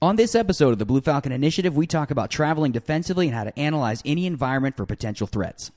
[0.00, 3.42] On this episode of the Blue Falcon Initiative, we talk about traveling defensively and how
[3.42, 5.72] to analyze any environment for potential threats.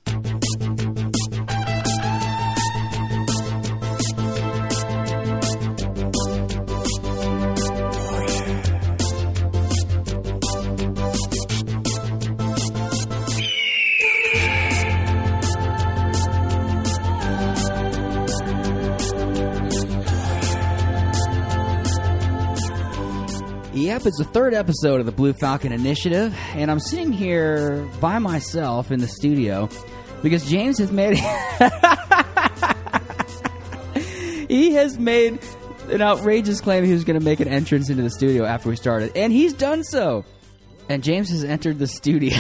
[23.92, 28.20] Yep, it's the third episode of the Blue Falcon Initiative, and I'm sitting here by
[28.20, 29.68] myself in the studio
[30.24, 31.18] because James has made
[34.48, 35.40] he has made
[35.90, 38.78] an outrageous claim he was going to make an entrance into the studio after we
[38.78, 40.24] started, and he's done so.
[40.88, 42.40] And James has entered the studio,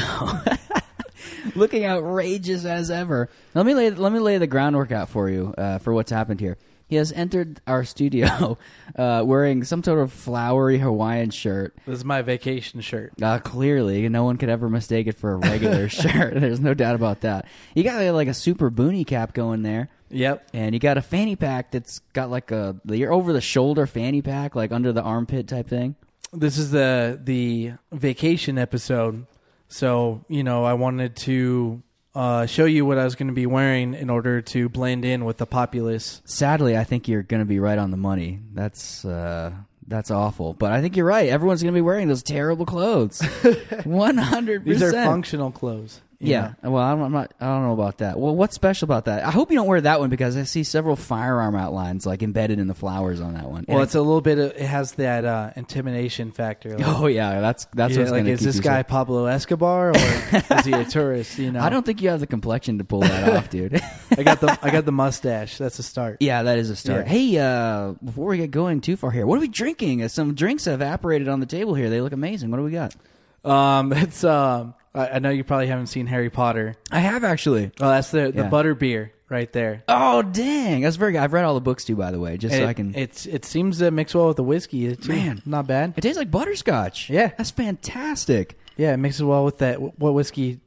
[1.55, 3.27] looking outrageous as ever.
[3.55, 6.40] Let me lay let me lay the groundwork out for you uh, for what's happened
[6.40, 6.57] here.
[6.91, 8.58] He has entered our studio
[8.98, 11.73] uh, wearing some sort of flowery Hawaiian shirt.
[11.88, 13.13] This is my vacation shirt.
[13.22, 16.34] Uh, clearly, no one could ever mistake it for a regular shirt.
[16.35, 17.46] There's no doubt about that.
[17.76, 20.49] You got like a super boonie cap going there, Yep.
[20.54, 24.21] and you got a fanny pack that's got like a your over the shoulder fanny
[24.21, 25.96] pack, like under the armpit type thing.
[26.34, 29.26] This is the the vacation episode.
[29.70, 31.82] So, you know, I wanted to
[32.13, 35.26] uh, show you what I was going to be wearing in order to blend in
[35.26, 36.21] with the populace.
[36.26, 38.40] Sadly, I think you're going to be right on the money.
[38.53, 39.51] That's uh,
[39.87, 41.29] that's awful, but I think you're right.
[41.29, 43.21] Everyone's going to be wearing those terrible clothes.
[43.84, 46.01] One hundred These are functional clothes.
[46.27, 46.54] Yeah.
[46.64, 46.72] know.
[46.72, 47.34] Well, I'm not.
[47.40, 48.20] I don't know about that.
[48.20, 49.26] Well, what's special about that?
[49.26, 52.60] I hope you don't wear that one because I see several firearm outlines like embedded
[52.60, 53.66] in the flowers on that one.
[53.68, 54.38] Well, And it's a little bit.
[54.40, 56.77] Of, it has that uh, intimidation factor.
[56.77, 58.88] Like, oh yeah, that's that's what's like is keep this guy safe.
[58.88, 61.38] Pablo Escobar or is he a tourist?
[61.38, 63.82] You know, I don't think you have the complexion to pull that off, dude.
[64.18, 65.58] I got the I got the mustache.
[65.58, 66.18] That's a start.
[66.19, 67.08] yeah, that is a start.
[67.08, 67.12] Yeah.
[67.12, 70.08] Hey, uh, before we get going too far here, what are we drinking?
[70.09, 71.90] Some drinks have evaporated on the table here.
[71.90, 72.52] They look amazing.
[72.52, 72.96] What do we got?
[73.44, 74.75] Um, it's um.
[74.94, 76.75] I, I know you probably haven't seen Harry Potter.
[76.91, 77.72] I have actually.
[77.79, 78.50] Oh, that's the the Yeah.
[78.50, 79.84] butter beer right there.
[79.88, 81.19] Oh dang, that's very good.
[81.22, 82.94] I've read all the books too, by the way, just so it, I can.
[82.96, 84.96] It, It's it seems to mix well with the whiskey.
[84.96, 85.09] Too.
[85.12, 85.41] Man.
[85.46, 85.94] not bad.
[85.96, 87.09] It tastes like butterscotch.
[87.09, 87.31] Yeah.
[87.38, 88.57] that's fantastic.
[88.78, 89.80] Yeah, it mixes well with that.
[90.00, 90.59] What whiskey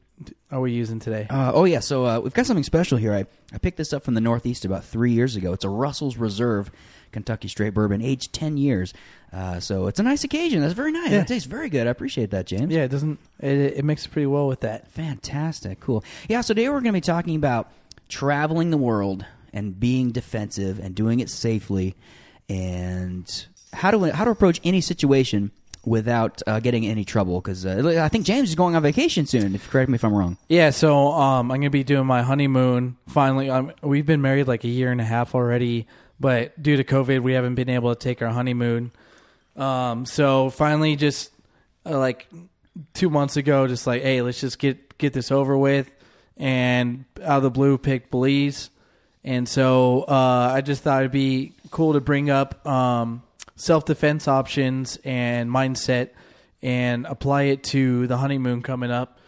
[0.51, 1.27] are we using today?
[1.29, 3.13] Uh, oh yeah, so uh, we've got something special here.
[3.13, 5.53] I, I picked this up from the Northeast about three years ago.
[5.53, 6.71] It's a Russell's Reserve
[7.15, 8.93] Kentucky Straight Bourbon, aged ten years.
[9.33, 10.61] Uh, so it's a nice occasion.
[10.61, 11.11] That's very nice.
[11.11, 11.19] Yeah.
[11.19, 11.87] That tastes very good.
[11.87, 12.71] I appreciate that, James.
[12.73, 13.19] yeah, it doesn't.
[13.41, 14.89] It, it mixes pretty well with that.
[14.89, 16.05] Fantastic, cool.
[16.29, 17.73] Yeah, so today we're going to be talking about
[18.09, 21.95] traveling the world and being defensive and doing it safely,
[22.49, 25.51] and how to how to approach any situation
[25.85, 27.41] without uh, getting any trouble.
[27.41, 29.55] Because uh, I think James is going on vacation soon.
[29.55, 30.37] If correct me if I'm wrong.
[30.49, 32.97] Yeah, so um, I'm gonna be doing my honeymoon.
[33.09, 35.87] Finally, um, we've been married like a year and a half already,
[36.25, 38.93] but due to COVID, we haven't been able to take our honeymoon.
[39.57, 41.31] Um, so finally, just
[41.85, 42.27] uh, like
[42.95, 45.91] two months ago, just like, hey, let's just get get this over with,
[46.39, 48.71] and out of the blue, picked Belize,
[49.23, 53.23] and so uh, I just thought it'd be cool to bring up um,
[53.57, 56.09] self defense options and mindset,
[56.63, 59.19] and apply it to the honeymoon coming up.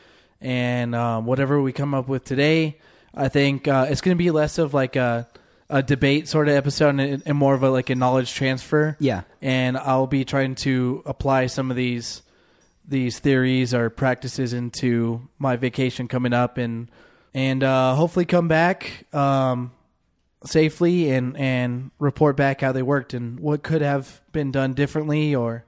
[0.40, 2.78] And um, whatever we come up with today,
[3.14, 5.28] I think uh, it's going to be less of like a,
[5.68, 8.96] a debate sort of episode and, and more of a like a knowledge transfer.
[9.00, 9.22] Yeah.
[9.42, 12.22] and I'll be trying to apply some of these
[12.88, 16.88] these theories or practices into my vacation coming up, and
[17.34, 19.72] and uh, hopefully come back um,
[20.44, 25.34] safely and and report back how they worked and what could have been done differently
[25.34, 25.64] or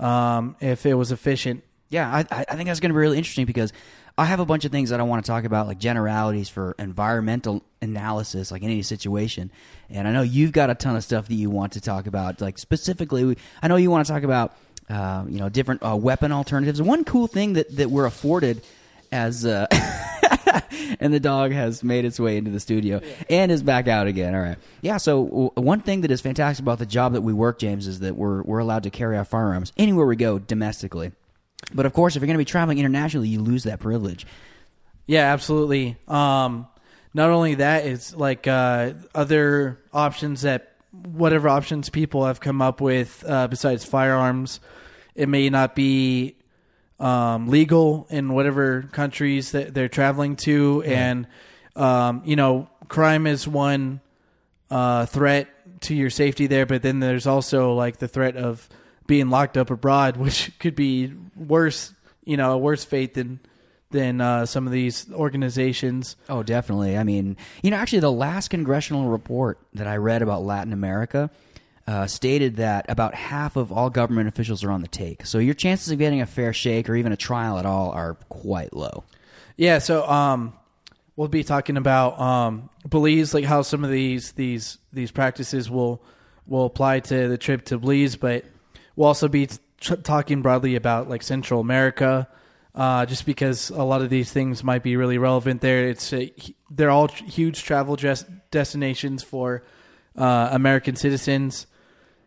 [0.00, 1.62] um, if it was efficient.
[1.90, 3.72] Yeah, I, I I think that's going to be really interesting because
[4.16, 6.74] I have a bunch of things that I want to talk about, like generalities for
[6.78, 9.50] environmental analysis, like in any situation.
[9.88, 12.40] And I know you've got a ton of stuff that you want to talk about,
[12.40, 13.36] like specifically.
[13.62, 14.54] I know you want to talk about,
[14.88, 16.82] uh, you know, different uh, weapon alternatives.
[16.82, 18.62] One cool thing that that we're afforded
[19.10, 19.46] as.
[19.46, 19.66] Uh,
[21.00, 23.00] and the dog has made its way into the studio
[23.30, 24.34] and is back out again.
[24.34, 24.58] All right.
[24.80, 24.98] Yeah.
[24.98, 28.00] So w- one thing that is fantastic about the job that we work, James, is
[28.00, 31.12] that we're we're allowed to carry our firearms anywhere we go domestically.
[31.74, 34.26] But of course, if you're going to be traveling internationally, you lose that privilege.
[35.06, 35.96] Yeah, absolutely.
[36.08, 36.66] Um,
[37.14, 42.80] not only that, it's like uh, other options that whatever options people have come up
[42.80, 44.60] with uh, besides firearms,
[45.14, 46.36] it may not be
[47.00, 51.26] um, legal in whatever countries that they're traveling to, and
[51.74, 54.00] um, you know, crime is one
[54.70, 55.48] uh, threat
[55.82, 58.68] to your safety there, but then there's also like the threat of
[59.12, 61.92] being locked up abroad, which could be worse,
[62.24, 63.38] you know, a worse fate than
[63.90, 66.16] than uh, some of these organizations.
[66.30, 66.96] Oh, definitely.
[66.96, 71.30] I mean, you know, actually, the last congressional report that I read about Latin America,
[71.86, 75.26] uh, stated that about half of all government officials are on the take.
[75.26, 78.14] So your chances of getting a fair shake or even a trial at all are
[78.30, 79.04] quite low.
[79.58, 80.54] Yeah, so um,
[81.16, 86.02] we'll be talking about um, Belize, like how some of these these these practices will
[86.46, 88.46] will apply to the trip to Belize, but
[89.02, 92.28] we'll also be t- talking broadly about like Central America,
[92.72, 95.88] uh, just because a lot of these things might be really relevant there.
[95.88, 96.32] It's a,
[96.70, 99.64] they're all huge travel des- destinations for
[100.16, 101.66] uh, American citizens,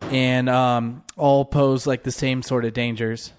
[0.02, 3.32] and um, all pose like the same sort of dangers.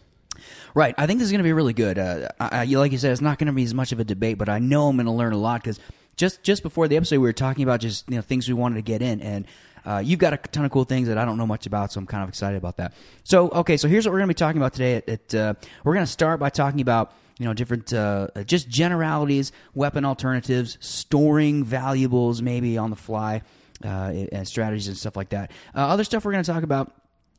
[0.73, 0.94] Right.
[0.97, 1.99] I think this is going to be really good.
[1.99, 4.05] Uh, I, I, like you said, it's not going to be as much of a
[4.05, 5.79] debate, but I know I'm going to learn a lot because
[6.17, 8.77] just just before the episode, we were talking about just you know things we wanted
[8.77, 9.47] to get in, and
[9.87, 12.00] uh, you've got a ton of cool things that I don't know much about, so
[12.00, 12.93] I'm kind of excited about that.
[13.25, 15.03] So, okay, so here's what we're going to be talking about today.
[15.33, 15.55] Uh,
[15.85, 20.77] we're going to start by talking about you know different uh, just generalities, weapon alternatives,
[20.81, 23.43] storing valuables maybe on the fly,
[23.85, 25.53] uh, and strategies and stuff like that.
[25.75, 26.93] Uh, other stuff we're going to talk about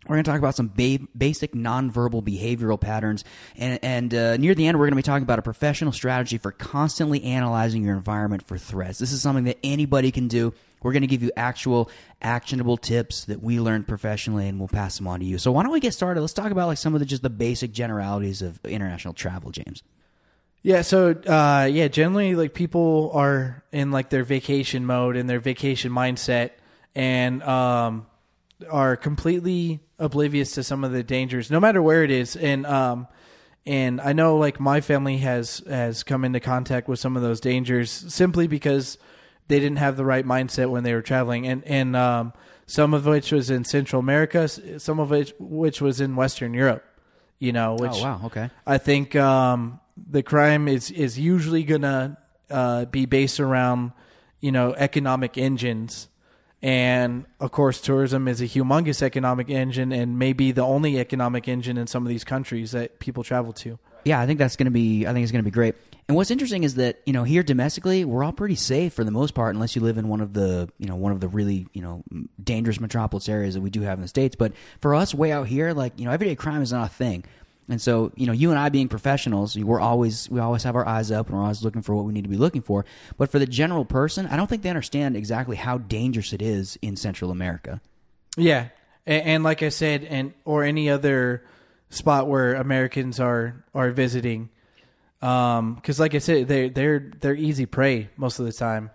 [0.07, 3.25] we're going to talk about some ba- basic nonverbal behavioral patterns.
[3.57, 6.37] And, and uh, near the end, we're going to be talking about a professional strategy
[6.37, 8.99] for constantly analyzing your environment for threats.
[8.99, 10.53] This is something that anybody can do.
[10.81, 11.89] We're going to give you actual
[12.21, 15.37] actionable tips that we learned professionally and we'll pass them on to you.
[15.37, 16.21] So why don't we get started?
[16.21, 19.83] Let's talk about like some of the just the basic generalities of international travel, James.
[20.63, 25.39] Yeah, so uh, yeah, generally like people are in like their vacation mode and their
[25.39, 26.51] vacation mindset
[26.95, 28.07] and um,
[28.69, 32.35] are completely oblivious to some of the dangers, no matter where it is.
[32.35, 33.07] And um,
[33.65, 37.39] and I know like my family has has come into contact with some of those
[37.39, 38.97] dangers simply because
[39.47, 42.33] they didn't have the right mindset when they were traveling, and and um,
[42.65, 44.47] some of which was in Central America,
[44.79, 46.83] some of which which was in Western Europe.
[47.39, 48.49] You know, which oh wow, okay.
[48.65, 52.17] I think um, the crime is is usually gonna
[52.49, 53.91] uh, be based around
[54.39, 56.07] you know economic engines
[56.61, 61.77] and of course, tourism is a humongous economic engine and maybe the only economic engine
[61.77, 63.77] in some of these countries that people travel to.
[64.05, 65.05] Yeah, I think that's going to be.
[65.05, 65.75] I think it's going to be great.
[66.07, 69.11] And what's interesting is that you know here domestically we're all pretty safe for the
[69.11, 71.67] most part, unless you live in one of the you know one of the really
[71.73, 72.03] you know
[72.41, 74.35] dangerous metropolis areas that we do have in the states.
[74.35, 77.25] But for us, way out here, like you know everyday crime is not a thing.
[77.69, 80.87] And so, you know, you and I being professionals, we're always we always have our
[80.87, 82.85] eyes up and we're always looking for what we need to be looking for.
[83.17, 86.79] But for the general person, I don't think they understand exactly how dangerous it is
[86.81, 87.81] in Central America.
[88.37, 88.69] Yeah,
[89.05, 91.43] and, and like I said, and or any other
[91.89, 94.49] spot where Americans are are visiting,
[95.19, 98.89] because um, like I said, they they're they're easy prey most of the time.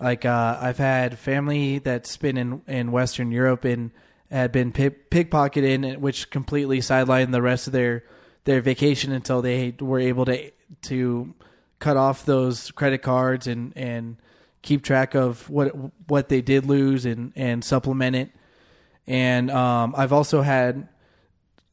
[0.00, 3.90] Like uh, I've had family that's been in in Western Europe and
[4.30, 8.04] had been pickpocketed, which completely sidelined the rest of their
[8.44, 10.50] their vacation until they were able to
[10.82, 11.34] to
[11.78, 14.16] cut off those credit cards and and
[14.62, 15.72] keep track of what
[16.08, 18.30] what they did lose and and supplement it.
[19.06, 20.88] And um, I've also had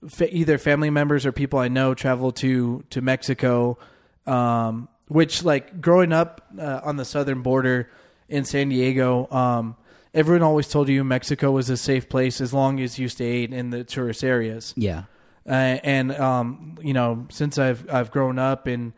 [0.09, 3.77] fa- either family members or people I know travel to to Mexico,
[4.25, 7.89] um, which like growing up uh, on the southern border
[8.29, 9.27] in San Diego.
[9.31, 9.75] Um,
[10.13, 13.69] everyone always told you Mexico was a safe place as long as you stayed in
[13.69, 14.73] the tourist areas.
[14.77, 15.03] Yeah.
[15.47, 18.93] Uh, and um, you know, since I've I've grown up and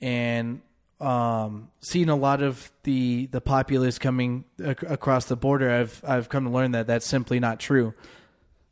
[0.00, 0.60] and
[1.00, 6.28] um, seen a lot of the the populace coming ac- across the border, I've I've
[6.28, 7.94] come to learn that that's simply not true.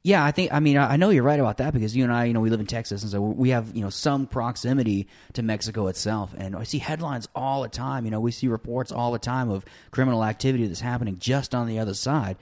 [0.09, 0.55] Yeah, I think.
[0.55, 2.49] I mean, I know you're right about that because you and I, you know, we
[2.49, 6.35] live in Texas, and so we have, you know, some proximity to Mexico itself.
[6.39, 8.07] And I see headlines all the time.
[8.07, 11.67] You know, we see reports all the time of criminal activity that's happening just on
[11.67, 12.39] the other side.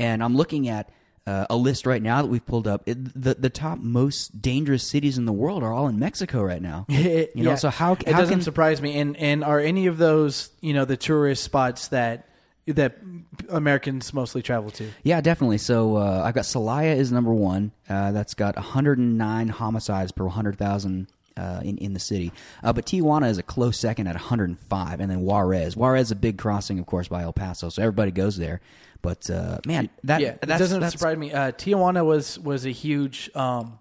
[0.00, 0.90] And I'm looking at
[1.24, 2.82] uh, a list right now that we've pulled up.
[2.86, 6.60] It, the the top most dangerous cities in the world are all in Mexico right
[6.60, 6.84] now.
[6.88, 7.54] You know, Yeah.
[7.54, 8.98] so how it how doesn't can surprise me.
[8.98, 12.28] And and are any of those you know the tourist spots that
[12.66, 12.96] that
[13.48, 14.88] Americans mostly travel to?
[15.02, 15.58] Yeah, definitely.
[15.58, 17.72] So uh, I've got Celaya is number one.
[17.88, 22.32] Uh, that's got 109 homicides per 100,000 uh, in in the city.
[22.62, 25.76] Uh, but Tijuana is a close second at 105, and then Juarez.
[25.76, 28.60] Juarez is a big crossing, of course, by El Paso, so everybody goes there.
[29.02, 31.32] But uh, man, that yeah, doesn't that's, surprise me.
[31.32, 33.78] Uh, Tijuana was was a huge um,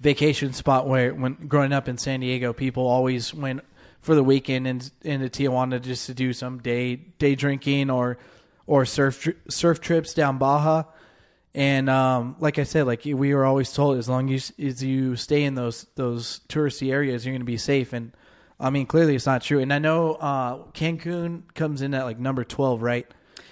[0.00, 3.62] vacation spot where, when growing up in San Diego, people always went
[4.02, 8.18] for the weekend in, into Tijuana just to do some day day drinking or
[8.66, 10.84] or surf surf trips down Baja.
[11.54, 15.16] And um, like I said, like we were always told, as long as, as you
[15.16, 17.92] stay in those those touristy areas, you're going to be safe.
[17.92, 18.12] And
[18.58, 19.60] I mean, clearly it's not true.
[19.60, 23.06] And I know uh, Cancun comes in at like number twelve, right?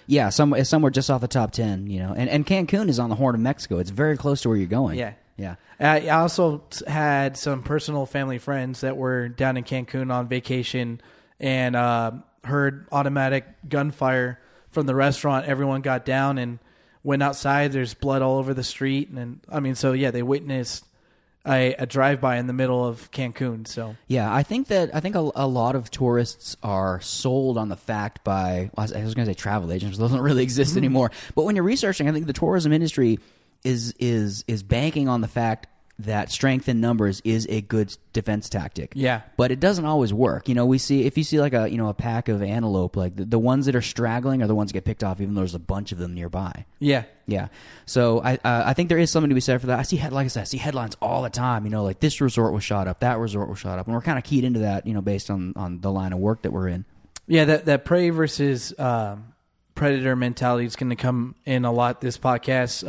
[0.06, 2.12] Yeah, some, somewhere just off the top 10, you know.
[2.16, 3.78] And, and Cancun is on the Horn of Mexico.
[3.78, 4.98] It's very close to where you're going.
[4.98, 5.12] Yeah.
[5.40, 5.56] Yeah.
[5.78, 11.00] I also had some personal family friends that were down in Cancun on vacation
[11.38, 12.12] and uh,
[12.44, 14.38] heard automatic gunfire
[14.70, 15.46] from the restaurant.
[15.46, 16.58] Everyone got down and
[17.02, 17.72] went outside.
[17.72, 20.84] There's blood all over the street, and, and I mean, so yeah, they witnessed
[21.46, 23.66] a, a drive by in the middle of Cancun.
[23.66, 27.68] So Yeah, I think that I think a, a lot of tourists are sold on
[27.68, 30.42] the fact by well, I was, was going to say travel agents, those don't really
[30.42, 31.10] exist anymore.
[31.34, 33.18] But when you're researching, I think the tourism industry
[33.64, 35.66] is is is banking on the fact
[36.06, 38.92] that strength in numbers is a good defense tactic.
[38.94, 39.20] Yeah.
[39.36, 40.48] but it doesn't always work.
[40.48, 42.96] You know, we see if you see like a you know a pack of antelope,
[42.96, 45.34] like the, the ones that are straggling are the ones that get picked off, even
[45.34, 46.64] though there's a bunch of them nearby.
[46.78, 47.48] yeah, Yeah,
[47.86, 49.78] so I uh, I think there is something to be said for that.
[49.78, 51.64] I see head like I said, I see headlines all the time.
[51.64, 54.02] You know, like this resort was shot up, that resort was shot up, and we're
[54.02, 54.86] kind of keyed into that.
[54.86, 56.86] You know, based on on the line of work that we're in.
[57.26, 57.44] yeah.
[57.44, 59.34] That that prey versus um,
[59.74, 62.88] predator mentality is going to come in a lot this podcast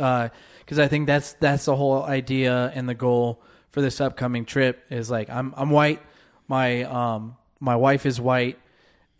[0.64, 4.84] because I think that's that's the whole idea and the goal for this upcoming trip
[4.90, 6.00] is like I'm I'm white,
[6.48, 8.58] my um my wife is white.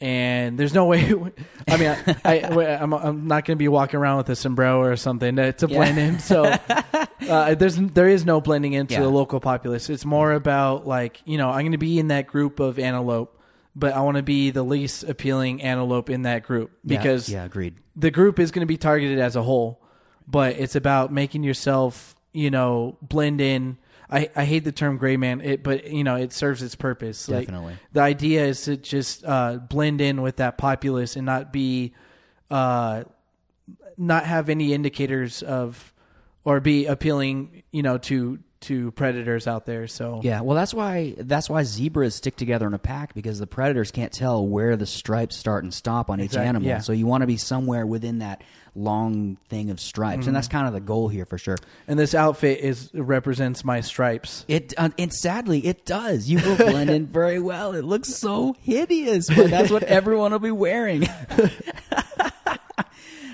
[0.01, 1.05] And there's no way.
[1.69, 4.81] I mean, I, I, I'm, I'm not going to be walking around with a sombrero
[4.83, 6.19] or something to, to blend in.
[6.19, 6.43] So
[7.29, 9.03] uh, there's there is no blending into Yeah.
[9.03, 9.89] the local populace.
[9.89, 13.41] It's more about like you know I'm going to be in that group of antelope,
[13.77, 17.45] but I want to be the least appealing antelope in that group Yeah, because yeah,
[17.45, 17.77] agreed.
[17.95, 19.82] the group is going to be targeted as a whole,
[20.27, 23.79] but it's about making yourself, you know, blend in.
[24.11, 27.29] I, I hate the term gray man, it, but you know it serves its purpose.
[27.29, 27.77] Like, Definitely.
[27.93, 31.95] the idea is to just uh, blend in with that populace and not be,
[32.51, 33.05] uh,
[33.97, 35.93] not have any indicators of,
[36.45, 39.89] or be appealing, you know, to to predators out there.
[39.89, 43.47] So Yeah, well, that's why that's why zebras stick together in a pack because the
[43.47, 46.69] predators can't tell where the stripes start and stop on each Exactly, animal.
[46.69, 46.79] yeah.
[46.79, 48.43] So you want to be somewhere within that
[48.75, 50.57] long thing of stripes, and that's Mm-hmm.
[50.57, 51.59] kind of the goal here for sure.
[51.87, 54.45] and this outfit is represents my stripes.
[54.49, 56.29] It uh, and sadly it does.
[56.29, 57.75] You will blend in very well.
[57.75, 61.01] It looks so hideous, but that's what everyone will be wearing.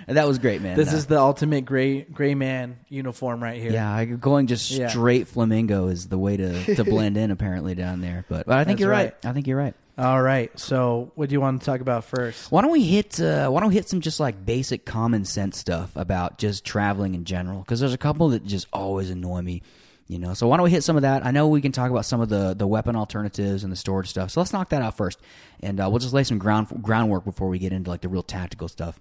[0.07, 0.77] that was great, man.
[0.77, 3.71] This is the ultimate gray gray man uniform right here.
[3.73, 4.89] yeah, going just Yeah.
[4.89, 8.25] straight flamingo is the way to, to blend in apparently down there.
[8.29, 9.15] But, but I think That's you're right.
[9.23, 9.27] right.
[9.31, 9.75] I think you're right.
[9.99, 10.57] All right.
[10.57, 12.53] So, what do you want to talk about first?
[12.53, 15.59] Why don't we hit uh, Why don't we hit some just like basic common sense
[15.59, 17.59] stuff about just traveling in general?
[17.59, 19.63] Because there's a couple that just always annoy me.
[20.07, 21.27] You know, so why don't we hit some of that?
[21.27, 24.09] I know we can talk about some of the the weapon alternatives and the storage
[24.09, 24.31] stuff.
[24.31, 25.21] So let's knock that out first,
[25.61, 28.23] and uh, we'll just lay some ground groundwork before we get into like the real
[28.23, 29.01] tactical stuff.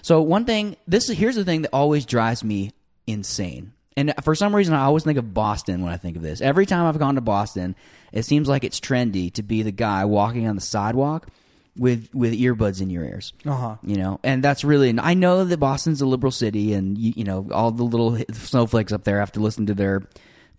[0.00, 2.72] So one thing, this is here's the thing that always drives me
[3.06, 3.74] insane.
[3.96, 6.40] And for some reason, I always think of Boston when I think of this.
[6.40, 7.76] Every time I've gone to Boston,
[8.12, 11.28] it seems like it's trendy to be the guy walking on the sidewalk
[11.76, 13.32] with with earbuds in your ears.
[13.44, 13.76] Uh huh.
[13.82, 14.94] You know, and that's really.
[14.98, 18.92] I know that Boston's a liberal city, and you, you know all the little snowflakes
[18.92, 20.02] up there have to listen to their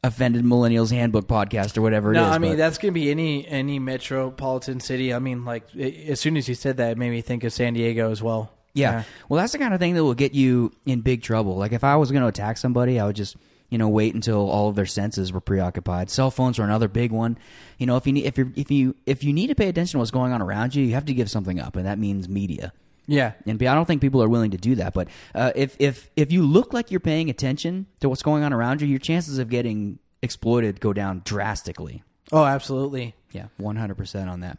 [0.04, 2.22] offended millennials handbook podcast or whatever it is.
[2.22, 5.14] No, I mean but- that's gonna be any any metropolitan city.
[5.14, 7.54] I mean, like i as soon as you said that, it made me think of
[7.54, 8.52] San Diego as well.
[8.74, 9.04] Yeah.
[9.30, 11.56] Well, that's the kind of thing that will get you in big trouble.
[11.58, 13.36] Like if I was going to attack somebody, I would just,
[13.70, 16.10] you know, wait until all of their senses were preoccupied.
[16.10, 17.38] Cell phones are another big one.
[17.78, 19.98] You know, if you need, if you if you if you need to pay attention
[19.98, 22.28] to what's going on around you, you have to give something up, and that means
[22.28, 22.74] media.
[23.06, 23.34] Yeah.
[23.46, 24.94] And I don't think people are willing to do that.
[24.94, 28.54] But uh, if if if you look like you're paying attention to what's going on
[28.54, 32.04] around you, your chances of getting exploited go down drastically.
[32.32, 33.16] Oh, absolutely.
[33.34, 34.58] Yeah, one hundred percent on that.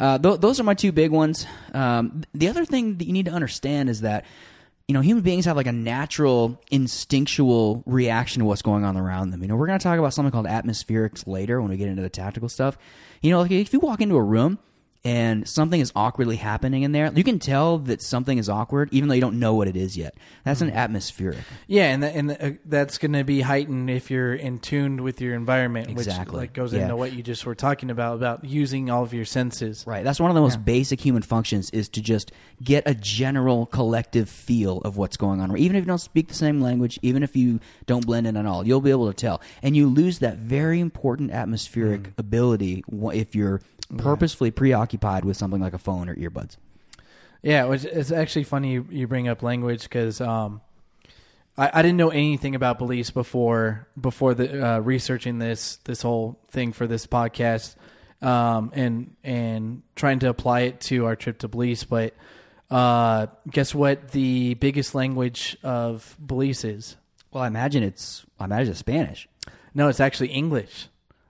[0.00, 1.46] Uh, th- those are my two big ones.
[1.72, 4.24] Um, the other thing that you need to understand is that
[4.88, 9.30] you know human beings have like a natural, instinctual reaction to what's going on around
[9.30, 9.42] them.
[9.42, 12.02] You know, we're going to talk about something called atmospherics later when we get into
[12.02, 12.78] the tactical stuff.
[13.20, 14.58] You know, like if you walk into a room
[15.04, 19.08] and something is awkwardly happening in there, you can tell that something is awkward even
[19.08, 20.14] though you don't know what it is yet.
[20.44, 21.38] That's an atmospheric.
[21.66, 25.02] Yeah, and the, and the, uh, that's going to be heightened if you're in tuned
[25.02, 26.32] with your environment, Exactly.
[26.32, 26.82] which like goes Yeah.
[26.82, 29.84] into what you just were talking about about using all of your senses.
[29.86, 30.04] Right.
[30.04, 32.32] That's one of the most basic human functions is to just
[32.62, 35.54] get a general collective feel of what's going on.
[35.58, 38.46] Even if you don't speak the same language, even if you don't blend in at
[38.46, 39.42] all, you'll be able to tell.
[39.62, 43.60] And you lose that very important atmospheric ability if you're
[43.98, 44.93] purposefully preoccupied
[45.24, 46.56] with something like a phone or earbuds.
[47.42, 50.62] Yeah, which it's actually funny you, you bring up language because um,
[51.58, 56.38] I, I didn't know anything about Belize before before the uh, researching this this whole
[56.48, 57.76] thing for this podcast
[58.22, 61.84] um, and and trying to apply it to our trip to Belize.
[61.84, 62.14] But
[62.70, 64.12] uh, guess what?
[64.12, 66.96] The biggest language of Belize is
[67.30, 69.28] Well, I imagine it's I imagine it's Spanish.
[69.74, 70.88] no, it's actually English.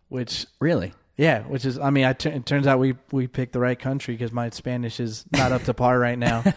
[0.08, 0.92] Which Really?
[1.16, 3.78] Yeah, which is I mean, I t- it turns out we we picked the right
[3.78, 6.42] country because my Spanish is not up to par right now.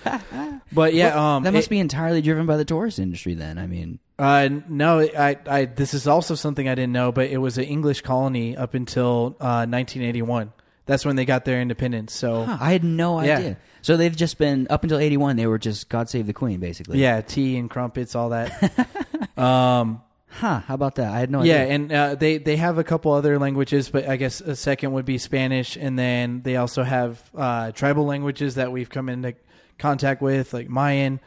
[0.73, 3.57] But yeah, um, that must it- be entirely driven by the tourist industry then.
[3.57, 7.37] I mean, Uh, no, I, I, this is also something I didn't know, but it
[7.37, 10.51] was an English colony up until uh, 1981.
[10.85, 12.13] that's when they got their independence.
[12.13, 13.37] So I had no Yeah.
[13.37, 13.57] idea.
[13.81, 15.37] So they've just been up until eighty one.
[15.37, 16.99] They were just God save the Queen, basically.
[16.99, 18.51] yeah, tea and crumpets, all that.
[19.37, 20.59] um, Huh?
[20.59, 21.11] How about that?
[21.11, 21.55] I had no idea.
[21.55, 21.75] yeah, idea.
[21.75, 25.05] and uh, they they have a couple other languages, but I guess a second would
[25.05, 29.35] be Spanish, and then they also have uh, tribal languages that we've come into
[29.79, 31.19] contact with, like Mayan,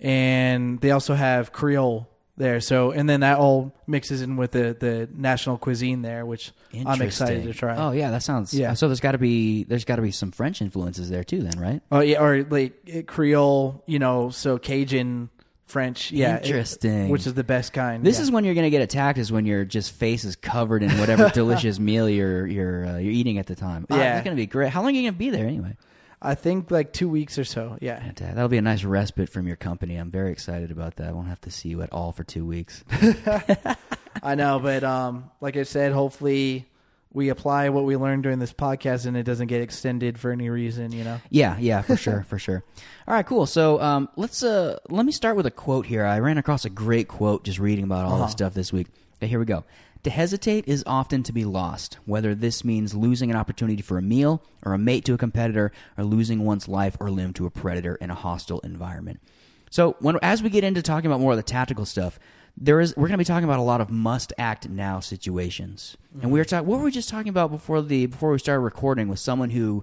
[0.00, 2.60] and they also have Creole there.
[2.60, 7.00] So, and then that all mixes in with the the national cuisine there, which I'm
[7.02, 7.76] excited to try.
[7.76, 8.52] Oh yeah, that sounds.
[8.52, 8.74] Yeah.
[8.74, 11.58] So there's got to be there's got to be some French influences there too, then,
[11.60, 11.82] right?
[11.92, 15.30] Oh yeah, or like Creole, you know, so Cajun
[15.70, 17.08] French, yeah, it- Interesting.
[17.08, 18.04] which is the best kind.
[18.04, 18.22] This yeah.
[18.24, 19.18] is when you're going to get attacked.
[19.18, 23.12] Is when your just face is covered in whatever delicious meal you're you're uh, you're
[23.12, 23.86] eating at the time.
[23.90, 24.12] Ah, Yeah.
[24.14, 24.70] that's going to be great.
[24.70, 25.76] How long are you going to be there anyway?
[26.22, 27.78] I think like two weeks or so.
[27.80, 28.34] Yeah, Fantastic.
[28.34, 29.96] That'll be a nice respite from your company.
[29.96, 31.08] I'm very excited about that.
[31.08, 32.84] I won't have to see you at all for two weeks.
[34.22, 36.66] I know, but um, like I said, hopefully
[37.12, 40.48] we apply what we learned during this podcast and it doesn't get extended for any
[40.50, 40.92] reason.
[40.92, 41.20] You know.
[41.30, 42.62] Yeah, yeah, for sure, for sure.
[43.08, 43.46] All right, cool.
[43.46, 46.04] So um, let's uh, let me start with a quote here.
[46.04, 48.24] I ran across a great quote just reading about all Uh-huh.
[48.24, 48.86] this stuff this week.
[49.18, 49.64] Okay, here we go.
[50.04, 54.02] To hesitate is often to be lost, whether this means losing an opportunity for a
[54.02, 57.50] meal, or a mate to a competitor, or losing one's life or limb to a
[57.50, 59.20] predator in a hostile environment.
[59.68, 62.18] So, when as we get into talking about more of the tactical stuff,
[62.60, 65.96] there is we're going to be talking about a lot of must act now situations,
[66.20, 66.68] and we were talking.
[66.68, 69.82] What were we just talking about before the before we started recording with someone who,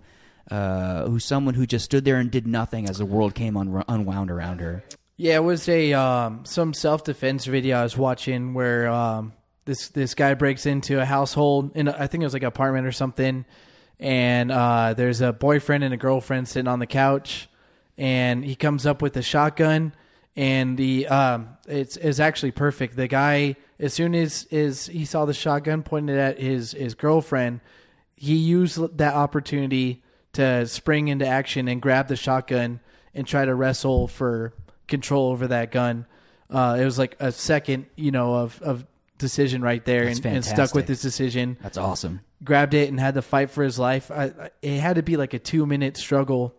[0.51, 4.29] uh, someone who just stood there and did nothing as the world came un- unwound
[4.29, 4.83] around her.
[5.17, 9.33] Yeah, it was a um, some self defense video I was watching where um,
[9.65, 12.47] this this guy breaks into a household in a, I think it was like an
[12.47, 13.43] apartment or something,
[13.99, 17.49] and uh, there's a boyfriend and a girlfriend sitting on the couch,
[17.97, 19.93] and he comes up with a shotgun,
[20.37, 22.95] and the um, it's is actually perfect.
[22.95, 27.59] The guy as soon as is he saw the shotgun pointed at his his girlfriend,
[28.15, 30.03] he used that opportunity
[30.33, 32.79] to spring into action and grab the shotgun
[33.15, 34.53] and try to wrestle for
[34.87, 36.05] control over that gun.
[36.49, 38.85] Uh, it was like a second, you know, of, of
[39.17, 41.57] decision right there, and, and stuck with his decision.
[41.61, 42.21] That's awesome.
[42.43, 44.11] Grabbed it and had to fight for his life.
[44.11, 46.55] I, I, it had to be like a two minute struggle.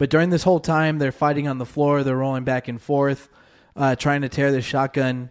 [0.00, 2.02] But during this whole time, they're fighting on the floor.
[2.02, 3.28] They're rolling back and forth,
[3.76, 5.28] uh, trying to tear the shotgun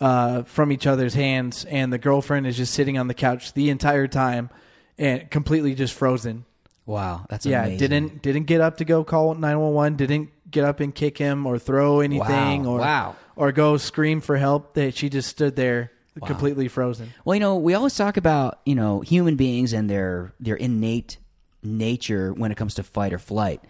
[0.00, 1.64] uh, from each other's hands.
[1.64, 4.48] And the girlfriend is just sitting on the couch the entire time
[4.96, 6.44] and completely just frozen
[6.86, 7.78] Wow, that's yeah amazing.
[7.78, 11.58] didn't didn't get up to go call 911 didn't get up and kick him or
[11.58, 13.16] throw anything Wow, or wow.
[13.36, 15.90] or go scream for help that she just stood there
[16.26, 20.32] completely frozen Well, you know, we always talk about you know human beings and their
[20.40, 21.18] their innate
[21.62, 23.60] nature when it comes to fight or flight,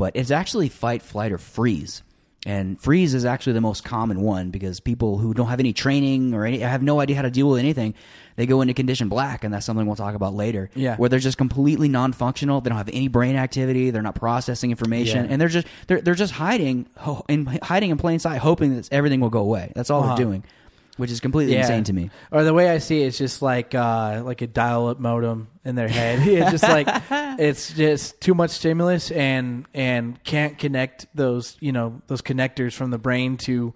[0.00, 2.02] but it's actually fight, flight, or freeze.
[2.46, 6.32] And freeze is actually the most common one because people who don't have any training
[6.32, 7.92] or any have no idea how to deal with anything,
[8.36, 10.70] they go into condition black, and that's something we'll talk about later.
[10.74, 10.96] Yeah.
[10.96, 12.62] where they're just completely non-functional.
[12.62, 13.90] They don't have any brain activity.
[13.90, 15.32] They're not processing information, Yeah.
[15.32, 16.86] and they're just they're they're just hiding
[17.28, 19.72] in hiding in plain sight, hoping that everything will go away.
[19.74, 20.16] That's all Uh-huh.
[20.16, 20.44] they're doing,
[20.96, 22.10] which is completely insane to me.
[22.30, 25.74] or the way i see it, it's just like uh like a dial-up modem in
[25.74, 26.86] their head it's just like
[27.38, 32.90] it's just too much stimulus and and can't connect those you know those connectors from
[32.90, 33.72] the brain to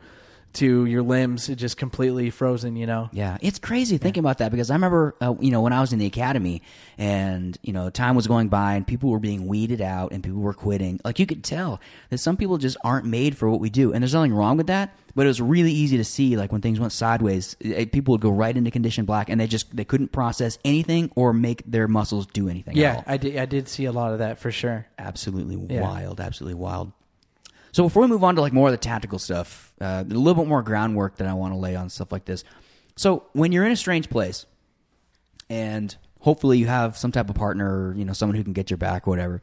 [0.55, 4.71] to your limbs just completely frozen you know Yeah, it's crazy thinking about that because
[4.71, 6.63] I remember, uh, you know, when I was in the academy
[6.99, 10.41] and, you know, time was going by and people were being weeded out and people
[10.41, 11.01] were quitting.
[11.05, 13.93] Like, you could tell that some people just aren't made for what we do.
[13.93, 16.61] And there's nothing wrong with that, but it was really easy to see, like, when
[16.61, 19.85] things went sideways, it, people would go right into condition black and they just, they
[19.85, 23.05] couldn't process anything or make their muscles do anything at yeah all.
[23.07, 25.83] i did i did see a lot of that for sure absolutely Yeah.
[25.83, 26.93] wild, absolutely wild.
[27.73, 30.35] So before we move on to like more of the tactical stuff, uh, a little
[30.35, 32.45] bit more groundwork that I want to lay on stuff like this.
[32.97, 34.47] So when you're in a strange place,
[35.51, 38.71] and hopefully you have some type of partner, or, you know, someone who can get
[38.71, 39.43] your back, or whatever,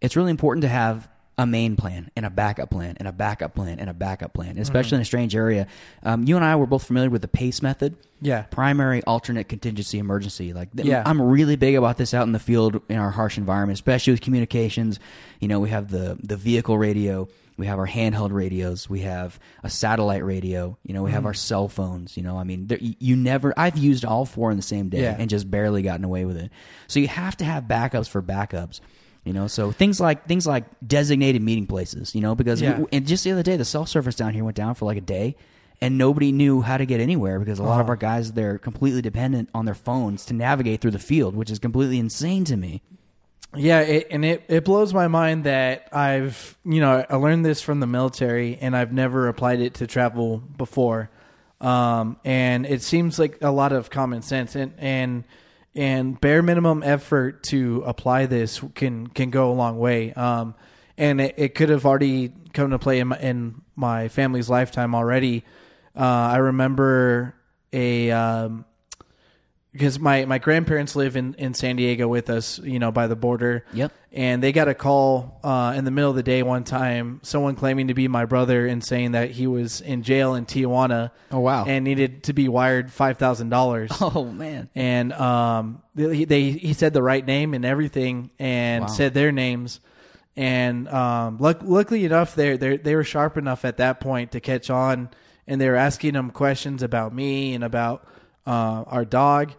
[0.00, 1.08] it's really important to have
[1.38, 4.50] a main plan and a backup plan and a backup plan and a backup plan,
[4.50, 5.66] and especially in a strange area.
[6.02, 9.98] Um, you and I were both familiar with the PACE method yeah primary alternate contingency
[9.98, 11.02] emergency like th- Yeah.
[11.04, 14.22] i'm really big about this out in the field in our harsh environment especially with
[14.22, 14.98] communications
[15.38, 19.38] you know we have the the vehicle radio we have our handheld radios we have
[19.62, 21.26] a satellite radio you know we have Mm-hmm.
[21.28, 24.50] our cell phones you know i mean there, you you never i've used all four
[24.50, 25.16] in the same day Yeah.
[25.18, 26.50] and just barely gotten away with it
[26.86, 28.80] so you have to have backups for backups
[29.24, 32.80] you know so things like things like designated meeting places you know because Yeah.
[32.80, 34.98] we, and just the other day the cell service down here went down for like
[34.98, 35.36] a day
[35.80, 37.90] and nobody knew how to get anywhere because a lot of Oh.
[37.90, 41.58] our guys they're completely dependent on their phones to navigate through the field, which is
[41.58, 42.80] completely insane to me.
[43.54, 47.62] Yeah, it, and it, it blows my mind that I've you know I learned this
[47.62, 51.10] from the military and I've never applied it to travel before,
[51.60, 55.24] um, and it seems like a lot of common sense and and
[55.74, 60.12] and bare minimum effort to apply this can can go a long way.
[60.12, 60.54] Um,
[60.98, 64.94] and it, it could have already come to play in my, in my family's lifetime
[64.94, 65.44] already.
[65.94, 67.34] Uh, I remember
[67.72, 68.65] a um,
[69.76, 73.16] because my, my grandparents live in, in San Diego with us, you know, by the
[73.16, 73.64] border.
[73.72, 73.92] Yep.
[74.12, 77.54] And they got a call uh, in the middle of the day one time, someone
[77.54, 81.10] claiming to be my brother and saying that he was in jail in Tijuana.
[81.30, 81.64] Oh, wow.
[81.66, 83.90] And needed to be wired five thousand dollars.
[84.00, 84.70] Oh man.
[84.74, 88.88] And um, they, they he said the right name and everything, and Wow.
[88.88, 89.80] said their names.
[90.36, 94.40] And um, luck, luckily enough, they they they were sharp enough at that point to
[94.40, 95.08] catch on,
[95.46, 98.06] and they were asking him questions about me and about
[98.46, 99.52] uh, our dog.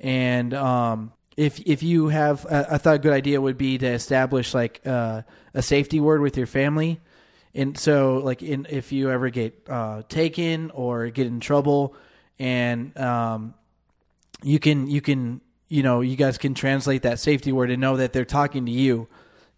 [0.00, 3.86] And um, if if you have, uh, I thought a good idea would be to
[3.86, 5.22] establish like uh,
[5.54, 7.00] a safety word with your family.
[7.54, 11.94] And so, like, in if you ever get uh, taken or get in trouble,
[12.38, 13.54] and um,
[14.42, 17.98] you can you can you know you guys can translate that safety word and know
[17.98, 19.06] that they're talking to you,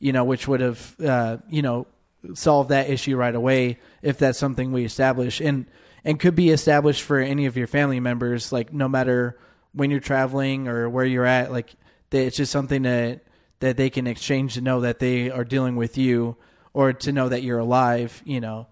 [0.01, 1.87] you know, which would have uh, you know
[2.35, 5.67] solved that issue right away if that's something we establish and
[6.05, 9.39] and could be established for any of your family members, like no matter
[9.73, 11.75] when you're traveling or where you're at, like
[12.11, 13.21] that it's just something that
[13.61, 16.37] that they can exchange to know that they are dealing with you
[16.73, 18.67] or to know that you're alive, you know.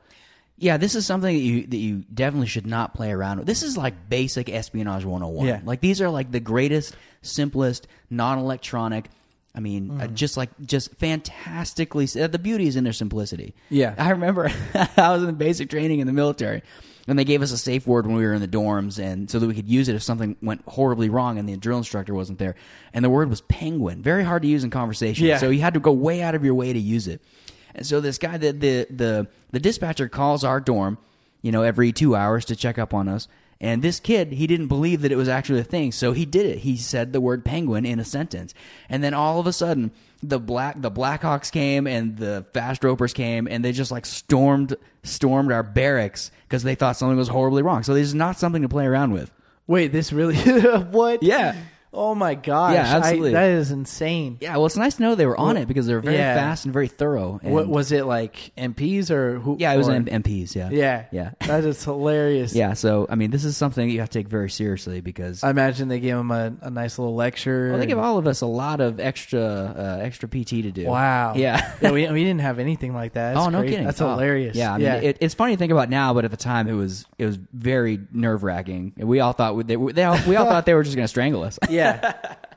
[0.58, 3.46] Yeah, this is something that you that you definitely should not play around with.
[3.46, 5.46] This is like basic espionage 101.
[5.46, 5.60] Yeah.
[5.64, 9.08] Like these are like the greatest, simplest, non-electronic
[9.54, 13.54] I mean, uh, just like just fantastically uh, the beauty is in their simplicity.
[13.68, 13.94] Yeah.
[13.98, 14.50] I remember
[14.96, 16.62] I was in basic training in the military
[17.08, 19.38] and they gave us a safe word when we were in the dorms and so
[19.38, 22.38] that we could use it if something went horribly wrong and the drill instructor wasn't
[22.38, 22.54] there.
[22.92, 24.02] And the word was penguin.
[24.02, 25.26] Very hard to use in conversation.
[25.26, 25.38] Yeah.
[25.38, 27.20] So you had to go way out of your way to use it.
[27.74, 30.98] And so this guy, the the the, the dispatcher calls our dorm,
[31.40, 33.28] you know, every two hours to check up on us.
[33.60, 36.46] And this kid, he didn't believe that it was actually a thing, so he did
[36.46, 36.58] it.
[36.58, 38.54] He said the word penguin in a sentence,
[38.88, 43.12] and then all of a sudden, the black the Blackhawks came and the Fast Ropers
[43.12, 47.62] came, and they just like stormed stormed our barracks because they thought something was horribly
[47.62, 47.82] wrong.
[47.82, 49.30] So this is not something to play around with.
[49.66, 50.36] Wait, this really
[50.90, 51.22] what?
[51.22, 51.56] Yeah.
[51.94, 52.74] Oh my gosh.
[52.74, 53.30] Yeah, absolutely.
[53.30, 54.38] I, that is insane.
[54.40, 56.34] Yeah, well, it's nice to know they were on it because they're very Yeah.
[56.34, 57.38] fast and very thorough.
[57.42, 59.56] And, What was it like MPs or who?
[59.58, 60.54] yeah, it was or- MPs.
[60.54, 61.04] Yeah, Yeah.
[61.12, 61.30] yeah.
[61.46, 62.54] That is hilarious.
[62.54, 65.50] Yeah, so I mean, this is something you have to take very seriously because I
[65.50, 67.70] imagine they gave him a, a nice little lecture.
[67.70, 70.86] well, they give all of us a lot of extra uh, extra PT to do.
[70.86, 71.34] Wow.
[71.36, 71.74] Yeah.
[71.82, 73.34] yeah, we, we didn't have anything like that.
[73.34, 73.70] That's oh no great.
[73.70, 73.84] kidding!
[73.84, 74.56] That's Oh, hilarious.
[74.56, 76.72] Yeah, I mean, It, it's funny to think about now, but at the time it
[76.74, 78.94] was it was very nerve wracking.
[78.96, 81.04] We all thought we- they, were- they all, we all thought they were just going
[81.04, 81.58] to strangle us.
[81.68, 81.81] yeah.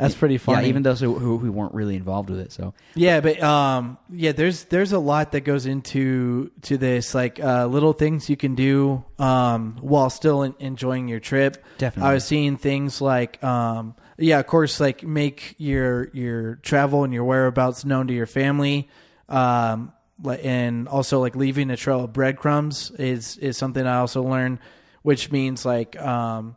[0.00, 0.62] That's pretty funny.
[0.62, 2.52] Yeah, even those who, who, who weren't really involved with it.
[2.52, 7.38] So Yeah, but um, yeah, there's there's a lot that goes into to this, like
[7.38, 11.62] uh, little things you can do um, while still en- enjoying your trip.
[11.76, 12.10] Definitely.
[12.10, 17.12] I was seeing things like, um, yeah, of course, like make your your travel and
[17.12, 18.88] your whereabouts known to your family,
[19.28, 19.92] um,
[20.24, 24.60] and also like leaving a trail of breadcrumbs is is something I also learned,
[25.02, 26.00] which means like.
[26.00, 26.56] Um,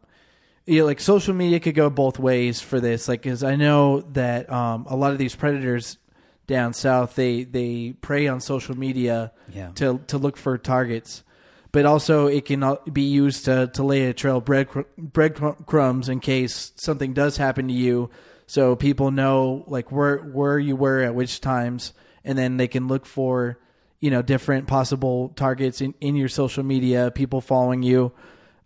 [0.68, 3.08] know, like social media could go both ways for this.
[3.08, 5.98] Like, because I know that um, a lot of these predators
[6.46, 9.70] down south they they prey on social media Yeah.
[9.76, 11.24] to to look for targets,
[11.72, 16.20] but also it can be used to to lay a trail of bread breadcrumbs in
[16.20, 18.10] case something does happen to you,
[18.46, 21.94] so people know like where where you were at which times,
[22.26, 23.58] and then they can look for
[24.02, 28.12] you know different possible targets in in your social media, people following you.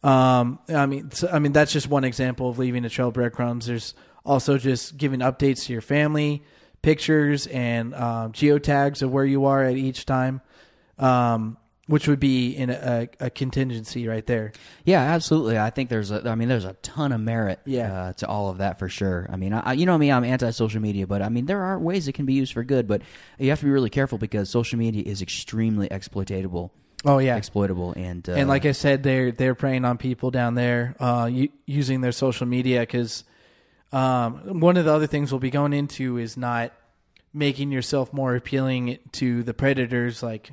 [0.04, 3.14] Um, I mean, so, I mean that's just one example of leaving a trail of
[3.16, 3.66] breadcrumbs.
[3.66, 3.94] There's
[4.26, 6.44] also just giving updates to your family,
[6.82, 10.42] pictures and um, geotags of where you are at each time,
[11.00, 11.58] um,
[11.88, 14.52] which would be in a, a, contingency right there.
[14.84, 15.58] yeah, absolutely.
[15.58, 17.94] I think there's a I mean there's a ton of merit Yeah.
[17.94, 19.28] uh, to all of that for sure.
[19.32, 21.64] I mean, I, you know I me, I'm anti social media, but I mean there
[21.64, 23.02] are ways it can be used for good, but
[23.40, 26.72] you have to be really careful because social media is extremely exploitable.
[27.08, 30.56] Oh yeah, exploitable and uh, and like I said, they're they're preying on people down
[30.56, 33.24] there uh, u- using their social media because
[33.94, 36.74] um, one of the other things we'll be going into is not
[37.34, 40.52] making yourself more appealing to the predators, like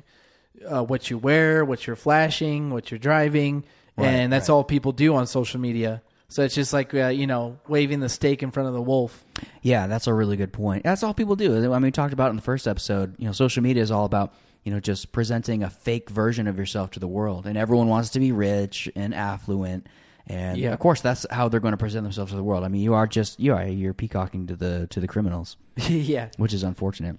[0.65, 3.65] uh, what you wear, what you're flashing, what you're driving,
[3.97, 6.01] and that's all people do on social media.
[6.27, 9.25] So it's just like uh, you know waving the steak in front of the wolf.
[9.61, 10.83] Yeah, that's a really good point.
[10.83, 11.53] That's all people do.
[11.73, 13.15] I mean, we talked about in the first episode.
[13.19, 14.33] You know, social media is all about
[14.65, 18.09] you know just presenting a fake version of yourself to the world, and everyone wants
[18.09, 19.87] to be rich and affluent.
[20.27, 20.73] And Yeah.
[20.73, 22.63] of course, that's how they're going to present themselves to the world.
[22.63, 25.55] I mean, you are just you are you're peacocking to the to the criminals,
[25.87, 27.17] yeah, which is unfortunate.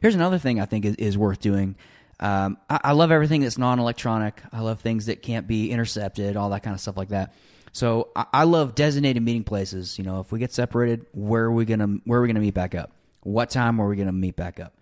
[0.00, 1.76] Here's another thing I think is, is worth doing.
[2.18, 4.40] Um, I, I love everything that's non-electronic.
[4.52, 7.34] I love things that can't be intercepted, all that kind of stuff like that.
[7.72, 9.98] So I, I love designated meeting places.
[9.98, 12.54] You know, if we get separated, where are we gonna where are we gonna meet
[12.54, 12.92] back up?
[13.22, 14.75] What time are we gonna meet back up?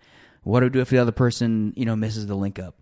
[0.45, 2.75] What do we do if the other person you know misses the link up?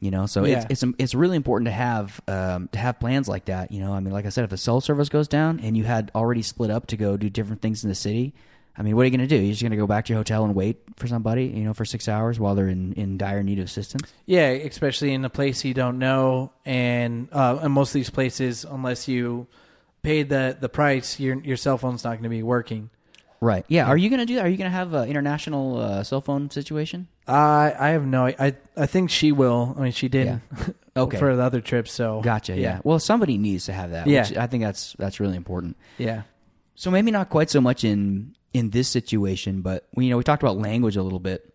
[0.00, 0.64] You know, so Yeah.
[0.70, 3.72] it's it's it's really important to have um, to have plans like that.
[3.72, 5.82] You know, I mean, like I said, if the cell service goes down and you
[5.84, 8.32] had already split up to go do different things in the city,
[8.76, 9.42] I mean, what are you going to do?
[9.42, 11.74] You're just going to go back to your hotel and wait for somebody, you know,
[11.74, 14.12] for six hours while they're in, in dire need of assistance?
[14.24, 18.64] Yeah, especially in a place you don't know, and uh, and most of these places,
[18.64, 19.48] unless you
[20.02, 22.90] paid the the price, your your cell phone's not going to be working.
[23.40, 23.64] Right.
[23.68, 23.86] Yeah.
[23.86, 24.44] Are you going to do that?
[24.44, 27.06] Are you going to have an international uh, cell phone situation?
[27.26, 28.26] I I have no.
[28.26, 29.74] I I think she will.
[29.78, 30.26] I mean, she did.
[30.26, 30.38] Yeah.
[30.98, 31.16] Okay.
[31.16, 31.92] for the other trips.
[31.92, 32.56] So Gotcha.
[32.56, 32.80] Yeah.
[32.82, 34.08] Well, somebody needs to have that.
[34.08, 34.28] Yeah.
[34.28, 35.76] Which I think that's that's really important.
[35.96, 36.22] yeah,
[36.74, 40.24] So maybe not quite so much in in this situation, but we, you know we
[40.24, 41.54] talked about language a little bit.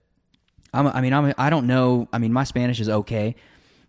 [0.74, 2.08] I'm, I mean, I'm, I don't know.
[2.14, 3.36] I mean, my Spanish is okay,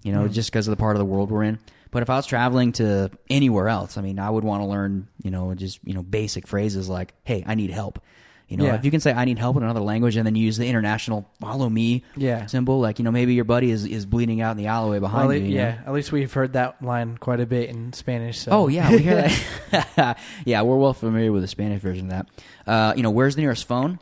[0.03, 1.61] you know, just because of the part of the world we're in.
[1.95, 5.07] But if I was traveling to anywhere else, I mean, I would want to learn,
[5.23, 8.01] you know, just you know, basic phrases like, "Hey, I need help."
[8.49, 8.75] You know, Yeah.
[8.75, 11.31] if you can say "I need help" in another language and then use the international
[11.41, 12.47] "Follow me" Yeah.
[12.47, 15.29] symbol, like you know, maybe your buddy is, is bleeding out in the alleyway behind
[15.29, 15.45] Well, you.
[15.45, 15.63] you know?
[15.63, 15.79] yeah.
[15.87, 18.41] At least we've heard that line quite a bit in Spanish.
[18.41, 18.51] So.
[18.51, 19.29] Oh yeah, we hear
[19.71, 20.19] that.
[20.45, 22.27] yeah, we're well familiar with the Spanish version of
[22.67, 22.71] that.
[22.71, 23.99] Uh, you know, where's the nearest phone?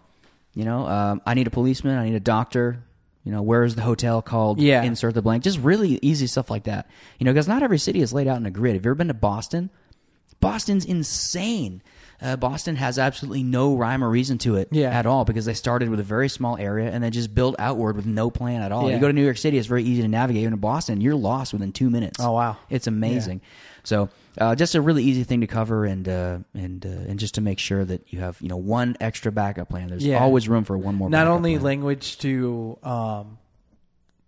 [0.54, 1.98] You know, um, I need a policeman.
[1.98, 2.82] I need a doctor.
[3.24, 4.60] You know, where's the hotel called?
[4.60, 4.82] Yeah.
[4.82, 5.44] Insert the blank.
[5.44, 6.88] Just really easy stuff like that.
[7.18, 8.74] You know, because not every city is laid out in a grid.
[8.74, 9.70] Have you ever been to Boston?
[10.40, 11.82] Boston's insane.
[12.20, 14.90] Uh, Boston has absolutely no rhyme or reason to it Yeah.
[14.90, 17.96] at all because they started with a very small area and then just built outward
[17.96, 18.88] with no plan at all.
[18.88, 18.94] Yeah.
[18.96, 20.42] You go to New York City, it's very easy to navigate.
[20.42, 22.18] Even In Boston, you're lost within two minutes.
[22.20, 22.56] Oh, wow.
[22.70, 23.40] It's amazing.
[23.84, 27.34] So uh, just a really easy thing to cover and uh, and uh, and just
[27.34, 29.88] to make sure that you have you know one extra backup plan.
[29.88, 30.20] There's Yeah.
[30.20, 31.10] always room for one more.
[31.10, 31.64] not only plan.
[31.64, 33.38] language to um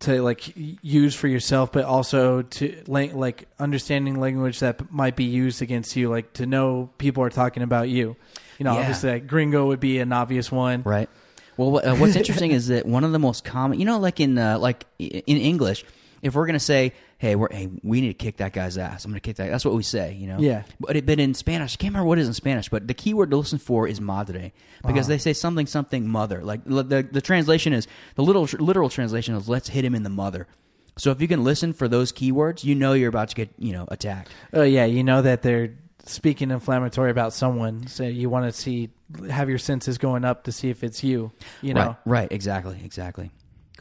[0.00, 5.62] to like use for yourself but also to like understanding language that might be used
[5.62, 8.14] against you like to know people are talking about you
[8.58, 8.80] you know Yeah.
[8.80, 11.08] obviously like gringo would be an obvious one right.
[11.56, 14.18] Well, what, uh, what's interesting is that one of the most common, you know, like
[14.18, 15.84] in uh, like in English,
[16.24, 19.12] if we're gonna say, "Hey, we're hey, we need to kick that guy's ass," I'm
[19.12, 19.50] gonna kick that.
[19.50, 20.38] That's what we say, you know.
[20.40, 20.64] Yeah.
[20.80, 22.94] But it, but in Spanish, I can't remember what it is in Spanish, but the
[22.94, 24.52] key word to listen for is madre
[24.86, 26.42] because they say something something mother.
[26.42, 30.02] Like l- the the translation is the little literal translation is "Let's hit him in
[30.02, 30.48] the mother."
[30.96, 33.72] So if you can listen for those keywords, you know you're about to get you
[33.72, 34.30] know attacked.
[34.52, 35.74] oh yeah you know that they're
[36.06, 38.90] speaking inflammatory about someone so you want to see
[39.30, 41.32] have your senses going up to see if it's you
[41.62, 43.30] you know Right, right, exactly, exactly.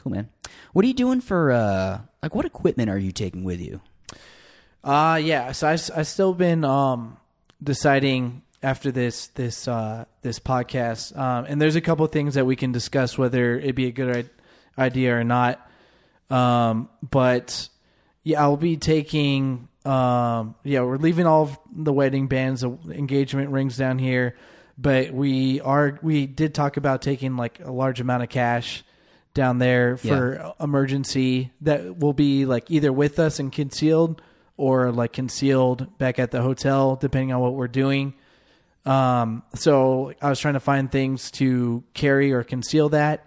[0.04, 0.28] Cool, man.
[0.74, 3.80] What are you doing for uh like what equipment are you taking with you?
[4.82, 5.52] Uh yeah.
[5.52, 7.16] So I I still been um
[7.62, 12.54] deciding after this this uh this podcast, um, and there's a couple things that we
[12.54, 14.28] can discuss whether it'd be a good
[14.76, 15.66] idea or not.
[16.28, 17.70] Um, but
[18.24, 19.68] yeah, I'll be taking.
[19.86, 24.36] Um, yeah, we're leaving all the wedding bands, the engagement rings down here,
[24.76, 28.84] but we are we did talk about taking like a large amount of cash
[29.34, 34.22] down there for emergency that will be like either with us and concealed
[34.56, 38.14] or like concealed back at the hotel depending on what we're doing
[38.86, 43.26] um so i was trying to find things to carry or conceal that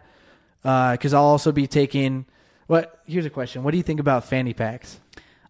[0.62, 2.26] because i'll also be taking
[2.68, 5.00] what here's a question what do you think about fanny packs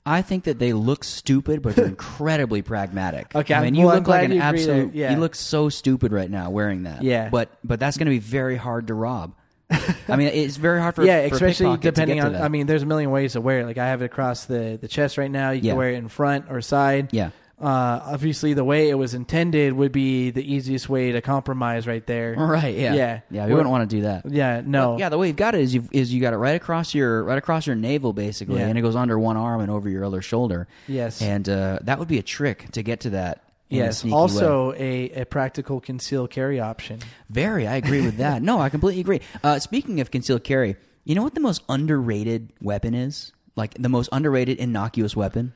[0.10, 3.36] I think that they look stupid, but they're incredibly pragmatic.
[3.36, 4.96] Okay, I mean, you well, I'm look like an you absolute.
[4.96, 5.12] Yeah.
[5.12, 7.04] You look so stupid right now wearing that.
[7.04, 7.28] Yeah.
[7.28, 9.36] but but that's going to be very hard to rob.
[9.70, 12.86] I mean, it's very hard for yeah for especially depending on i mean there's a
[12.86, 15.52] million ways to wear it like i have it across the the chest right now
[15.52, 15.72] you Yeah.
[15.72, 19.74] can wear it in front or side yeah, uh obviously the way it was intended
[19.74, 22.76] would be the easiest way to compromise right there right.
[22.76, 23.20] Yeah, Yeah.
[23.30, 23.42] yeah.
[23.46, 24.26] We We're- wouldn't want to do that.
[24.30, 26.56] yeah no Yeah, the way you've got it is you is you got it right
[26.56, 28.68] across your right across your navel basically, Yeah.
[28.68, 30.68] and it goes under one arm and over your other shoulder.
[30.88, 31.22] Yes.
[31.22, 33.42] and uh, that would be a trick to get to that.
[33.70, 34.06] Yes.
[34.06, 37.00] Also, a, a practical conceal carry option.
[37.30, 38.42] Very, I agree with that.
[38.42, 39.22] no, I completely agree.
[39.44, 43.34] Uh, speaking of concealed carry, you know what the most underrated weapon is?
[43.56, 45.54] Like the most underrated innocuous weapon.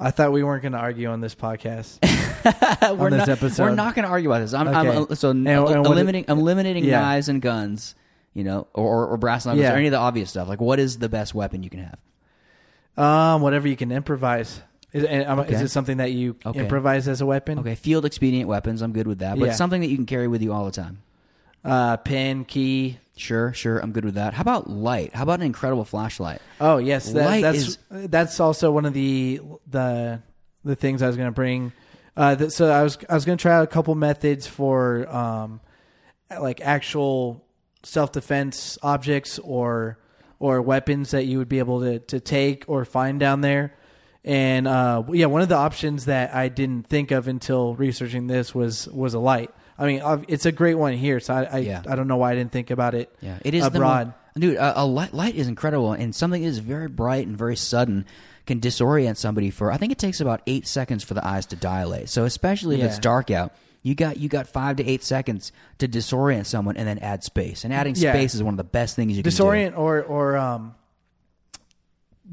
[0.00, 1.98] I thought we weren't going to argue on this podcast.
[2.98, 3.62] we're this not, episode.
[3.62, 4.52] We're not going to argue about this.
[4.54, 5.12] I'm, I'm Okay.
[5.12, 7.00] uh, so And- el- and eliminating eliminating Yeah.
[7.00, 7.94] knives and guns.
[8.34, 9.74] You know, or, or, or brass knuckles, Yeah.
[9.74, 10.48] or any of the obvious stuff.
[10.48, 11.98] Like, what is the best weapon you can have?
[12.96, 14.60] um, whatever you can improvise.
[14.92, 15.54] Is, and, um, Okay.
[15.54, 16.58] is it something that you Okay.
[16.60, 17.58] improvise as a weapon?
[17.60, 18.82] Okay, field expedient weapons.
[18.82, 19.38] I'm good with that.
[19.38, 19.52] But Yeah.
[19.52, 20.98] something that you can carry with you all the time.
[21.64, 22.98] Uh, pen, key.
[23.16, 23.78] Sure, sure.
[23.78, 24.34] I'm good with that.
[24.34, 25.14] How about light?
[25.14, 26.40] How about an incredible flashlight?
[26.60, 30.20] Oh yes, that, Light that's is- that's also one of the the
[30.64, 31.72] the things I was going to bring.
[32.16, 35.08] Uh, that, so I was I was going to try out a couple methods for
[35.14, 35.60] um,
[36.40, 37.44] like actual
[37.82, 39.98] self defense objects or
[40.40, 43.72] or weapons that you would be able to to take or find down there.
[44.24, 48.54] And uh, yeah, one of the options that I didn't think of until researching this
[48.54, 49.50] was was a light.
[49.78, 51.82] I mean, I've- it's a great one here, so I I, Yeah.
[51.88, 53.12] I don't know why I didn't think about it.
[53.20, 54.08] Yeah, it is abroad.
[54.08, 57.36] Mo- dude, a, a light, light is incredible, and something that is very bright and
[57.36, 58.04] very sudden
[58.46, 59.72] can disorient somebody for.
[59.72, 62.08] I think it takes about eight seconds for the eyes to dilate.
[62.08, 65.88] So especially if it's dark out, you got you got five to eight seconds to
[65.88, 67.64] disorient someone, and then add space.
[67.64, 68.12] And adding Yeah.
[68.12, 69.36] space is one of the best things you can do.
[69.36, 70.74] disorient or or um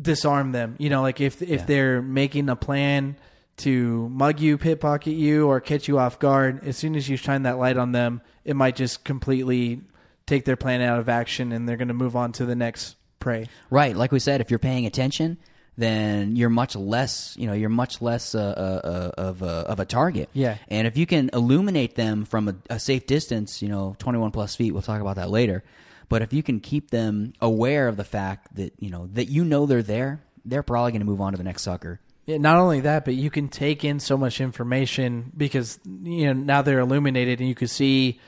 [0.02, 1.66] disarm them you know like if if Yeah.
[1.66, 3.16] they're making a plan
[3.58, 7.18] to mug you pit pocket you or catch you off guard as soon as you
[7.18, 9.82] shine that light on them it might just completely
[10.26, 12.96] take their plan out of action and they're going to move on to the next
[13.20, 15.38] prey Right, like we said, if you're paying attention,
[15.78, 19.80] then you're much less, you know, you're much less uh, uh, uh, of a, of
[19.80, 20.30] a target.
[20.34, 20.58] Yeah.
[20.70, 24.56] And if you can illuminate them from a, a safe distance, you know, 21 plus
[24.56, 25.64] feet, we'll talk about that later.
[26.10, 29.46] But if you can keep them aware of the fact that you know that you
[29.46, 32.00] know they're there, they're probably going to move on to the next sucker.
[32.26, 36.34] Yeah, not only that, but you can take in so much information because you know
[36.34, 38.20] now they're illuminated and you can see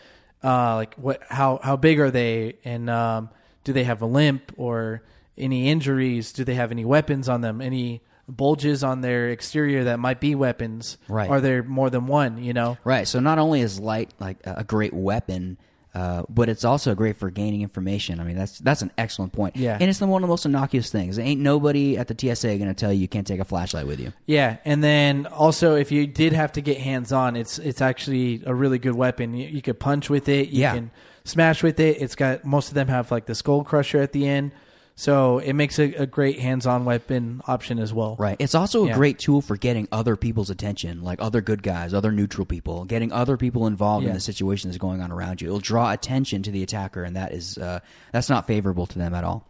[0.43, 3.29] uh, like what how how big are they and um,
[3.63, 5.03] do they have a limp or
[5.37, 6.33] any injuries?
[6.33, 7.61] Do they have any weapons on them?
[7.61, 10.97] Any bulges on their exterior that might be weapons?
[11.07, 11.29] Right.
[11.29, 12.43] Are there more than one?
[12.43, 12.77] You know.
[12.83, 13.07] Right.
[13.07, 15.57] So not only is light like a a great weapon,
[15.93, 18.19] uh, but it's also great for gaining information.
[18.19, 19.57] I mean, that's that's an excellent point.
[19.57, 19.77] Yeah.
[19.79, 21.19] And it's the, one of the most innocuous things.
[21.19, 23.99] Ain't nobody at the TSA going to tell you you can't take a flashlight with
[23.99, 24.13] you.
[24.25, 28.41] Yeah, and then also if you did have to get hands on, it's it's actually
[28.45, 29.33] a really good weapon.
[29.33, 30.49] You, you could punch with it.
[30.49, 30.75] You Yeah.
[30.75, 30.91] can
[31.25, 32.01] smash with it.
[32.01, 34.51] It's got most of them have like the skull crusher at the end,
[34.95, 38.15] so it makes a, a great hands on weapon option as well.
[38.19, 38.35] Right.
[38.39, 38.95] It's also a Yeah.
[38.95, 43.11] great tool for getting other people's attention, like other good guys, other neutral people, getting
[43.11, 45.47] other people involved in the situation that's going on around you.
[45.47, 47.79] It'll draw attention to the attacker, and that is uh,
[48.11, 49.47] that's not favorable to them at all.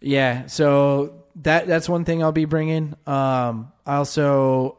[0.00, 2.94] Yeah, so that that's one thing I'll be bringing.
[3.06, 4.76] Um, I also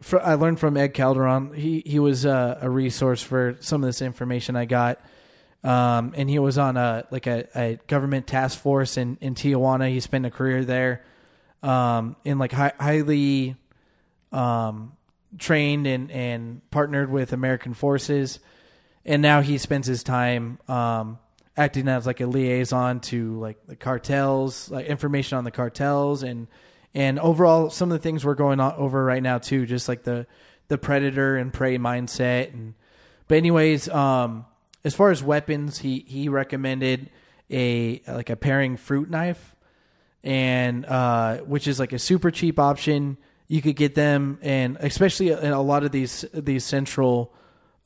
[0.00, 1.52] fr- I learned from Ed Calderon.
[1.54, 5.00] He he was uh, a resource for some of this information I got,
[5.64, 9.88] um, and he was on a like a, a government task force in in Tijuana.
[9.90, 11.04] He spent a career there,
[11.62, 13.56] um, in like hi- highly
[14.32, 14.92] um,
[15.38, 18.40] trained and and partnered with American forces,
[19.04, 21.18] and now he spends his time um,
[21.56, 26.48] acting as like a liaison to like the cartels, like information on the cartels, and
[26.94, 30.02] and overall some of the things we're going on over right now too, just like
[30.02, 30.26] the
[30.66, 32.52] the predator and prey mindset.
[32.52, 32.74] And
[33.28, 34.44] but anyways, um,
[34.84, 37.10] as far as weapons, he he recommended
[37.50, 39.54] a like a paring fruit knife
[40.24, 43.16] and uh, which is like a super cheap option.
[43.48, 47.32] You could get them, and especially in a lot of these these central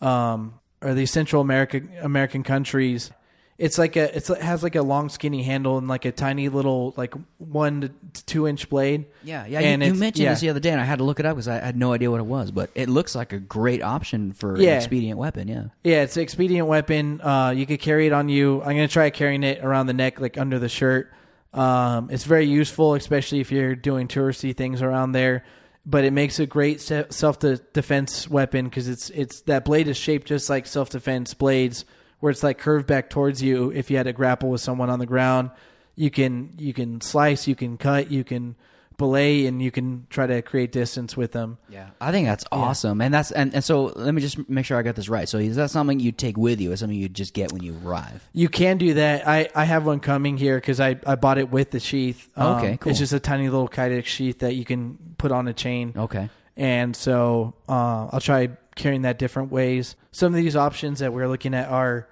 [0.01, 3.11] um, or these Central America American countries,
[3.59, 6.49] it's like a it's, it has like a long skinny handle and like a tiny
[6.49, 9.07] little like one to two inch blade.
[9.25, 9.61] Yeah, yeah.
[9.61, 10.31] And you, you mentioned yeah.
[10.33, 11.93] this the other day, and I had to look it up because I had no
[11.93, 12.51] idea what it was.
[12.51, 14.73] But it looks like a great option for Yeah.
[14.73, 15.49] an expedient weapon.
[15.49, 15.65] Yeah.
[15.85, 17.21] Yeah, it's an expedient weapon.
[17.23, 18.61] Uh, you could carry it on you.
[18.61, 21.13] I'm gonna try carrying it around the neck, like under the shirt.
[21.55, 25.45] Um, it's very useful, especially if you're doing touristy things around there.
[25.87, 29.97] But it makes a great se- self defense weapon because it's it's that blade is
[29.97, 31.85] shaped just like self defense blades,
[32.21, 33.71] where it's like curved back towards you.
[33.71, 35.51] If you had to grapple with someone on the ground,
[35.95, 38.57] you can you can slice, you can cut, you can
[38.99, 41.59] belay, and you can try to create distance with them.
[41.69, 44.79] Yeah, I think that's awesome, and that's and, and so let me just make sure
[44.79, 45.29] I got this right.
[45.29, 46.73] So is that something you take with you?
[46.73, 48.27] Is something you just get when you arrive?
[48.33, 49.29] You can do that.
[49.29, 52.31] I, I have one coming here because I, I bought it with the sheath.
[52.37, 52.91] Um, Okay, cool.
[52.91, 55.93] It's just a tiny little Kydex sheath that you can put on a chain.
[55.95, 56.31] Okay.
[56.57, 59.97] And so uh, I'll try carrying that different ways.
[60.13, 62.09] Some of these options that we're looking at are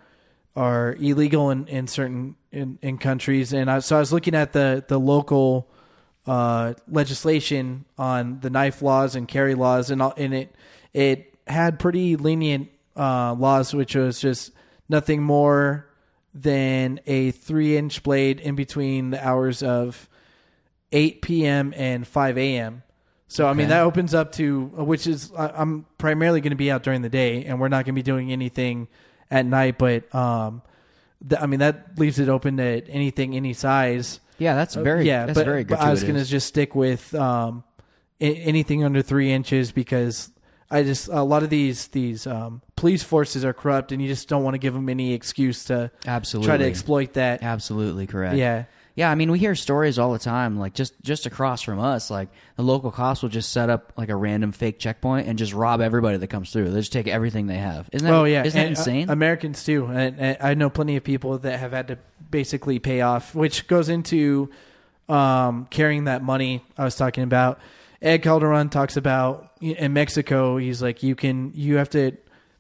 [0.57, 3.53] are illegal in, in certain in, in countries.
[3.53, 5.69] And I, so I was looking at the the local
[6.27, 10.55] uh, legislation on the knife laws and carry laws, and all, and it
[10.93, 14.51] it had pretty lenient uh, laws, which was just
[14.89, 15.89] nothing more
[16.33, 20.09] than a three inch blade in between the hours of
[20.93, 21.75] 8 p.m.
[21.77, 22.84] and 5 a.m.
[23.35, 26.71] So I mean that opens up to which is I- I'm primarily going to be
[26.71, 28.87] out during the day, and we're not going to be doing anything
[29.29, 29.77] at night.
[29.77, 30.63] But um,
[31.29, 34.21] th- I mean that leaves it open to anything, any size.
[34.39, 35.27] Yeah, that's very Uh, yeah.
[35.27, 37.65] That's but, very but I was going to just stick with um,
[38.21, 40.31] a- anything under three inches because
[40.71, 44.29] I just a lot of these these um, police forces are corrupt, and you just
[44.29, 46.47] don't want to give them any excuse to Absolutely.
[46.47, 47.43] try to exploit that.
[47.43, 48.37] Absolutely correct.
[48.37, 48.67] Yeah.
[48.97, 50.57] Yeah, I mean, we hear stories all the time.
[50.57, 54.09] Like just just across from us, like the local cops will just set up like
[54.09, 56.71] a random fake checkpoint and just rob everybody that comes through.
[56.71, 57.89] They just take everything they have.
[57.93, 58.15] Isn't that?
[58.15, 59.11] oh yeah, Isn't that And, uh, insane?
[59.11, 61.99] Americans too, and, and I know plenty of people that have had to
[62.31, 64.51] basically pay off, which goes into
[65.09, 67.59] um, carrying that money I was talking about.
[68.01, 70.57] Ed Calderon talks about in Mexico.
[70.57, 72.13] He's like, you can you have to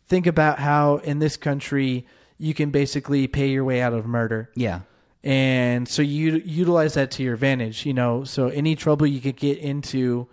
[0.08, 2.06] think about how in this country
[2.38, 4.80] you can basically pay your way out of murder Yeah.
[5.24, 9.36] And so you utilize that to your advantage you know so any trouble you could
[9.36, 10.28] get into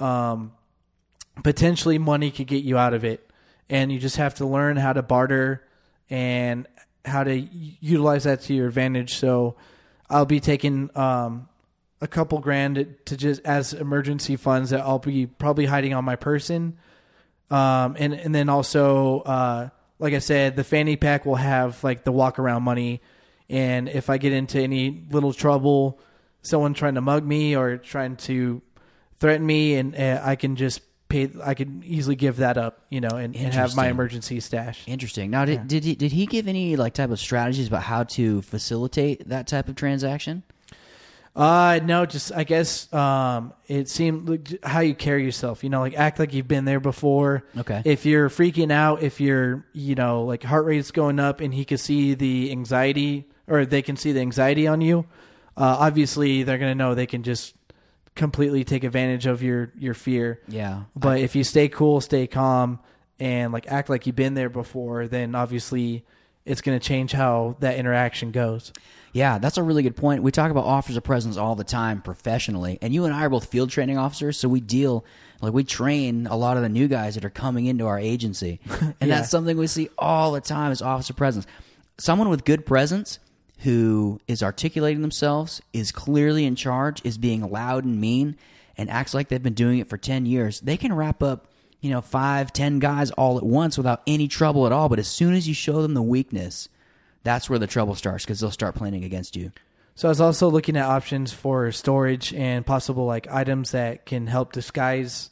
[0.00, 0.52] um,
[1.42, 3.28] potentially money could get you out of it.
[3.68, 5.66] And you just have to learn how to barter
[6.08, 6.66] and
[7.04, 9.14] how to utilize that to your advantage.
[9.14, 9.56] So
[10.10, 11.48] i'll be taking um,
[12.00, 16.16] a couple grand to just as emergency funds that i'll be probably hiding on my
[16.16, 16.78] person.
[17.50, 19.68] Um, and and then also, uh,
[19.98, 23.00] like I said, the fanny pack will have like the walk around money,
[23.50, 26.00] and if I get into any little trouble,
[26.42, 28.62] someone trying to mug me or trying to
[29.18, 31.30] threaten me, and uh, I can just pay.
[31.42, 34.84] I can easily give that up, you know, and, and have my emergency stash.
[34.86, 35.30] Interesting.
[35.30, 38.42] Now, did did he, did he give any like type of strategies about how to
[38.42, 40.42] facilitate that type of transaction?
[41.36, 45.78] Uh no, just I guess um it seemed like how you carry yourself, you know,
[45.78, 47.44] like act like you've been there before.
[47.56, 47.80] Okay.
[47.84, 51.64] If you're freaking out, if you're, you know, like heart rate's going up and he
[51.64, 55.06] could see the anxiety or they can see the anxiety on you,
[55.56, 57.54] uh obviously they're going to know they can just
[58.14, 60.40] completely take advantage of your your fear.
[60.48, 60.82] Yeah.
[60.96, 62.80] But if you stay cool, stay calm
[63.20, 66.04] and like act like you've been there before, then obviously
[66.44, 68.72] it's going to change how that interaction goes.
[69.12, 70.22] Yeah, that's a really good point.
[70.22, 73.28] We talk about officers of presence all the time professionally, and you and I are
[73.30, 75.04] both field training officers, so we deal
[75.40, 78.60] like we train a lot of the new guys that are coming into our agency,
[78.80, 79.16] and Yeah.
[79.18, 81.46] that's something we see all the time is officer presence.
[81.98, 83.18] Someone with good presence
[83.58, 88.36] who is articulating themselves, is clearly in charge, is being loud and mean,
[88.76, 90.60] and acts like they've been doing it for ten years.
[90.60, 91.46] They can wrap up.
[91.80, 94.88] You know, five, ten guys all at once without any trouble at all.
[94.88, 96.68] But as soon as you show them the weakness,
[97.22, 99.52] that's where the trouble starts because they'll start planning against you.
[99.94, 104.26] So I was also looking at options for storage and possible like items that can
[104.26, 105.30] help disguise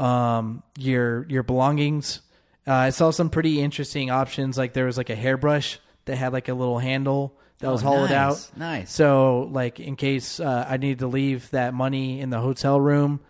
[0.00, 2.20] um, your your belongings.
[2.66, 4.58] Uh, I saw some pretty interesting options.
[4.58, 7.86] Like there was like a hairbrush that had like a little handle that was Oh,
[7.86, 8.58] hollowed nice, out.
[8.58, 8.92] nice.
[8.92, 13.20] So like in case uh, I needed to leave that money in the hotel room,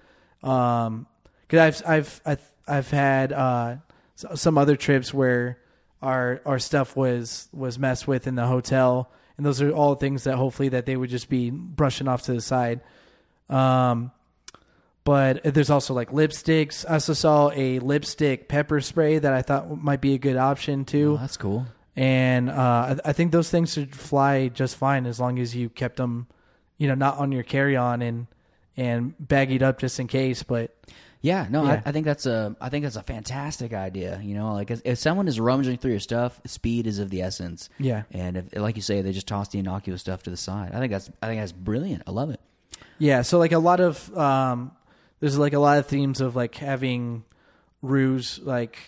[0.43, 1.07] um,
[1.49, 3.77] because I've I've I've I've had uh,
[4.15, 5.59] some other trips where
[6.03, 10.25] our our stuff was was messed with in the hotel, and those are all things
[10.25, 12.81] that hopefully that they would just be brushing off to the side.
[13.49, 14.11] Um,
[15.05, 16.85] but there's also like lipsticks.
[16.89, 20.85] I also saw a lipstick pepper spray that I thought might be a good option
[20.85, 21.65] too Oh, that's cool.
[21.97, 25.69] And uh, I, I think those things should fly just fine as long as you
[25.71, 26.27] kept them,
[26.79, 28.27] you know, not on your carry on and
[28.77, 30.43] and baggied up just in case.
[30.43, 30.77] But
[31.23, 31.81] Yeah, no, Yeah.
[31.85, 34.21] I, I think that's a I think that's a fantastic idea.
[34.23, 37.23] You know, like if, if someone is rummaging through your stuff, speed is of the
[37.23, 37.71] essence.
[37.79, 38.03] Yeah.
[38.11, 40.73] and if, like you say, they just toss the innocuous stuff to the side.
[40.75, 42.03] I think that's I think that's brilliant.
[42.07, 42.41] I love it.
[42.99, 44.73] yeah, so like a lot of um,
[45.21, 47.25] there's like a lot of themes of like having
[47.81, 48.79] ruse like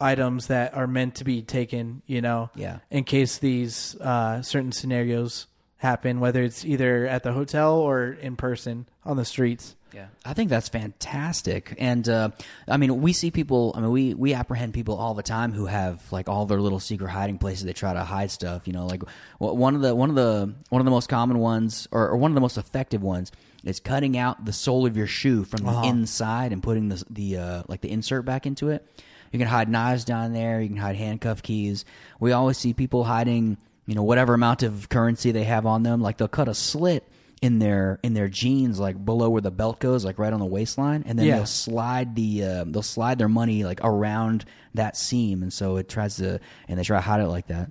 [0.00, 2.78] items that are meant to be taken, you know, Yeah.
[2.90, 5.46] in case these uh, certain scenarios
[5.78, 9.74] happen, whether it's either at the hotel or in person on the streets.
[9.94, 11.74] Yeah, I think that's fantastic.
[11.78, 12.30] And uh,
[12.68, 13.72] I mean, we see people.
[13.74, 16.78] I mean, we we apprehend people all the time who have like all their little
[16.78, 17.64] secret hiding places.
[17.64, 18.66] They try to hide stuff.
[18.66, 19.02] You know, like
[19.38, 22.30] one of the one of the one of the most common ones, or, or one
[22.30, 23.32] of the most effective ones,
[23.64, 25.88] is cutting out the sole of your shoe from the Uh-huh.
[25.88, 28.86] inside and putting the the uh, like the insert back into it.
[29.32, 30.60] You can hide knives down there.
[30.60, 31.84] You can hide handcuff keys.
[32.20, 33.56] We always see people hiding,
[33.86, 36.00] you know, whatever amount of currency they have on them.
[36.00, 37.04] Like they'll cut a slit
[37.40, 40.46] in their in their jeans, like below where the belt goes, like right on the
[40.46, 41.36] waistline, and then Yeah.
[41.36, 45.88] they'll slide the uh, they'll slide their money like around that seam, and so it
[45.88, 47.70] tries to and they try to hide it like that.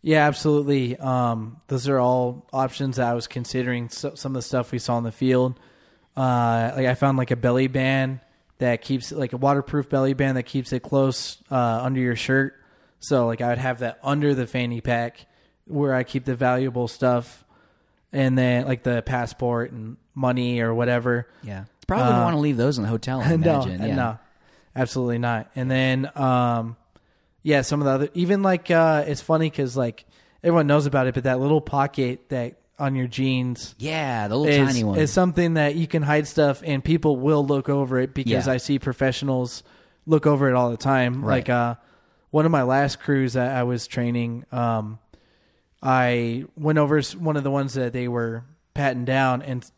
[0.00, 0.96] Yeah, absolutely.
[0.98, 3.88] Um, those are all options that I was considering.
[3.88, 5.58] So, some of the stuff we saw in the field,
[6.16, 8.20] uh, like I found like a belly band
[8.58, 12.54] that keeps like a waterproof belly band that keeps it close uh, under your shirt.
[13.00, 15.26] So like I would have that under the fanny pack
[15.66, 17.44] where I keep the valuable stuff,
[18.12, 21.26] and then like the passport and money or whatever.
[21.42, 23.20] Yeah, probably don't Uh, want to leave those in the hotel.
[23.20, 23.82] I no, imagine.
[23.82, 23.94] yeah.
[23.96, 24.18] no,
[24.76, 25.50] absolutely not.
[25.56, 26.76] And then, um,
[27.42, 30.04] yeah, some of the other, even like, uh, it's funny because like
[30.42, 34.62] everyone knows about it, but that little pocket that on your jeans Yeah, the little
[34.62, 34.98] is, tiny one.
[34.98, 38.52] is something that you can hide stuff and people will look over it because Yeah.
[38.52, 39.62] I see professionals
[40.06, 41.24] look over it all the time.
[41.24, 41.36] Right.
[41.36, 41.74] Like, uh,
[42.30, 44.98] one of my last crews that I was training, um,
[45.82, 48.44] I went over one of the ones that they were
[48.74, 49.70] patting down and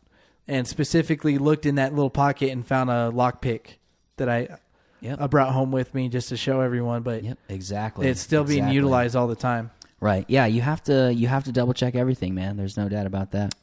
[0.49, 3.75] and specifically looked in that little pocket and found a lockpick
[4.15, 4.57] that I
[5.01, 5.21] Yep.
[5.21, 7.03] I brought home with me just to show everyone.
[7.03, 8.07] But Yep, exactly.
[8.07, 9.69] it's still being utilized all the time.
[9.99, 10.25] Right.
[10.27, 12.55] Yeah, you have to you have to double check everything, man.
[12.57, 13.55] There's no doubt about that.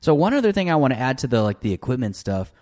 [0.00, 2.52] So one other thing I want to add to the like the equipment stuff,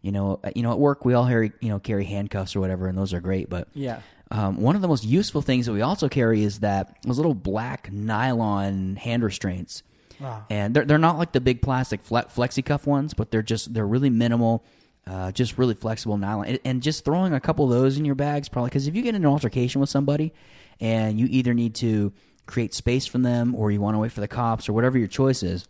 [0.00, 2.60] you know, uh, you know, at work we all carry you know carry handcuffs or
[2.60, 3.50] whatever, and those are great.
[3.50, 4.00] But Yeah.
[4.30, 7.34] um, one of the most useful things that we also carry is that those little
[7.34, 9.82] black nylon hand restraints,
[10.18, 10.44] Wow.
[10.48, 13.74] and they're they're not like the big plastic fle- flexi cuff ones, but they're just
[13.74, 14.64] they're really minimal.
[15.06, 18.14] Uh, just really flexible nylon, and, and just throwing a couple of those in your
[18.14, 20.34] bags probably because if you get in an altercation with somebody,
[20.80, 22.12] and you either need to
[22.48, 25.06] create space from them or you want to wait for the cops or whatever your
[25.06, 25.68] choice is,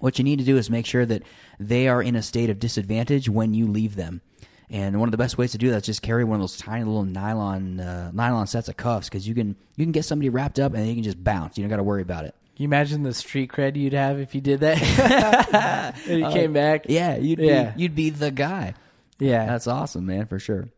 [0.00, 1.22] what you need to do is make sure that
[1.60, 4.22] they are in a state of disadvantage when you leave them.
[4.70, 6.56] And one of the best ways to do that is just carry one of those
[6.56, 10.30] tiny little nylon uh, nylon sets of cuffs because you can you can get somebody
[10.30, 11.58] wrapped up and you can just bounce.
[11.58, 12.34] You don't got to worry about it.
[12.56, 15.94] Can you imagine the street cred you'd have if you did that?
[16.08, 16.86] and you came back.
[16.88, 17.72] Yeah, you'd Yeah.
[17.72, 18.74] be you'd be the guy.
[19.18, 19.44] Yeah.
[19.46, 20.68] That's awesome, man, for sure.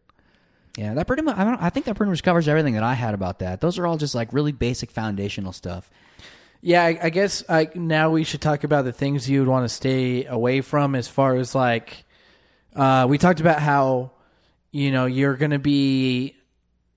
[0.76, 1.36] Yeah, that pretty much.
[1.36, 3.60] I, don't, I think that pretty much covers everything that I had about that.
[3.60, 5.90] Those are all just like really basic foundational stuff.
[6.60, 9.64] Yeah, I, I guess I, now we should talk about the things you would want
[9.64, 12.04] to stay away from as far as like
[12.74, 14.10] uh, we talked about how
[14.72, 16.34] you know you're going to be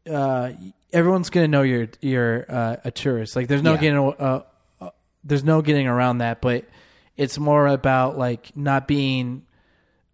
[0.09, 0.51] uh,
[0.91, 3.35] everyone's going to know you're you're uh, a tourist.
[3.35, 3.79] Like there's no Yeah.
[3.81, 4.43] getting uh,
[4.81, 4.89] uh,
[5.23, 6.65] there's no getting around that, but
[7.15, 9.45] it's more about like not being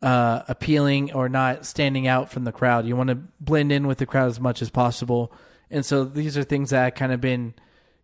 [0.01, 2.85] uh, appealing or not standing out from the crowd.
[2.85, 5.31] You want to blend in with the crowd as much as possible.
[5.71, 7.53] And so these are things that I've kind of been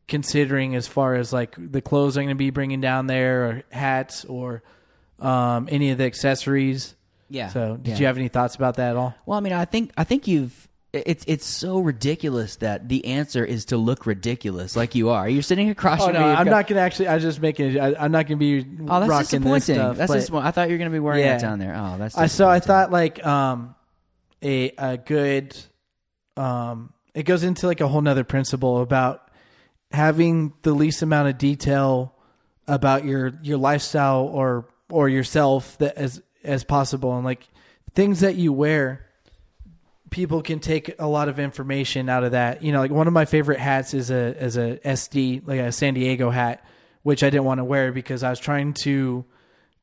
[0.08, 3.64] considering as far as like the clothes I'm going to be bringing down there or
[3.72, 4.64] hats or
[5.20, 6.96] um, any of the accessories.
[7.30, 7.50] Yeah.
[7.50, 7.98] So did Yeah.
[8.00, 9.14] you have any thoughts about that at all?
[9.26, 10.68] Well, I mean, I think I think you've.
[10.94, 15.30] It's it's so ridiculous that the answer is to look ridiculous like you are.
[15.30, 17.08] You're sitting across Oh from no, I'm got- not gonna actually.
[17.08, 17.80] I was just making.
[17.80, 19.52] I, I'm not gonna be Oh, that's rocking disappointing.
[19.54, 19.98] this stuff.
[19.98, 20.48] that's disappointing.
[20.48, 21.34] I thought you were going to be wearing Yeah.
[21.38, 21.74] that down there.
[21.78, 22.18] Oh, that's.
[22.18, 23.74] I so I thought like um
[24.44, 25.56] a a good
[26.36, 29.30] um it goes into like a whole nother principle about
[29.92, 32.14] having the least amount of detail
[32.68, 37.48] about your your lifestyle or or yourself that as as possible and like
[37.96, 39.06] things that you wear
[40.12, 43.14] people can take a lot of information out of that you know like one of
[43.14, 46.64] my favorite hats is a is a sd like a san diego hat
[47.02, 49.26] which i didn't want to wear because i was trying to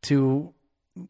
[0.02, 0.52] to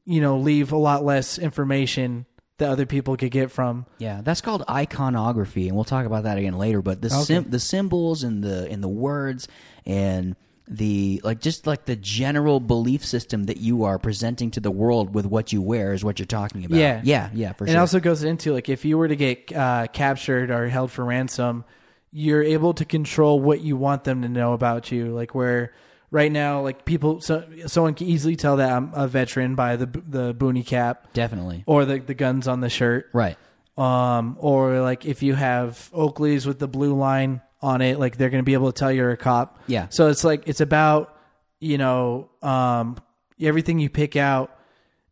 [0.07, 2.25] you know leave a lot less information
[2.59, 6.39] that other people could get from Yeah, that's called iconography, and we'll talk about that
[6.39, 6.83] again later.
[6.83, 9.47] But the sim- the symbols and the and the words
[9.87, 10.35] and
[10.69, 15.15] the like, just like the general belief system that you are presenting to the world
[15.15, 16.79] with what you wear is what you're talking about.
[16.79, 17.01] Yeah.
[17.05, 17.77] yeah, yeah, for and sure.
[17.77, 21.05] it also goes into like if you were to get uh, captured or held for
[21.05, 21.65] ransom
[22.13, 25.73] you're able to control what you want them to know about you like where
[26.11, 29.87] right now like people so someone can easily tell that i'm a veteran by the
[30.07, 33.37] the boonie cap Definitely or the, the guns on the shirt right.
[33.77, 38.31] um, or like if you have Oakley's with the blue line on it, like they're
[38.31, 39.61] going to be able to tell you're a cop.
[39.67, 39.89] Yeah.
[39.91, 41.17] So it's like it's about
[41.61, 42.97] you know um,
[43.41, 44.55] everything you pick out.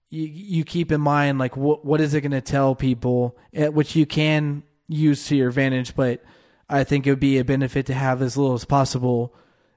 [0.09, 3.69] You, you keep in mind like what what is it going to tell people, eh,
[3.69, 6.23] which you can use to your advantage, but
[6.69, 9.35] I think it would be a benefit to have as little as possible.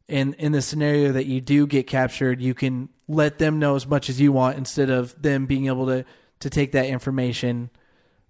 [0.07, 3.88] In in the scenario that you do get captured, you can let them know as
[3.88, 6.05] much as you want instead of them being able to
[6.39, 7.70] to take that information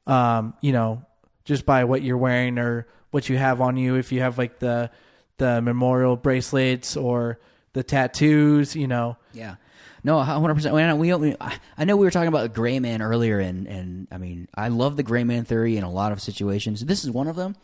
[0.09, 1.03] um, you know,
[1.45, 3.95] just by what you're wearing or what you have on you.
[3.95, 4.91] If you have like the
[5.37, 7.39] the memorial bracelets or
[7.73, 9.17] the tattoos, you know.
[9.33, 9.55] Yeah.
[10.03, 10.73] No, hundred percent.
[10.97, 11.35] We, we,
[11.77, 14.69] I know we were talking about the gray man earlier, and and I mean, I
[14.69, 16.85] love the gray man theory in a lot of situations.
[16.85, 17.55] This is one of them.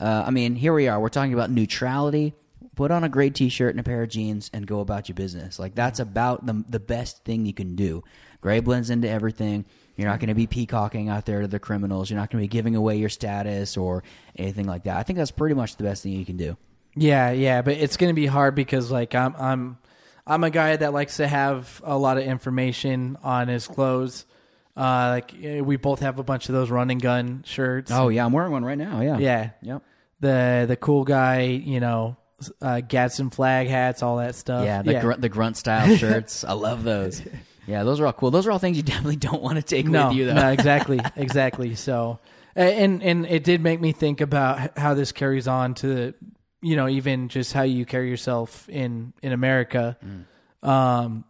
[0.00, 0.98] Uh, I mean, here we are.
[0.98, 2.34] We're talking about neutrality.
[2.74, 5.60] Put on a gray T-shirt and a pair of jeans, and go about your business.
[5.60, 8.02] Like that's about the the best thing you can do.
[8.40, 9.64] Gray blends into everything.
[9.96, 12.10] You're not going to be peacocking out there to the criminals.
[12.10, 14.02] You're not going to be giving away your status or
[14.36, 14.96] anything like that.
[14.96, 16.56] I think that's pretty much the best thing you can do.
[16.96, 19.78] Yeah, yeah, but it's going to be hard because like I'm I'm
[20.26, 24.26] I'm a guy that likes to have a lot of information on his clothes.
[24.76, 27.90] Uh, like eh, we both have a bunch of those running gun shirts.
[27.92, 29.00] Oh yeah, I'm wearing one right now.
[29.00, 29.18] Yeah.
[29.18, 29.82] yeah, Yep.
[30.20, 32.16] the the cool guy, you know,
[32.60, 34.64] uh, Gadsden flag hats, all that stuff.
[34.64, 36.42] Yeah, the Grunt, the grunt style shirts.
[36.44, 37.22] I love those.
[37.66, 38.30] Yeah, those are all cool.
[38.30, 40.34] Those are all things you definitely don't want to take no, with you, though.
[40.34, 41.74] no, exactly, exactly.
[41.74, 42.18] So,
[42.54, 46.14] and and it did make me think about how this carries on to,
[46.62, 49.96] you know, even just how you carry yourself in in America.
[50.62, 51.24] Um,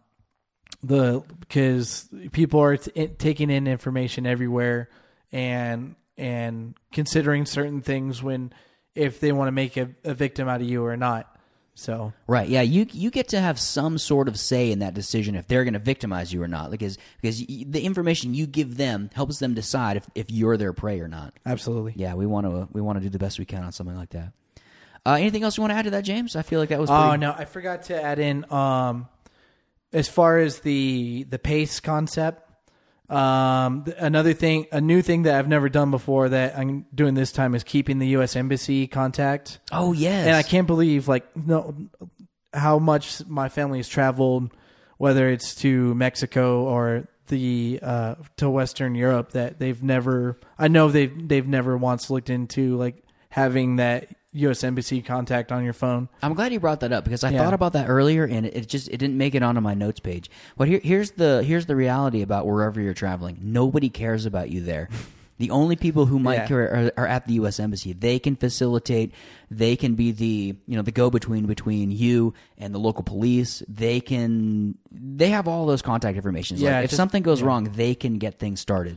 [0.83, 4.89] the because people are t- taking in information everywhere
[5.31, 8.53] and and considering certain things when
[8.93, 11.34] if they want to make a, a victim out of you or not.
[11.77, 12.47] So Right?
[12.47, 15.63] Yeah, you you get to have some sort of say in that decision if they're
[15.65, 19.39] going to victimize you or not, because because y- the information you give them helps
[19.39, 21.33] them decide if, if you're their prey or not.
[21.45, 21.93] absolutely.
[21.97, 24.11] Yeah, we want to we want to do the best we can on something like
[24.11, 24.31] that.
[25.05, 26.35] Uh, anything else you want to add to that, James?
[26.35, 26.89] I feel like that was.
[26.89, 28.51] Pretty, Oh no, I forgot to add in.
[28.51, 29.07] Um,
[29.93, 32.44] as far as the the pace concept,
[33.09, 37.31] um, another thing, a new thing that I've never done before that I'm doing this
[37.31, 38.35] time is keeping the U.S.
[38.35, 39.59] Embassy contact.
[39.71, 41.75] Oh yes, And I can't believe like no
[42.53, 44.51] how much my family has traveled,
[44.97, 50.39] whether it's to Mexico or the uh, to Western Europe, that they've never.
[50.57, 54.63] I know they've they've never once looked into like having that U.S.
[54.63, 56.09] embassy contact on your phone.
[56.21, 57.43] I'm glad you brought that up because I Yeah.
[57.43, 59.99] thought about that earlier and it, it just it didn't make it onto my notes
[59.99, 60.29] page.
[60.57, 63.39] But here, here's the here's the reality about wherever you're traveling.
[63.41, 64.89] Nobody cares about you there.
[65.37, 66.47] The only people who might Yeah.
[66.47, 67.59] care are, are at the U.S.
[67.59, 67.91] embassy.
[67.91, 69.11] They can facilitate.
[69.51, 73.61] They can be the you know the go between between you and the local police.
[73.67, 76.55] They can they have all those contact information.
[76.55, 77.47] Yeah, like, if just- something goes yeah.
[77.47, 78.95] wrong, they can get things started.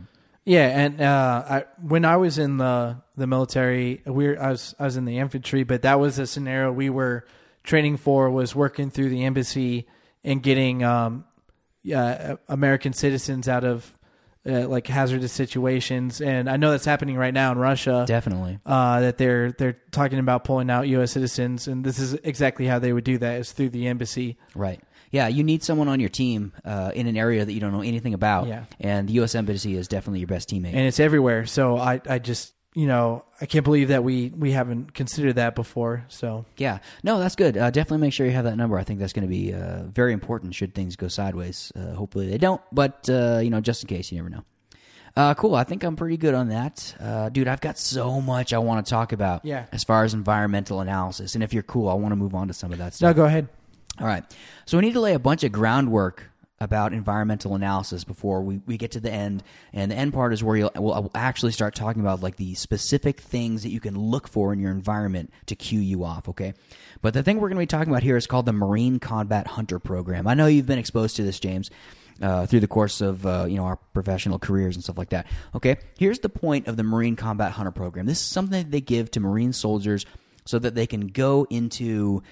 [0.49, 4.75] Yeah, and uh, I, when I was in the the military, we were, I was
[4.79, 7.27] I was in the infantry, but that was a scenario we were
[7.65, 9.87] training for was working through the embassy
[10.25, 11.27] and getting um,
[11.83, 13.95] yeah, American citizens out of
[14.49, 16.23] uh, like hazardous situations.
[16.23, 18.05] And I know that's happening right now in Russia.
[18.07, 18.59] Definitely.
[18.65, 21.13] Uh, that they're they're talking about pulling out U.S.
[21.13, 24.39] citizens, and this is exactly how they would do that is through the embassy.
[24.55, 24.81] Right.
[25.11, 27.83] Yeah, you need someone on your team uh, in an area that you don't know
[27.83, 28.47] anything about.
[28.47, 28.65] Yeah.
[28.81, 29.35] And the U.S.
[29.35, 30.75] Embassy is definitely your best teammate.
[30.75, 31.47] and it's everywhere.
[31.47, 35.55] So I, I just, you know, I can't believe that we we haven't considered that
[35.55, 36.05] before.
[36.09, 36.79] So yeah.
[37.03, 37.57] No, that's good.
[37.57, 38.79] Uh, definitely make sure you have that number.
[38.79, 41.73] I think that's going to be uh, very important should things go sideways.
[41.75, 44.45] Uh, hopefully they don't, but, uh, you know, just in case, you never know.
[45.17, 45.57] Uh, cool.
[45.57, 46.95] I think I'm pretty good on that.
[47.01, 49.65] Uh, dude, I've got so much I want to talk about Yeah.
[49.73, 51.35] as far as environmental analysis.
[51.35, 53.09] And if you're cool, I want to move on to some of that stuff.
[53.09, 53.49] no, go ahead.
[54.01, 54.25] All right.
[54.67, 56.31] So we need to lay a bunch of groundwork
[56.61, 59.43] about environmental analysis before we, we get to the end.
[59.73, 63.21] And the end part is where you'll we'll actually start talking about like the specific
[63.21, 66.55] things that you can look for in your environment to cue you off, okay?
[67.01, 69.47] But the thing we're going to be talking about here is called the Marine Combat
[69.47, 70.27] Hunter Program.
[70.27, 71.71] I know you've been exposed to this, James.
[72.21, 75.25] Uh, through the course of uh, you know our professional careers and stuff like that.
[75.55, 78.07] Okay, here's the point of the Marine Combat Hunter Program.
[78.07, 80.05] This is something that they give to Marine soldiers
[80.45, 82.25] so that they can go into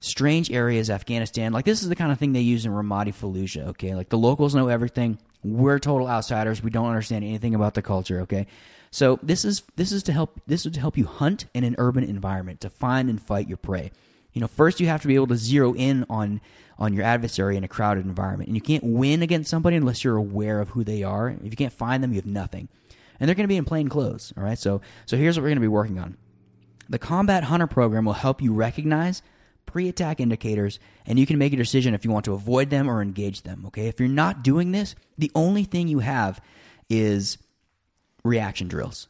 [0.00, 1.52] strange areas, Afghanistan.
[1.52, 3.68] Like this is the kind of thing they use in Ramadi Fallujah.
[3.68, 5.18] Okay, like the locals know everything.
[5.44, 6.62] We're total outsiders.
[6.62, 8.20] We don't understand anything about the culture.
[8.20, 8.46] Okay,
[8.90, 11.76] so this is this is to help this is to help you hunt in an
[11.78, 13.92] urban environment to find and fight your prey.
[14.32, 16.40] You know, first you have to be able to zero in on
[16.78, 20.16] on your adversary in a crowded environment, and you can't win against somebody unless you're
[20.16, 21.28] aware of who they are.
[21.28, 22.68] If you can't find them, you have nothing,
[23.18, 24.32] and they're going to be in plain clothes.
[24.36, 26.16] All right, so so here's what we're going to be working on.
[26.88, 29.22] The Combat Hunter program will help you recognize
[29.70, 32.90] pre attack indicators, and you can make a decision if you want to avoid them
[32.90, 33.64] or engage them.
[33.66, 36.40] Okay, if you're not doing this, the only thing you have
[36.88, 37.38] is
[38.24, 39.08] reaction drills.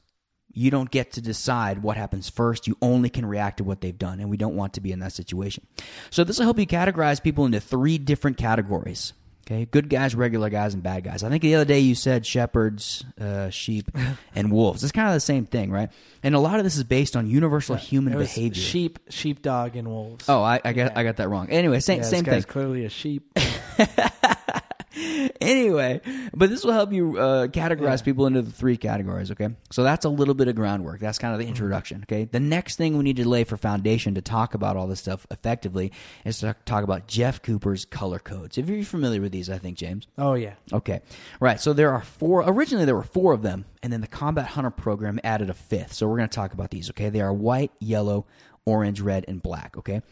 [0.53, 2.67] You don't get to decide what happens first.
[2.67, 4.99] You only can react to what they've done, and we don't want to be in
[4.99, 5.67] that situation.
[6.11, 9.13] So, this will help you categorize people into three different categories.
[9.51, 11.25] Okay, good guys, regular guys, and bad guys.
[11.25, 13.91] I think the other day you said shepherds, uh, sheep,
[14.37, 14.85] and wolves.
[14.85, 15.91] It's kind of the same thing, right?
[16.23, 18.63] And a lot of this is based on universal human It was behavior.
[18.63, 20.29] Sheep, sheepdog, and wolves.
[20.29, 21.51] Oh, I, I got I got that wrong.
[21.51, 22.41] Anyway, same yeah, same thing.
[22.45, 23.37] clearly a sheep.
[25.41, 26.01] anyway,
[26.35, 29.31] but this will help you uh, categorize people into the three categories.
[29.31, 31.01] Okay, so that's a little bit of groundwork.
[31.01, 32.03] That's kind of the introduction.
[32.05, 35.01] Okay, the next thing we need to lay for foundation to talk about all this
[35.01, 35.93] stuff effectively
[36.25, 38.59] is to talk about Jeff Cooper's color codes.
[38.59, 40.07] If you're familiar with these, I think James.
[40.19, 41.01] oh yeah, Okay.
[41.41, 41.61] Right.
[41.61, 42.45] So there are four.
[42.47, 45.93] Originally, there were four of them, and then the Combat Hunter program added a fifth.
[45.95, 46.91] So we're going to talk about these.
[46.91, 47.09] Okay.
[47.09, 48.27] They are white, yellow,
[48.65, 49.77] orange, red, and black.
[49.79, 50.03] Okay.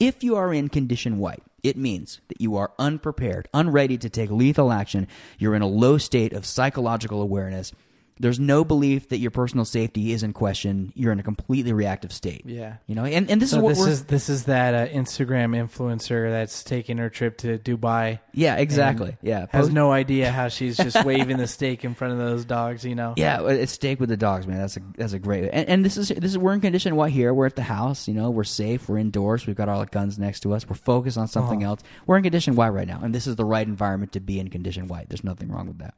[0.00, 4.30] If you are in condition white, it means that you are unprepared, unready to take
[4.30, 5.08] lethal action.
[5.40, 7.72] You're in a low state of psychological awareness.
[8.20, 10.92] There's no belief that your personal safety is in question.
[10.96, 12.42] You're in a completely reactive state.
[12.46, 12.76] yeah.
[12.86, 14.92] You know, and, and this So is what this we're is this is that uh,
[14.92, 18.18] Instagram influencer that's taking her trip to Dubai.
[18.32, 19.10] yeah, exactly.
[19.10, 19.40] and Yeah.
[19.50, 22.84] has Post- no idea how she's just waving the steak in front of those dogs.
[22.84, 23.14] You know.
[23.16, 24.58] Yeah, well, it's steak with the dogs, man.
[24.58, 25.44] That's a that's a great.
[25.52, 27.32] And, and this is this is we're in condition white here.
[27.32, 28.30] We're at the house, you know.
[28.30, 28.88] We're safe.
[28.88, 29.46] We're indoors.
[29.46, 30.68] We've got all our guns next to us.
[30.68, 31.70] We're focused on something Uh-huh.
[31.72, 31.82] else.
[32.06, 34.48] We're in condition white right now, and this is the right environment to be in
[34.50, 35.08] condition white.
[35.08, 35.94] There's nothing wrong with that.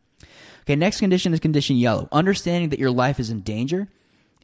[0.62, 2.08] Okay, next condition is condition yellow.
[2.12, 3.88] Understanding that your life is in danger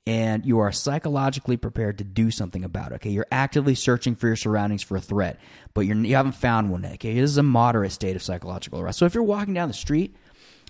[0.07, 2.97] and you are psychologically prepared to do something about it.
[2.97, 5.39] Okay, you're actively searching for your surroundings for a threat,
[5.75, 6.83] but you're, you haven't found one.
[6.85, 8.99] yet, Okay, this is a moderate state of psychological arrest.
[8.99, 10.14] So if you're walking down the street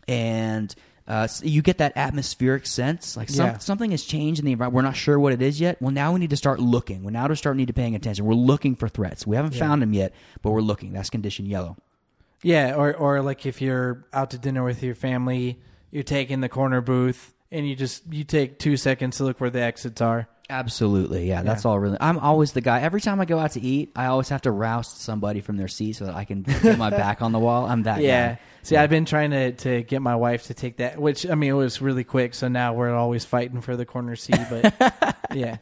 [0.08, 0.74] and
[1.08, 3.58] uh, you get that atmospheric sense, like some, Yeah.
[3.58, 4.74] something has changed in the environment.
[4.74, 5.80] We're not sure what it is yet.
[5.80, 7.04] Well, now we need to start looking.
[7.04, 8.24] We now to start need to paying attention.
[8.24, 9.24] We're looking for threats.
[9.26, 9.60] We haven't Yeah.
[9.60, 10.92] found them yet, but we're looking.
[10.92, 11.76] That's condition yellow.
[12.42, 15.60] Yeah, or or like if you're out to dinner with your family,
[15.90, 19.50] you're taking the corner booth and you just you take two seconds to look where
[19.50, 20.28] the exits are.
[20.48, 21.96] Absolutely, yeah, that's all really.
[22.00, 22.80] I'm always the guy.
[22.82, 25.66] Every time I go out to eat, I always have to roust somebody from their
[25.66, 27.66] seat so that I can get my back on the wall.
[27.66, 28.02] I'm that guy.
[28.02, 28.28] Yeah.
[28.34, 28.40] guy.
[28.62, 31.50] See, I've been trying to, to get my wife to take that, which I mean,
[31.50, 32.32] it was really quick.
[32.34, 34.38] So now we're always fighting for the corner seat.
[34.48, 35.56] But yeah,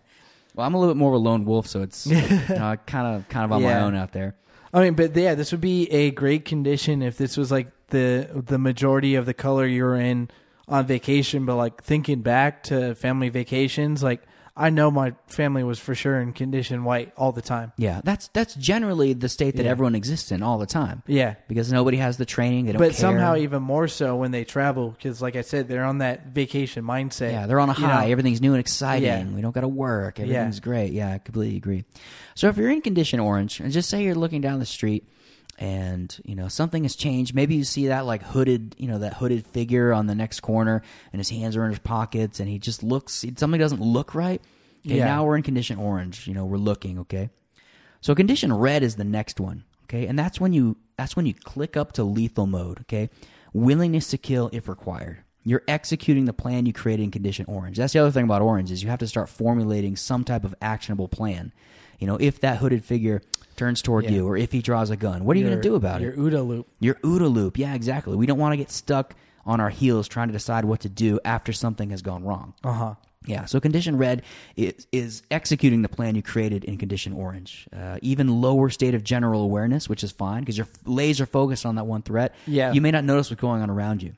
[0.54, 3.26] Well, I'm a little bit more of a lone wolf, so it's uh, kind of
[3.28, 3.86] kind of on my Yeah.
[3.86, 4.34] own out there.
[4.74, 8.28] I mean, but yeah, this would be a great condition if this was like the
[8.34, 10.28] the majority of the color you were in
[10.66, 11.46] on vacation.
[11.46, 14.22] But like thinking back to family vacations, like
[14.56, 17.72] I know my family was for sure in condition white all the time.
[17.76, 19.70] Yeah, that's that's generally the state that Yeah.
[19.72, 21.34] everyone exists in all the time Yeah.
[21.48, 22.66] because nobody has the training.
[22.66, 23.00] They don't But care.
[23.00, 26.84] somehow even more so when they travel, because like I said, they're on that vacation
[26.84, 27.32] mindset.
[27.32, 28.04] Yeah, they're on a high.
[28.06, 28.12] know?
[28.12, 29.08] Everything's new and exciting.
[29.08, 29.24] Yeah.
[29.34, 30.18] We don't got to work.
[30.20, 30.24] Yeah.
[30.26, 30.92] Everything's great.
[30.92, 31.84] Yeah, I completely agree.
[32.36, 35.04] So if you're in condition orange, and just say you're looking down the street
[35.58, 37.34] and you know something has changed.
[37.34, 40.82] Maybe you see that like hooded, you know, that hooded figure on the next corner,
[41.12, 43.24] and his hands are in his pockets, and he just looks.
[43.36, 44.40] Something doesn't look right.
[44.86, 45.06] Okay, Yeah.
[45.06, 46.26] now we're in condition orange.
[46.26, 46.98] You know, we're looking.
[47.00, 47.30] Okay,
[48.00, 49.64] so condition red is the next one.
[49.84, 52.80] Okay, and that's when you that's when you click up to lethal mode.
[52.80, 53.08] Okay,
[53.52, 55.18] willingness to kill if required.
[55.46, 57.76] You're executing the plan you created in condition orange.
[57.76, 60.54] That's the other thing about orange is you have to start formulating some type of
[60.62, 61.52] actionable plan.
[62.04, 63.22] You know, if that hooded figure
[63.56, 64.10] turns toward Yeah.
[64.10, 66.10] you, or if he draws a gun, what are you going to do about your
[66.10, 66.18] it?
[66.18, 66.66] Your OODA loop.
[66.80, 67.56] Your OODA loop.
[67.56, 68.14] Yeah, exactly.
[68.14, 69.14] We don't want to get stuck
[69.46, 72.52] on our heels trying to decide what to do after something has gone wrong.
[72.62, 72.94] Uh huh.
[73.26, 74.20] Yeah, so condition red
[74.54, 77.66] is, is executing the plan you created in condition orange.
[77.74, 81.76] Uh, even lower state of general awareness, which is fine because you're laser focused on
[81.76, 82.34] that one threat.
[82.46, 82.72] Yeah.
[82.74, 84.12] You may not notice what's going on around you.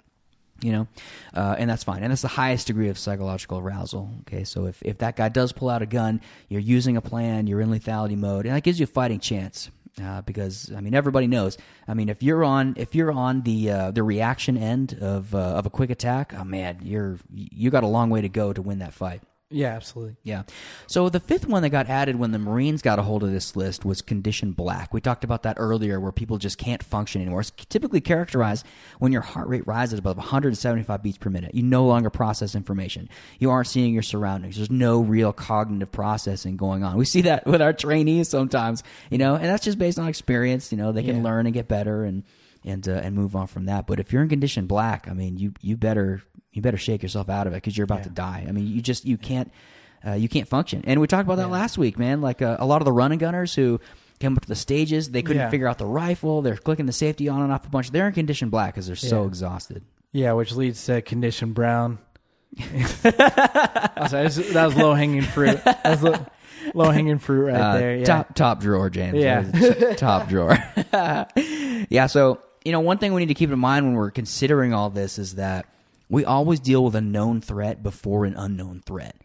[0.63, 0.89] You know,
[1.35, 2.03] uh, and that's fine.
[2.03, 4.11] And that's the highest degree of psychological arousal.
[4.23, 7.47] Okay, so if, if that guy does pull out a gun, you're using a plan,
[7.47, 9.71] you're in lethality mode, and that gives you a fighting chance.
[10.03, 11.57] Uh, because I mean, everybody knows.
[11.89, 15.39] I mean, if you're on if you're on the uh, the reaction end of uh,
[15.39, 18.61] of a quick attack, oh man, you're you got a long way to go to
[18.61, 19.23] win that fight.
[19.49, 20.17] Yeah, absolutely.
[20.25, 20.43] Yeah.
[20.89, 23.55] So the fifth one that got added when the Marines got a hold of this
[23.55, 24.93] list was condition black.
[24.93, 27.43] We talked about that earlier, where people just can't function anymore.
[27.43, 28.67] It's typically characterized
[28.99, 31.55] when your heart rate rises above 175 beats per minute.
[31.55, 33.09] You no longer process information.
[33.39, 34.57] You aren't seeing your surroundings.
[34.57, 36.97] There's no real cognitive processing going on.
[36.97, 40.73] We see that with our trainees sometimes, you know, and that's just based on experience.
[40.73, 41.23] You know, they can Yeah.
[41.23, 42.25] learn and get better and
[42.65, 43.87] and uh, and move on from that.
[43.87, 46.21] But if you're in condition black, I mean, you you better
[46.57, 48.05] you better shake yourself out of it because you're about Yeah.
[48.05, 48.47] to die.
[48.49, 49.53] I mean, you just you can't
[50.07, 50.83] uh, you can't function.
[50.87, 52.21] And we talked about that last week, man.
[52.21, 53.81] Like uh, a lot of the running gunners who
[54.19, 55.51] came up to the stages, they couldn't Yeah.
[55.51, 56.43] figure out the rifle.
[56.43, 57.91] They're clicking the safety on and off a bunch.
[57.91, 59.83] They're in condition black because they're so exhausted.
[60.13, 61.99] Yeah, which leads to condition brown.
[62.59, 65.63] I'm sorry, that was low hanging fruit.
[65.65, 66.21] That was
[66.75, 67.97] low hanging fruit right Uh, there.
[67.97, 68.05] Yeah.
[68.05, 69.17] Top top drawer, James.
[69.19, 69.95] Yeah.
[69.97, 70.57] Top drawer.
[71.91, 72.07] yeah.
[72.07, 74.91] So you know, one thing we need to keep in mind when we're considering all
[74.91, 75.67] this is that
[76.09, 79.17] we always deal with a known threat before an unknown threat.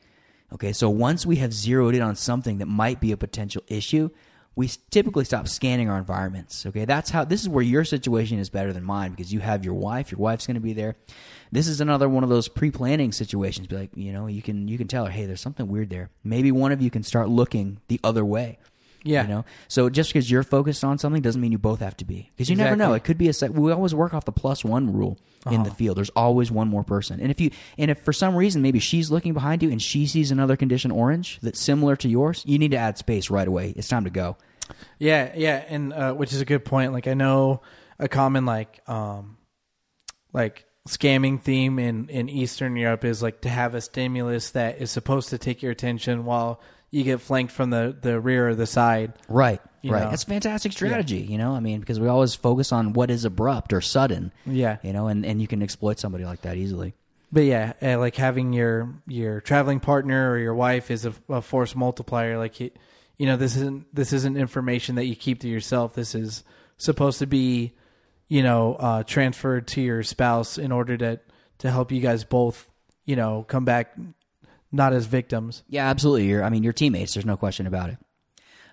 [0.54, 4.10] Okay, so once we have zeroed in on something that might be a potential issue,
[4.56, 6.66] we typically stop scanning our environments.
[6.66, 9.64] Okay, that's how this is where your situation is better than mine because you have
[9.64, 10.96] your wife, your wife's going to be there.
[11.52, 13.68] This is another one of those pre-planning situations.
[13.68, 16.10] Be like, you know, you can you can tell her, hey, there's something weird there.
[16.24, 18.60] Maybe one of you can start looking the other way.
[19.04, 19.24] Yeah.
[19.24, 22.06] You know, so just because you're focused on something doesn't mean you both have to
[22.06, 22.30] be.
[22.36, 22.94] Because you never know.
[22.94, 23.54] It could be a set.
[23.54, 25.18] We always work off the plus one rule
[25.50, 25.98] in the field.
[25.98, 27.20] There's always one more person.
[27.20, 30.06] And if you and if for some reason maybe she's looking behind you and she
[30.06, 33.74] sees another condition orange that's similar to yours, you need to add space right away.
[33.76, 34.38] It's time to go.
[35.00, 36.94] Yeah, yeah, and uh, which is a good point.
[36.94, 37.62] Like I know
[38.00, 39.38] a common like um
[40.34, 44.92] like scamming theme in in Eastern Europe is like to have a stimulus that is
[44.92, 46.62] supposed to take your attention while
[46.92, 49.14] you get flanked from the the rear or the side.
[49.28, 49.62] Right.
[49.82, 50.04] You right.
[50.04, 50.10] know.
[50.12, 51.22] That's fantastic strategy.
[51.22, 54.32] You know, I mean, because we always focus on what is abrupt or sudden.
[54.46, 54.78] Yeah.
[54.84, 56.94] You know, and, and you can exploit somebody like that easily.
[57.32, 61.42] But yeah, uh, like having your your traveling partner or your wife is a, a
[61.42, 62.38] force multiplier.
[62.38, 62.72] Like you,
[63.18, 65.96] you know, this isn't this isn't information that you keep to yourself.
[65.96, 66.44] This is
[66.78, 67.74] supposed to be,
[68.28, 71.20] you know, uh, transferred to your spouse in order to
[71.60, 72.70] to help you guys both,
[73.06, 73.96] you know, come back
[74.72, 75.64] not as victims.
[75.68, 76.28] Yeah, absolutely.
[76.28, 77.14] You're, I mean, you're teammates.
[77.14, 77.98] There's no question about it.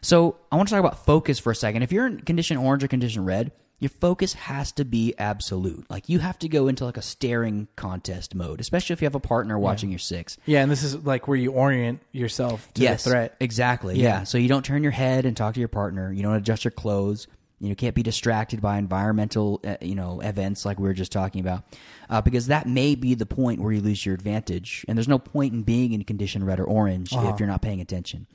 [0.00, 1.82] So I want to talk about focus for a second.
[1.82, 5.88] If you're in condition orange or condition red, your focus has to be absolute.
[5.88, 9.14] Like you have to go into like a staring contest mode, especially if you have
[9.14, 10.36] a partner watching your six.
[10.46, 13.36] Yeah, and this is like where you orient yourself to yes, the threat.
[13.40, 13.96] exactly.
[13.96, 14.08] Yeah.
[14.08, 14.22] Yeah.
[14.24, 16.12] So you don't turn your head and talk to your partner.
[16.12, 17.28] You don't adjust your clothes.
[17.60, 21.10] You know, can't be distracted by environmental, uh, you know, events like we were just
[21.10, 21.64] talking about,
[22.08, 24.84] uh, because that may be the point where you lose your advantage.
[24.86, 27.30] And there's no point in being in condition red or orange Uh-huh.
[27.30, 28.26] if you're not paying attention.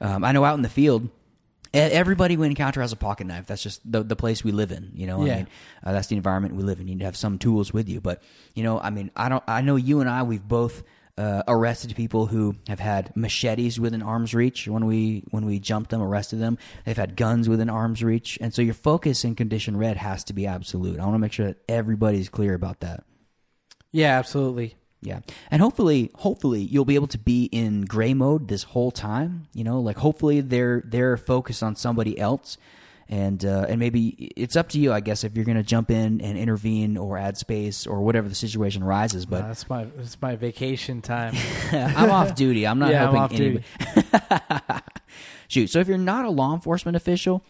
[0.00, 1.08] Um, I know out in the field,
[1.72, 3.46] everybody we encounter has a pocket knife.
[3.46, 4.90] That's just the the place we live in.
[4.94, 5.32] You know, Yeah.
[5.32, 5.46] I mean,
[5.84, 6.88] uh, that's the environment we live in.
[6.88, 8.00] You need to have some tools with you.
[8.00, 8.22] But
[8.54, 9.42] you know, I mean, I don't.
[9.46, 10.22] I know you and I.
[10.22, 10.82] We've both
[11.18, 15.90] uh, arrested people who have had machetes within arm's reach when we when we jumped
[15.90, 16.58] them, arrested them.
[16.84, 20.32] They've had guns within arm's reach, and so your focus in condition red has to
[20.32, 20.98] be absolute.
[20.98, 23.04] I want to make sure that everybody's clear about that.
[23.92, 24.76] Yeah, absolutely.
[25.02, 25.20] Yeah.
[25.50, 29.64] And hopefully hopefully you'll be able to be in gray mode this whole time, you
[29.64, 32.58] know, like hopefully they're they're focused on somebody else
[33.10, 35.90] and uh, and maybe it's up to you, I guess, if you're going to jump
[35.90, 39.26] in and intervene or add space or whatever the situation arises.
[39.26, 41.34] But that's my that's my vacation time.
[41.72, 42.66] I'm off duty.
[42.66, 43.64] I'm not Yeah, I'm off anybody.
[45.48, 45.70] Shoot.
[45.70, 47.42] So if you're not a law enforcement official,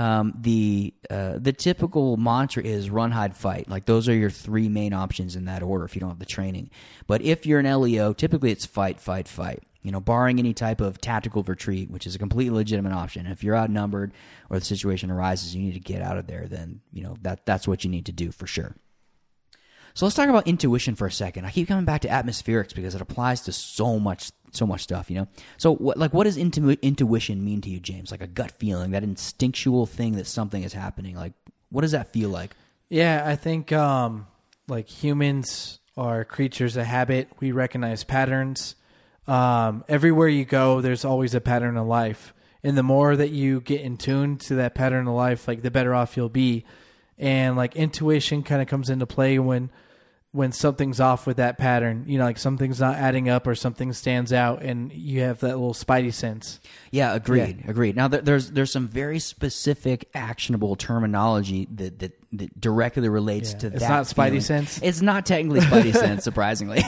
[0.00, 3.68] um, the uh, the typical mantra is run, hide, fight.
[3.68, 5.84] Like those are your three main options in that order.
[5.84, 6.70] If you don't have the training,
[7.06, 9.62] but if you're an LEO, typically it's fight, fight, fight.
[9.82, 13.26] You know, barring any type of tactical retreat, which is a completely legitimate option.
[13.26, 14.12] If you're outnumbered
[14.48, 16.46] or the situation arises, you need to get out of there.
[16.48, 18.76] Then you know that that's what you need to do for sure.
[19.92, 21.44] So let's talk about intuition for a second.
[21.44, 25.10] I keep coming back to atmospherics because it applies to so much so much stuff,
[25.10, 25.28] you know.
[25.58, 28.10] So what like what does intu- intuition mean to you, James?
[28.10, 31.16] Like a gut feeling, that instinctual thing that something is happening.
[31.16, 31.32] Like
[31.70, 32.54] what does that feel like?
[32.88, 34.26] Yeah, I think um,
[34.68, 37.28] like humans are creatures of habit.
[37.40, 38.74] We recognize patterns.
[39.26, 42.34] Um, everywhere you go, there's always a pattern of life,
[42.64, 45.70] and the more that you get in tune to that pattern of life, like the
[45.70, 46.64] better off you'll be.
[47.16, 49.70] And like intuition kind of comes into play when
[50.32, 52.04] when something's off with that pattern.
[52.06, 55.58] You know, like something's not adding up or something stands out, and you have that
[55.58, 56.60] little spidey sense.
[56.92, 57.96] Yeah, agreed, agreed.
[57.96, 63.58] Now there, there's there's some very specific actionable terminology that that, that directly relates Yeah.
[63.58, 63.88] to It's that.
[63.88, 64.40] not spidey feeling.
[64.42, 64.80] sense?
[64.82, 66.82] It's not technically spidey sense, surprisingly.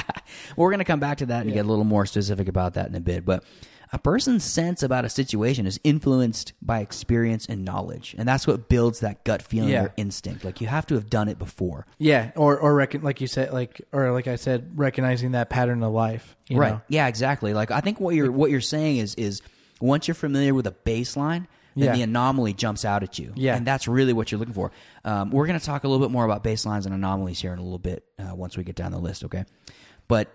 [0.56, 2.88] We're going to come back to that and get a little more specific about that
[2.88, 3.44] in a bit, but
[3.92, 8.68] a person's sense about a situation is influenced by experience and knowledge, and that's what
[8.68, 9.84] builds that gut feeling Yeah.
[9.84, 10.44] or instinct.
[10.44, 11.86] Like you have to have done it before.
[11.98, 15.82] Yeah, or or recon- like you said, like or like I said, recognizing that pattern
[15.82, 16.36] of life.
[16.48, 16.72] you right.
[16.74, 16.80] know?
[16.88, 17.52] Yeah, exactly.
[17.54, 19.42] Like I think what you're what you're saying is is
[19.80, 21.92] once you're familiar with a baseline, then Yeah.
[21.92, 23.32] the anomaly jumps out at you.
[23.34, 23.56] Yeah.
[23.56, 24.70] and that's really what you're looking for.
[25.04, 27.58] Um, we're going to talk a little bit more about baselines and anomalies here in
[27.58, 29.24] a little bit uh, once we get down the list.
[29.24, 29.44] Okay,
[30.08, 30.32] but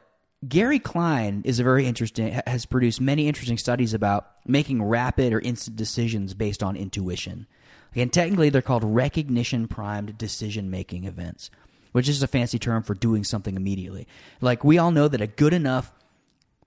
[0.48, 5.40] Gary Klein is a very interesting has produced many interesting studies about making rapid or
[5.40, 7.48] instant decisions based on intuition.
[7.96, 11.50] And technically, they're called recognition primed decision making events,
[11.92, 14.08] which is a fancy term for doing something immediately.
[14.40, 15.92] Like we all know that a good enough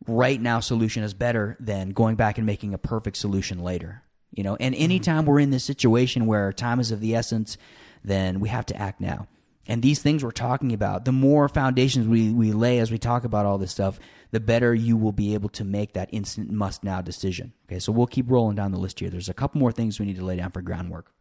[0.09, 4.03] right now solution is better than going back and making a perfect solution later.
[4.35, 5.31] You know, and anytime mm-hmm.
[5.31, 7.57] we're in this situation where time is of the essence,
[8.03, 9.29] then we have to act now.
[9.66, 13.24] And these things we're talking about, the more foundations we, we lay as we talk
[13.24, 14.00] about all this stuff,
[14.30, 17.52] the better you will be able to make that instant must now decision.
[17.68, 19.11] Okay, so we'll keep rolling down the list here.
[19.11, 21.12] There's a couple more things we need to lay down for groundwork.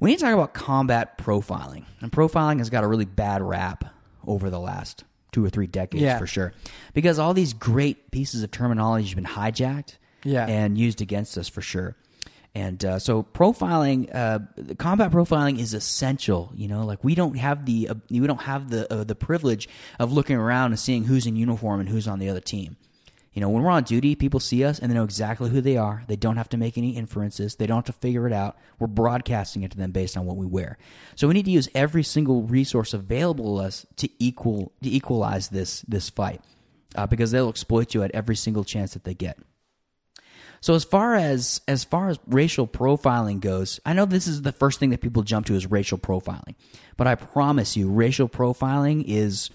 [0.00, 1.84] We need to talk about combat profiling.
[2.00, 3.84] And profiling has got a really bad rap
[4.26, 6.18] over the last two or three decades Yeah.
[6.18, 6.52] for sure.
[6.92, 10.46] Because all these great pieces of terminology have been hijacked Yeah.
[10.46, 11.96] and used against us for sure.
[12.54, 14.40] And uh, so profiling, uh,
[14.76, 16.52] combat profiling is essential.
[16.54, 19.68] You know, like we don't have the uh, we don't have the uh, the privilege
[19.98, 22.76] of looking around and seeing who's in uniform and who's on the other team.
[23.32, 25.78] You know, when we're on duty, people see us and they know exactly who they
[25.78, 26.04] are.
[26.06, 27.56] They don't have to make any inferences.
[27.56, 28.58] They don't have to figure it out.
[28.78, 30.76] We're broadcasting it to them based on what we wear.
[31.14, 35.48] So we need to use every single resource available to us to equal to equalize
[35.48, 36.42] this this fight,
[36.94, 39.38] uh, because they'll exploit you at every single chance that they get.
[40.62, 44.52] So as far as as far as racial profiling goes, I know this is the
[44.52, 46.54] first thing that people jump to is racial profiling.
[46.96, 49.50] But I promise you racial profiling is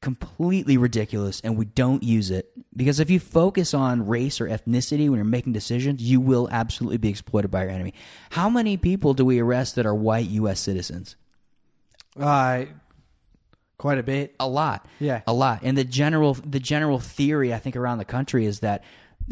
[0.00, 5.08] completely ridiculous and we don't use it because if you focus on race or ethnicity
[5.08, 7.94] when you're making decisions, you will absolutely be exploited by your enemy.
[8.30, 11.16] How many people do we arrest that are white US citizens?
[12.16, 12.66] Uh,
[13.76, 14.34] quite a bit.
[14.38, 15.22] a lot Yeah.
[15.26, 18.82] a lot and the general the general theory i think around the country is that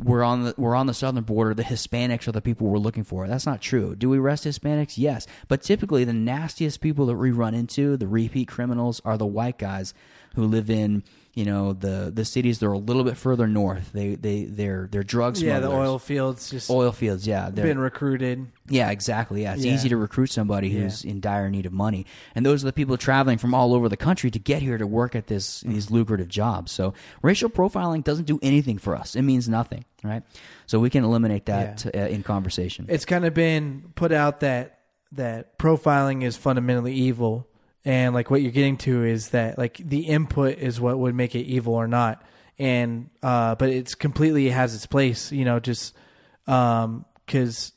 [0.02, 3.04] we're on the we're on the southern border the hispanics are the people we're looking
[3.04, 3.26] for.
[3.28, 3.94] That's not true.
[3.94, 4.94] Do we arrest hispanics?
[4.96, 5.26] Yes.
[5.48, 9.58] But typically the nastiest people that we run into the repeat criminals are the white
[9.58, 9.94] guys
[10.34, 11.02] who live in
[11.36, 14.88] you know the the cities that are a little bit further north they they they're
[14.90, 15.54] they're drug smugglers.
[15.54, 18.46] Yeah, the oil fields just oil fields yeah they're been recruited.
[18.68, 19.42] yeah, exactly.
[19.42, 19.74] Yeah, it's Yeah.
[19.74, 22.96] easy to recruit somebody who's in dire need of money, and those are the people
[22.96, 26.28] traveling from all over the country to get here to work at this these lucrative
[26.28, 26.72] jobs.
[26.72, 30.22] So racial profiling doesn't do anything for us; it means nothing, right?
[30.66, 32.86] So we can eliminate that uh, in conversation.
[32.88, 34.78] It's kind of been put out that
[35.12, 37.46] that profiling is fundamentally evil,
[37.86, 41.36] and like what you're getting to is that like the input is what would make
[41.36, 42.20] it evil or not,
[42.58, 45.94] and uh, but it's completely has its place, you know, just
[46.48, 47.72] um because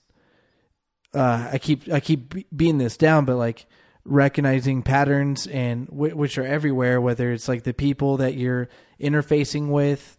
[1.13, 3.67] uh, I keep I keep be- beating this down, but like
[4.03, 8.67] recognizing patterns and w- which are everywhere, whether it's like the people that you're
[8.99, 10.17] interfacing with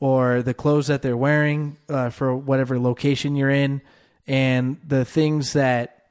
[0.00, 3.82] or the clothes that they're wearing uh, for whatever location you're in,
[4.26, 6.06] and the things that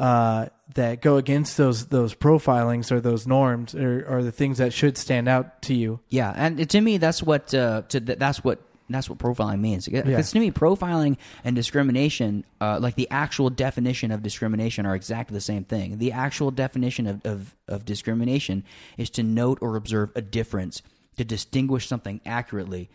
[0.00, 4.72] uh, that go against those those profilings or those norms are, are the things that
[4.72, 6.00] should stand out to you.
[6.08, 8.60] Yeah, and to me, that's what uh, to, that's what
[8.90, 9.86] that's what profiling means.
[9.86, 10.20] Because Yeah.
[10.22, 15.42] to me, profiling and discrimination, uh, like the actual definition of discrimination, are exactly the
[15.42, 15.98] same thing.
[15.98, 18.64] The actual definition of, of, of discrimination
[18.96, 20.82] is to note or observe a difference,
[21.18, 22.88] to distinguish something accurately.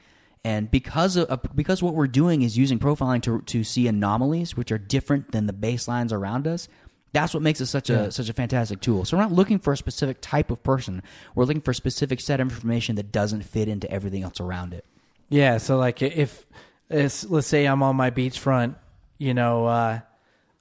[0.45, 4.73] And because of, because what we're doing is using profiling to to see anomalies which
[4.73, 6.67] are different than the baselines around us,
[7.13, 9.05] that's what makes it such a such a fantastic tool.
[9.05, 11.03] So we're not looking for a specific type of person.
[11.35, 14.73] We're looking for a specific set of information that doesn't fit into everything else around
[14.73, 14.83] it.
[15.29, 16.45] Yeah, so like if
[16.89, 18.75] let's say I'm on my beachfront,
[19.19, 19.99] you know, uh,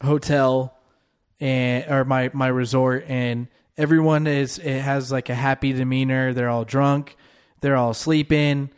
[0.02, 0.76] hotel
[1.40, 3.48] and or my my resort, and
[3.78, 6.34] everyone is it has like a happy demeanor.
[6.34, 7.16] They're all drunk,
[7.60, 8.70] they're all sleeping,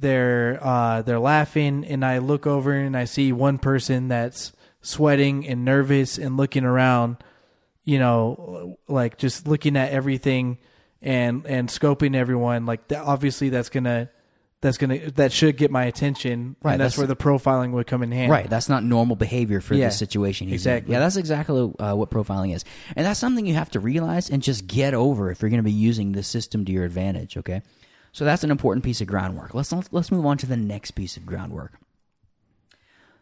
[0.00, 4.52] they're uh, they're laughing, and I look over and I see one person that's
[4.82, 7.16] sweating and nervous and looking around,
[7.84, 10.58] you know, like just looking at everything
[11.02, 12.66] and and scoping everyone.
[12.66, 14.10] Like that, obviously that's gonna
[14.62, 16.56] that's gonna that should get my attention.
[16.62, 18.30] Right, and that's, that's- where the profiling would come in handy.
[18.30, 18.48] Right.
[18.50, 20.48] That's not normal behavior for Yeah, this situation.
[20.48, 20.72] he's in.
[20.72, 20.92] exactly.
[20.92, 22.64] Yeah, that's exactly uh, what profiling is.
[22.96, 25.64] And that's something you have to realize and just get over if you're going to
[25.64, 27.62] be using the system to your advantage, okay?
[28.12, 29.54] So that's an important piece of groundwork.
[29.54, 31.72] Let's let's move on to the next piece of groundwork.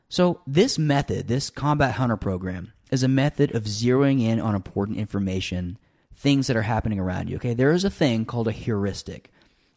[0.09, 4.98] So this method, this combat hunter program, is a method of zeroing in on important
[4.98, 5.78] information,
[6.16, 7.36] things that are happening around you.
[7.36, 9.30] Okay, there is a thing called a heuristic.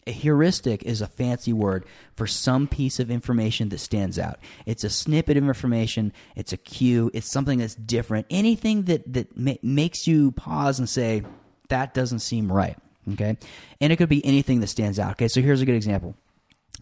[0.07, 4.39] A heuristic is a fancy word for some piece of information that stands out.
[4.65, 6.11] It's a snippet of information.
[6.36, 7.11] It's a cue.
[7.13, 8.25] It's something that's different.
[8.29, 11.23] Anything that that ma- makes you pause and say
[11.69, 12.77] that doesn't seem right.
[13.13, 13.38] Okay,
[13.79, 15.11] and it could be anything that stands out.
[15.11, 16.15] Okay, so here's a good example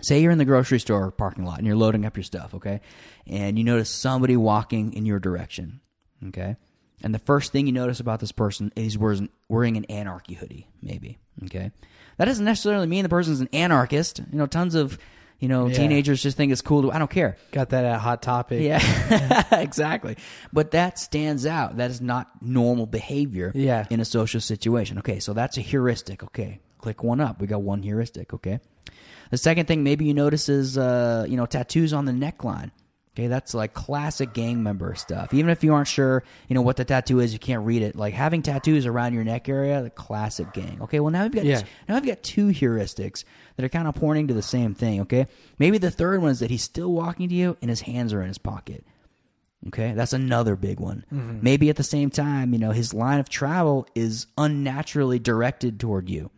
[0.02, 2.82] say you're in the grocery store parking lot and you're loading up your stuff, okay?
[3.28, 5.82] And you notice somebody walking in your direction,
[6.28, 6.56] okay?
[7.04, 10.68] And the first thing you notice about this person is wearing, wearing an anarchy hoodie,
[10.82, 11.72] maybe, okay?
[12.18, 14.20] That doesn't necessarily mean the person's an anarchist.
[14.32, 14.97] You know, tons of,
[15.39, 15.76] you know, Yeah.
[15.78, 17.38] teenagers just think it's cool to, I don't care.
[17.52, 18.62] Got that at Hot Topic.
[18.62, 18.82] Yeah,
[19.62, 20.18] exactly.
[20.52, 21.78] But that stands out.
[21.78, 23.86] That is not normal behavior Yeah.
[23.89, 24.97] in a social situation.
[24.97, 26.22] Okay, so that's a heuristic.
[26.24, 27.39] Okay, click one up.
[27.39, 28.34] We got one heuristic.
[28.34, 28.60] Okay.
[29.30, 32.72] The second thing maybe you notice is, uh, you know, tattoos on the neckline.
[33.16, 35.34] Okay, that's like classic gang member stuff.
[35.34, 37.96] Even if you aren't sure, you know, what the tattoo is, you can't read it.
[37.96, 40.78] Like having tattoos around your neck area, the classic gang.
[40.84, 41.64] Okay, well now we've got Yeah.
[41.90, 43.26] now I've got two heuristics
[43.58, 45.02] that are kind of pointing to the same thing.
[45.02, 45.28] Okay,
[45.58, 48.22] maybe the third one is that he's still walking to you and his hands are
[48.22, 48.86] in his pocket.
[49.68, 51.04] Okay, that's another big one.
[51.42, 56.10] Maybe at the same time, you know, his line of travel is unnaturally directed toward
[56.10, 56.30] you.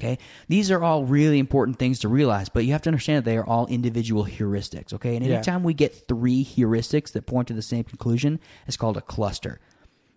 [0.00, 0.18] Okay,
[0.48, 3.36] these are all really important things to realize, but you have to understand that they
[3.36, 4.92] are all individual heuristics.
[4.94, 5.34] Okay, and Yeah.
[5.34, 9.60] anytime we get three heuristics that point to the same conclusion, it's called a cluster.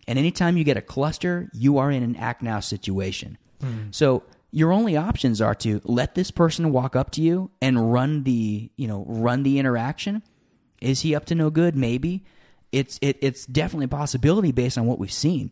[0.08, 3.36] And anytime you get a cluster, you are in an act now situation.
[3.60, 3.88] Hmm.
[3.90, 8.22] So your only options are to let this person walk up to you and run
[8.22, 10.22] the, you know, run the interaction.
[10.80, 11.76] Is he up to no good?
[11.76, 12.24] Maybe.
[12.72, 15.50] It's it, it's definitely a possibility based on what we've seen.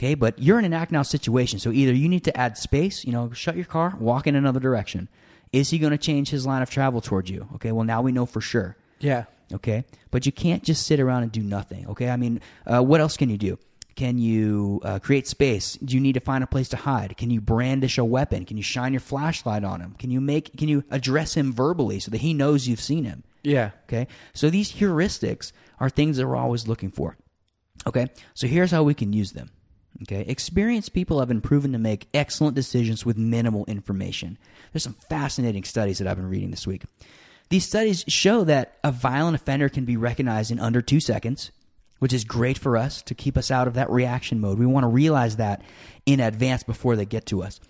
[0.00, 3.04] Okay, but you're in an act now situation, so either you need to add space,
[3.04, 5.10] you know, shut your car, walk in another direction.
[5.52, 7.46] Is he going to change his line of travel towards you?
[7.56, 8.78] Okay, well now we know for sure.
[9.00, 9.24] Yeah.
[9.52, 11.86] Okay, but you can't just sit around and do nothing.
[11.88, 13.58] Okay, I mean, uh, what else can you do?
[13.94, 15.74] Can you uh, create space?
[15.84, 17.18] Do you need to find a place to hide?
[17.18, 18.46] Can you brandish a weapon?
[18.46, 19.96] Can you shine your flashlight on him?
[19.98, 20.56] Can you make?
[20.56, 23.22] Can you address him verbally so that he knows you've seen him?
[23.42, 23.72] Yeah.
[23.84, 27.18] Okay, so these heuristics are things that we're always looking for.
[27.86, 29.50] Okay, so here's how we can use them.
[30.02, 34.38] Okay, experienced people have been proven to make excellent decisions with minimal information.
[34.72, 36.84] There's some fascinating studies that I've been reading this week.
[37.50, 41.50] These studies show that a violent offender can be recognized in under two seconds,
[41.98, 44.58] which is great for us to keep us out of that reaction mode.
[44.58, 45.62] We want to realize that
[46.06, 47.60] in advance before they get to us.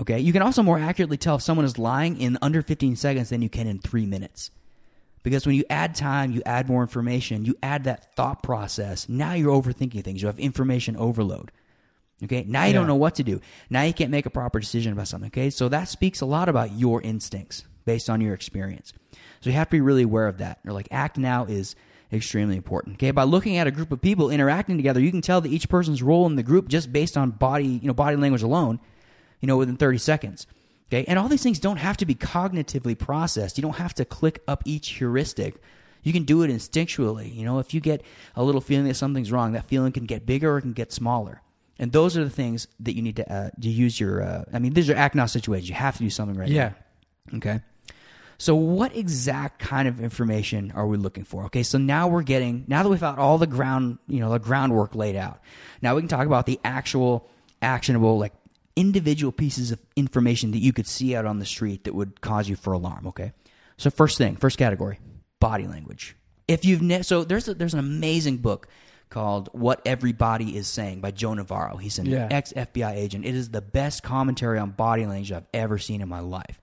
[0.00, 3.30] Okay, you can also more accurately tell if someone is lying in under 15 seconds
[3.30, 4.50] than you can in three minutes.
[5.24, 9.08] Because when you add time, you add more information, you add that thought process.
[9.08, 10.22] Now you're overthinking things.
[10.22, 11.50] You have information overload.
[12.22, 12.44] Okay.
[12.46, 12.78] Now you Yeah.
[12.78, 13.40] don't know what to do.
[13.70, 15.28] Now you can't make a proper decision about something.
[15.28, 15.50] Okay.
[15.50, 18.92] So that speaks a lot about your instincts based on your experience.
[19.40, 20.60] So you have to be really aware of that.
[20.66, 21.74] Or like act now is
[22.12, 22.96] extremely important.
[22.96, 23.10] Okay.
[23.10, 26.02] By looking at a group of people interacting together, you can tell that each person's
[26.02, 28.78] role in the group just based on body, you know, body language alone,
[29.40, 30.46] you know, within 30 seconds.
[30.94, 31.04] Okay.
[31.08, 33.58] And all these things don't have to be cognitively processed.
[33.58, 35.56] You don't have to click up each heuristic.
[36.04, 37.34] You can do it instinctually.
[37.34, 38.02] You know, if you get
[38.36, 40.92] a little feeling that something's wrong, that feeling can get bigger or it can get
[40.92, 41.42] smaller.
[41.78, 44.22] And those are the things that you need to, uh, to use your.
[44.22, 45.68] Uh, I mean, these are act now situations.
[45.68, 46.48] You have to do something right.
[46.48, 46.72] Yeah.
[47.32, 47.38] Now.
[47.38, 47.60] Okay.
[48.38, 51.44] So, what exact kind of information are we looking for?
[51.46, 54.38] Okay, so now we're getting now that we've got all the ground, you know, the
[54.38, 55.40] groundwork laid out.
[55.82, 57.28] Now we can talk about the actual
[57.62, 58.32] actionable, like
[58.76, 62.48] individual pieces of information that you could see out on the street that would cause
[62.48, 63.06] you for alarm.
[63.08, 63.32] Okay,
[63.76, 64.98] so first thing, first category,
[65.40, 66.16] body language.
[66.48, 68.68] If you've ne- so there's a, there's an amazing book
[69.10, 71.76] called "What Everybody Is Saying" by Joe Navarro.
[71.76, 72.28] He's an Yeah.
[72.30, 73.24] ex FBI agent.
[73.24, 76.60] It is the best commentary on body language I've ever seen in my life.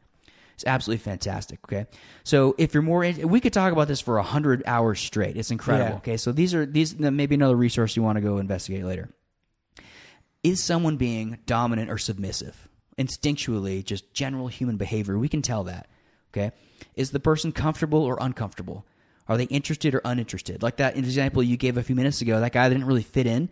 [0.55, 1.59] It's absolutely fantastic.
[1.65, 1.87] Okay,
[2.23, 5.35] so if you're more, we could talk about this for a hundred hours straight.
[5.37, 5.89] It's incredible.
[5.91, 5.97] Yeah.
[5.97, 9.09] Okay, so these are these maybe another resource you want to go investigate later.
[10.43, 12.67] Is someone being dominant or submissive?
[12.97, 15.87] Instinctually, just general human behavior, we can tell that.
[16.33, 16.51] Okay,
[16.95, 18.85] is the person comfortable or uncomfortable?
[19.27, 20.63] Are they interested or uninterested?
[20.63, 23.49] Like that example you gave a few minutes ago, that guy didn't really fit in.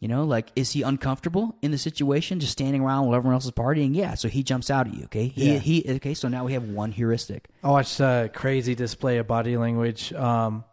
[0.00, 3.46] You know, like is he uncomfortable in the situation, just standing around while everyone else
[3.46, 3.94] is partying?
[3.96, 5.04] Yeah, so he jumps out at you.
[5.04, 5.58] Okay, he Yeah.
[5.58, 6.14] he okay.
[6.14, 7.48] So now we have one heuristic.
[7.64, 10.64] I watched a crazy display of body language, um,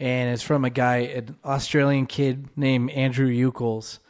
[0.00, 4.00] and it's from a guy, an Australian kid named Andrew Ucles,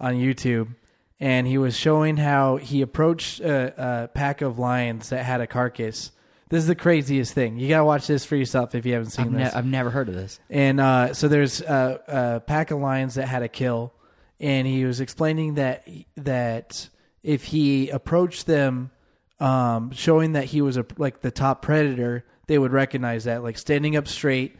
[0.00, 0.74] on YouTube,
[1.20, 5.46] and he was showing how he approached a, a pack of lions that had a
[5.46, 6.12] carcass.
[6.48, 7.58] This is the craziest thing.
[7.58, 9.54] You gotta watch this for yourself if you haven't seen I've, ne- this.
[9.54, 10.40] I've never heard of this.
[10.48, 13.92] And uh, so there's a, a pack of lions that had a kill,
[14.40, 15.86] and he was explaining that
[16.16, 16.88] that
[17.22, 18.90] if he approached them,
[19.38, 23.58] um, showing that he was a, like the top predator, they would recognize that, like
[23.58, 24.56] standing up straight,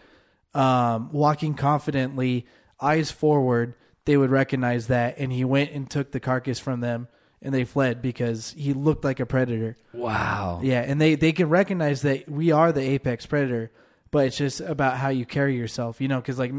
[0.54, 2.46] um, walking confidently,
[2.80, 3.74] eyes forward,
[4.10, 5.18] they would recognize that.
[5.18, 7.06] And he went and took the carcass from them,
[7.40, 9.76] and they fled because he looked like a predator.
[9.92, 10.58] Wow.
[10.64, 13.70] Yeah, and they they can recognize that we are the apex predator,
[14.10, 16.52] but it's just about how you carry yourself, you know, because like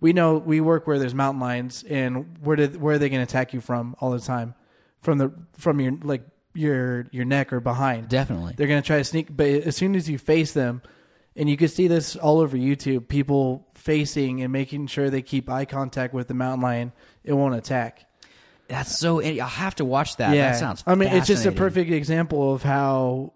[0.00, 3.24] we know we work where there's mountain lions, and where did where are they going
[3.24, 4.56] to attack you from all the time?
[5.00, 8.08] From the from your like your your neck or behind.
[8.08, 8.54] Definitely.
[8.56, 10.82] They're going to try to sneak, but as soon as you face them,
[11.36, 15.48] and you can see this all over YouTube, people facing and making sure they keep
[15.48, 18.06] eye contact with the mountain lion, it won't attack.
[18.68, 19.22] That's so.
[19.22, 20.34] I'll have to watch that.
[20.34, 20.52] Yeah.
[20.52, 20.82] That sounds.
[20.86, 23.32] I mean, it's just a perfect example of how,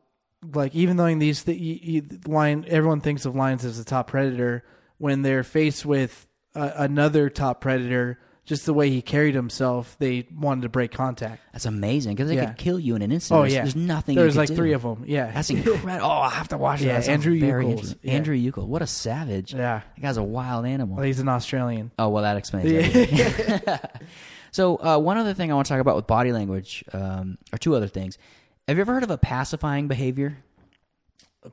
[0.55, 3.85] like, even though in these, th- you, you, lion, everyone thinks of lions as the
[3.85, 4.65] top predator.
[4.99, 8.19] When they're faced with uh, another top predator,
[8.51, 11.41] just the way he carried himself, they wanted to break contact.
[11.53, 12.47] That's amazing because they Yeah.
[12.47, 13.41] could kill you in an instant.
[13.41, 14.17] Oh yeah, there's nothing.
[14.17, 15.05] There's like could three of them.
[15.07, 16.05] Yeah, That's incredible.
[16.05, 16.81] oh, I have to watch.
[16.83, 17.05] Yeah, That.
[17.05, 17.99] sounds Andrew interesting.
[18.03, 18.13] Yeah.
[18.13, 18.67] Andrew Ucles.
[18.67, 19.55] What a savage.
[19.55, 19.83] yeah.
[19.95, 20.97] That guy's a wild animal.
[20.97, 21.93] Well, he's an Australian.
[21.97, 23.79] oh well, that explains everything.
[24.51, 27.59] so uh, one other thing I want to talk about with body language, um, or
[27.59, 28.19] two other things.
[28.67, 30.37] Have you ever heard of a pacifying behavior?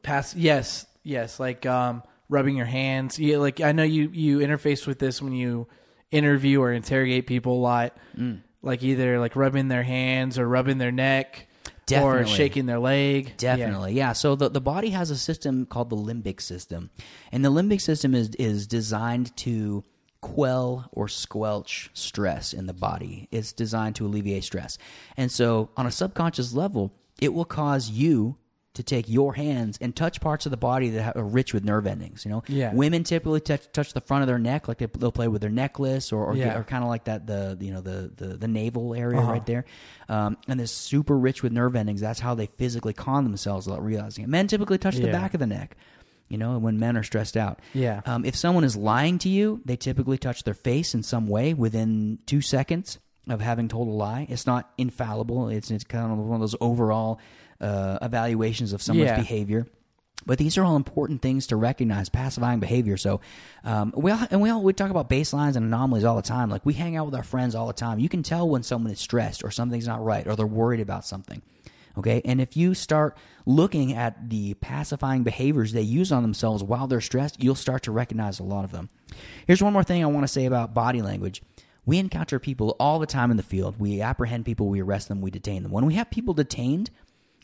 [0.01, 0.35] Pass.
[0.35, 1.39] Yes, yes.
[1.39, 3.19] Like um, rubbing your hands.
[3.19, 5.67] Yeah, like I know you you interface with this when you
[6.11, 7.97] interview or interrogate people a lot.
[8.17, 8.41] Mm.
[8.61, 11.47] Like either like rubbing their hands or rubbing their neck
[11.95, 13.37] or shaking their leg.
[13.37, 14.13] Definitely, yeah.
[14.13, 16.89] So the, the body has a system called the limbic system,
[17.31, 19.83] and the limbic system is is designed to
[20.21, 23.27] quell or squelch stress in the body.
[23.31, 24.77] It's designed to alleviate stress,
[25.15, 28.37] and so on a subconscious level, it will cause you
[28.77, 31.85] to take your hands and touch parts of the body that are rich with nerve
[31.85, 32.25] endings.
[32.25, 32.73] You know, Yeah.
[32.73, 35.51] Women typically touch, touch the front of their neck, like they, they'll play with their
[35.51, 36.57] necklace, or or, Yeah.
[36.57, 39.31] or kind of like that the you know the the, the navel area Uh-huh.
[39.31, 39.65] right there.
[40.09, 42.01] Um, and it's super rich with nerve endings.
[42.01, 44.29] That's how they physically con themselves without realizing it.
[44.29, 45.75] Men typically touch the back of the neck.
[46.29, 47.61] You know, when men are stressed out.
[47.73, 48.01] Yeah.
[48.05, 51.53] Um, if someone is lying to you, they typically touch their face in some way
[51.53, 52.99] within two seconds
[53.29, 54.25] of having told a lie.
[54.29, 55.47] It's not infallible.
[55.47, 57.19] It's it's kind of one of those overall
[57.61, 59.17] uh, evaluations of someone's Yeah.
[59.17, 59.67] behavior.
[60.25, 62.97] But these are all important things to recognize pacifying behavior.
[62.97, 63.21] So,
[63.63, 66.49] um, we all, and we all we talk about baselines and anomalies all the time.
[66.49, 67.99] Like we hang out with our friends all the time.
[67.99, 71.05] You can tell when someone is stressed or something's not right or they're worried about
[71.05, 71.41] something.
[71.97, 76.85] Okay, and if you start looking at the pacifying behaviors they use on themselves while
[76.87, 78.89] they're stressed, you'll start to recognize a lot of them.
[79.47, 81.41] Here's one more thing I want to say about body language.
[81.87, 83.79] We encounter people all the time in the field.
[83.79, 85.71] We apprehend people, we arrest them, we detain them.
[85.71, 86.91] When we have people detained,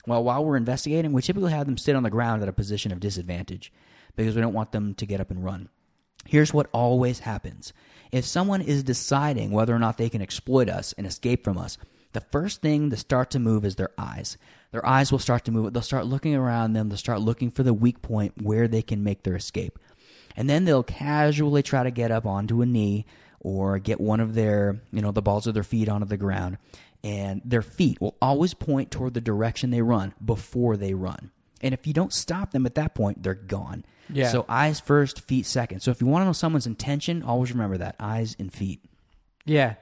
[0.06, 2.92] well, while we're investigating, we typically have them sit on the ground at a position
[2.92, 3.72] of disadvantage
[4.16, 5.70] because we don't want them to get up and run.
[6.26, 7.74] Here's what always happens
[8.12, 11.78] if someone is deciding whether or not they can exploit us and escape from us,
[12.14, 14.38] the first thing to start to move is their eyes.
[14.72, 15.74] Their eyes will start to move.
[15.74, 16.90] They'll start looking around them.
[16.90, 19.80] They'll start looking for the weak point where they can make their escape.
[20.36, 23.06] And then they'll casually try to get up onto a knee
[23.40, 26.58] or get one of their, you know, the balls of their feet onto the ground.
[27.04, 31.32] And their feet will always point toward the direction they run before they run.
[31.62, 33.84] And if you don't stop them at that point, they're gone.
[34.10, 34.30] Yeah.
[34.30, 35.82] So eyes first, feet second.
[35.82, 38.84] So if you want to know someone's intention, always remember that eyes and feet.
[39.46, 39.76] Yeah.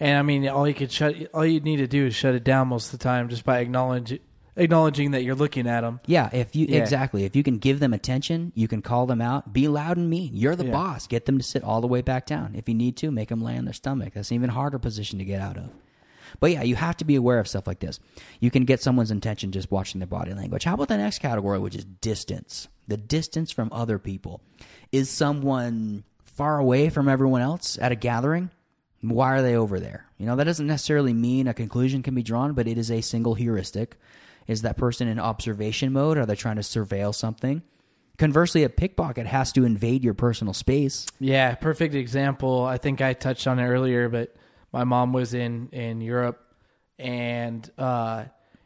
[0.00, 2.44] And I mean, all you could shut, all you need to do is shut it
[2.44, 4.18] down most of the time just by acknowledging
[4.58, 6.00] acknowledging that you're looking at them.
[6.06, 6.80] Yeah, if you Yeah.
[6.80, 9.52] exactly, if you can give them attention, you can call them out.
[9.52, 10.30] Be loud and mean.
[10.32, 10.72] You're the Yeah.
[10.72, 11.06] boss.
[11.06, 12.54] Get them to sit all the way back down.
[12.54, 14.14] If you need to, make them lay on their stomach.
[14.14, 15.68] That's an even harder position to get out of.
[16.40, 18.00] But yeah, you have to be aware of stuff like this.
[18.40, 20.64] You can get someone's intention just watching their body language.
[20.64, 22.68] How about the next category, which is distance?
[22.88, 24.40] The distance from other people.
[24.92, 28.50] Is someone far away from everyone else at a gathering?
[29.00, 30.06] Why are they over there?
[30.18, 33.00] You know, that doesn't necessarily mean a conclusion can be drawn, but it is a
[33.00, 33.96] single heuristic.
[34.46, 36.18] Is that person in observation mode?
[36.18, 37.62] Are they trying to surveil something?
[38.18, 41.06] Conversely, a pickpocket has to invade your personal space.
[41.20, 42.64] Yeah, perfect example.
[42.64, 44.34] I think I touched on it earlier, but
[44.76, 46.38] my mom was in in Europe,
[46.98, 48.24] and uh,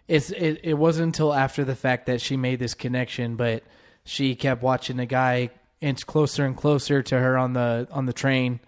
[0.08, 3.62] it's it, it wasn't until after the fact that she made this connection, but
[4.04, 5.50] she kept watching the guy
[5.80, 8.58] inch closer and closer to her on the on the train,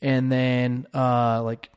[0.00, 1.70] and then uh, like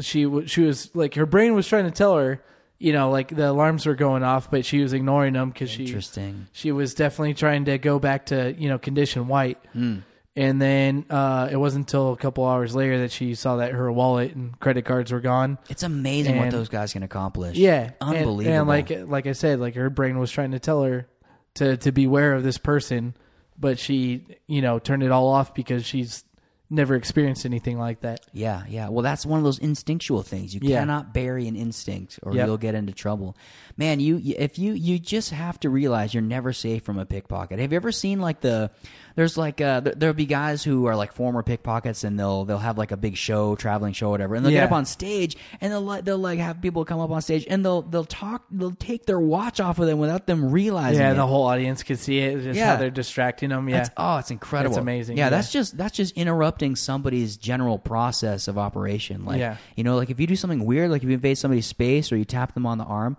[0.00, 2.42] she w- she was like her brain was trying to tell her.
[2.80, 5.84] You know, like the alarms were going off, but she was ignoring them because she
[5.86, 6.46] Interesting.
[6.52, 9.98] she was definitely trying to go back to you know condition white Hmm.
[10.38, 13.90] And then uh, it wasn't until a couple hours later that she saw that her
[13.92, 17.56] wallet and credit cards were gone It's amazing what And- those guys can accomplish.
[17.56, 18.56] yeah and- unbelievable.
[18.58, 21.06] and, like like i said like her brain was trying to tell her
[21.54, 23.14] to to beware of this person
[23.58, 26.24] but she you know turned it all off because she's
[26.70, 28.90] never experienced anything like that Yeah, yeah.
[28.90, 30.54] Well, that's one of those instinctual things.
[30.54, 30.80] You Yeah.
[30.80, 32.46] cannot bury an instinct, or Yep.
[32.46, 33.38] you'll get into trouble.
[33.78, 37.06] Man, you you- if you you just have to realize you're never safe from a
[37.06, 37.58] pickpocket.
[37.58, 38.70] Have you ever seen like the
[39.18, 42.58] there's like uh there, there'll be guys who are like former pickpockets, and they'll they'll
[42.58, 44.60] have like a big show, traveling show, whatever, and they'll Yeah.
[44.60, 47.44] get up on stage, and they'll like they'll like have people come up on stage,
[47.50, 51.00] and they'll they'll talk, they'll take their watch off of them without them realizing.
[51.00, 51.16] yeah it.
[51.16, 52.66] the whole audience could see it just Yeah.
[52.74, 54.76] how they're distracting them yeah That's, oh, it's incredible.
[54.76, 55.30] It's amazing, Yeah, yeah.
[55.30, 59.24] that's just that's just interrupting somebody's general process of operation.
[59.24, 59.56] Like, Yeah.
[59.74, 62.16] you know, like if you do something weird, like if you invade somebody's space or
[62.16, 63.16] you tap them on the arm,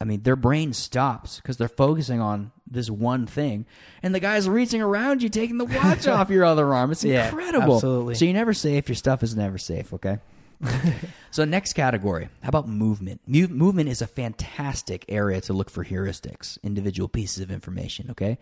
[0.00, 3.64] I mean, their brain stops because they're focusing on this one thing,
[4.02, 6.92] and the guy's reaching around you, taking the watch off your other arm.
[6.92, 7.76] It's Yeah, incredible.
[7.76, 8.14] absolutely.
[8.16, 8.88] So you're never safe.
[8.88, 9.92] Your stuff is never safe.
[9.94, 10.18] Okay.
[11.30, 13.20] so next category, how about movement?
[13.26, 18.10] Mu- movement is a fantastic area to look for heuristics, individual pieces of information.
[18.12, 18.38] Okay,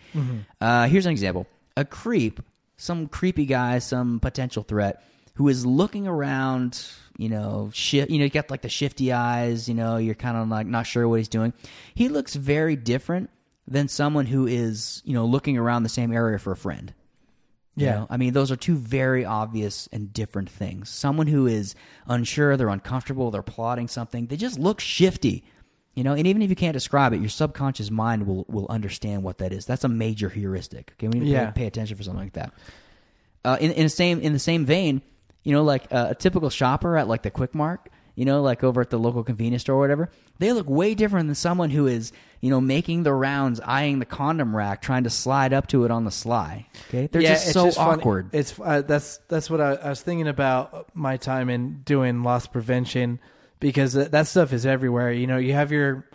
[0.60, 2.40] uh, here's an example: a creep,
[2.76, 5.02] some creepy guy, some potential threat,
[5.34, 6.84] who is looking around.
[7.16, 9.68] You know, shi You know, you got like the shifty eyes.
[9.68, 11.52] You know, you're kind of like not sure what he's doing.
[11.94, 13.30] He looks very different
[13.68, 16.92] than someone who is you know looking around the same area for a friend.
[17.76, 17.94] You Yeah.
[17.94, 18.06] know?
[18.10, 20.88] I mean, those are two very obvious and different things.
[20.90, 21.74] Someone who is
[22.06, 25.44] unsure, they're uncomfortable, they're plotting something, they just look shifty.
[25.96, 29.22] You know, and even if you can't describe it, your subconscious mind will will understand
[29.22, 29.64] what that is.
[29.66, 30.92] That's a major heuristic.
[30.98, 31.50] Okay, we need to Yeah.
[31.52, 32.52] pay, pay attention for something like that.
[33.44, 35.02] Uh, in in the same in the same vein,
[35.44, 38.64] you know, like uh, a typical shopper at like the Quick Mart, you know, like
[38.64, 41.86] over at the local convenience store or whatever, they look way different than someone who
[41.86, 45.84] is, you know, making the rounds, eyeing the condom rack, trying to slide up to
[45.84, 46.66] it on the sly.
[46.88, 48.00] Okay, they're just so funny.
[48.00, 48.30] awkward.
[48.32, 52.46] It's uh, that's that's what I, I was thinking about my time in doing loss
[52.46, 53.20] prevention
[53.60, 55.12] because that, that stuff is everywhere.
[55.12, 56.06] You know, you have your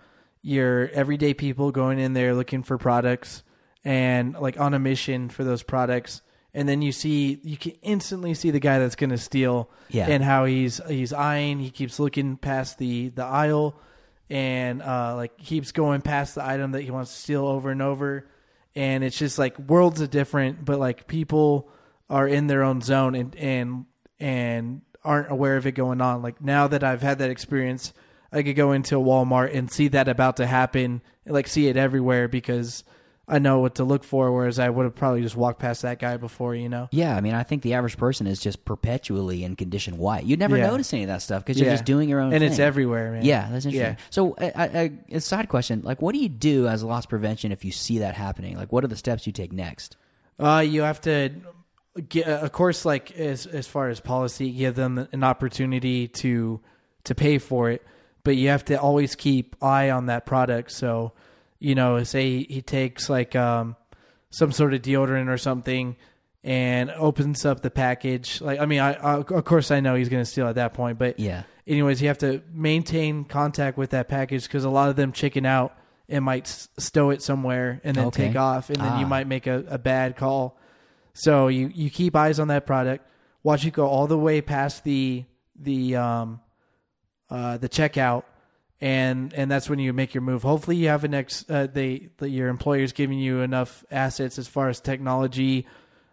[0.42, 3.44] your everyday people going in there looking for products
[3.84, 6.22] and like on a mission for those products,
[6.54, 10.08] and then you see you can instantly see the guy that's going to steal Yeah.
[10.08, 11.60] and how he's he's eyeing.
[11.60, 13.76] He keeps looking past the the aisle
[14.30, 17.82] and uh, like keeps going past the item that he wants to steal over and
[17.82, 18.28] over
[18.76, 21.68] and it's just like worlds of different but like people
[22.12, 23.86] are in their own zone and and
[24.20, 27.92] and aren't aware of it going on like now that i've had that experience
[28.32, 32.28] i could go into walmart and see that about to happen like see it everywhere
[32.28, 32.84] because
[33.30, 36.00] i know what to look for whereas i would have probably just walked past that
[36.00, 39.44] guy before you know Yeah, I mean, I think the average person is just perpetually
[39.44, 40.26] in condition white.
[40.26, 40.68] You'd never Yeah.
[40.68, 41.76] notice any of that stuff because you're Yeah.
[41.76, 42.50] just doing your own and thing.
[42.52, 43.94] it's everywhere man Yeah, that's interesting.
[43.94, 44.06] Yeah.
[44.10, 47.64] So, I, I, a side question: like, what do you do as loss prevention if
[47.64, 48.58] you see that happening?
[48.58, 49.96] Like, what are the steps you take next?
[50.40, 51.32] Uh, you have to,
[52.08, 56.60] get, of course, like as as far as policy, give them an opportunity to
[57.06, 57.82] to pay for it,
[58.24, 60.72] but you have to always keep eye on that product.
[60.72, 61.14] So,
[61.60, 63.76] you know, say he takes like um
[64.32, 65.96] some sort of deodorant or something
[66.44, 68.40] and opens up the package.
[68.42, 70.74] Like, I mean, I, I of course I know he's going to steal at that
[70.74, 71.44] point, but Yeah.
[71.68, 75.46] anyways, you have to maintain contact with that package because a lot of them chicken
[75.46, 75.76] out
[76.08, 78.28] and might s- stow it somewhere and then Okay.
[78.28, 79.10] take off, and then you Ah.
[79.10, 80.58] might make a, a bad call.
[81.14, 83.06] So you you keep eyes on that product,
[83.44, 85.26] watch it go all the way past the
[85.60, 86.40] the um
[87.30, 88.24] uh the checkout,
[88.82, 90.44] and and that's when you make your move.
[90.44, 94.48] Hopefully, you have an ex uh, they the, your employer's giving you enough assets as
[94.48, 95.68] far as technology,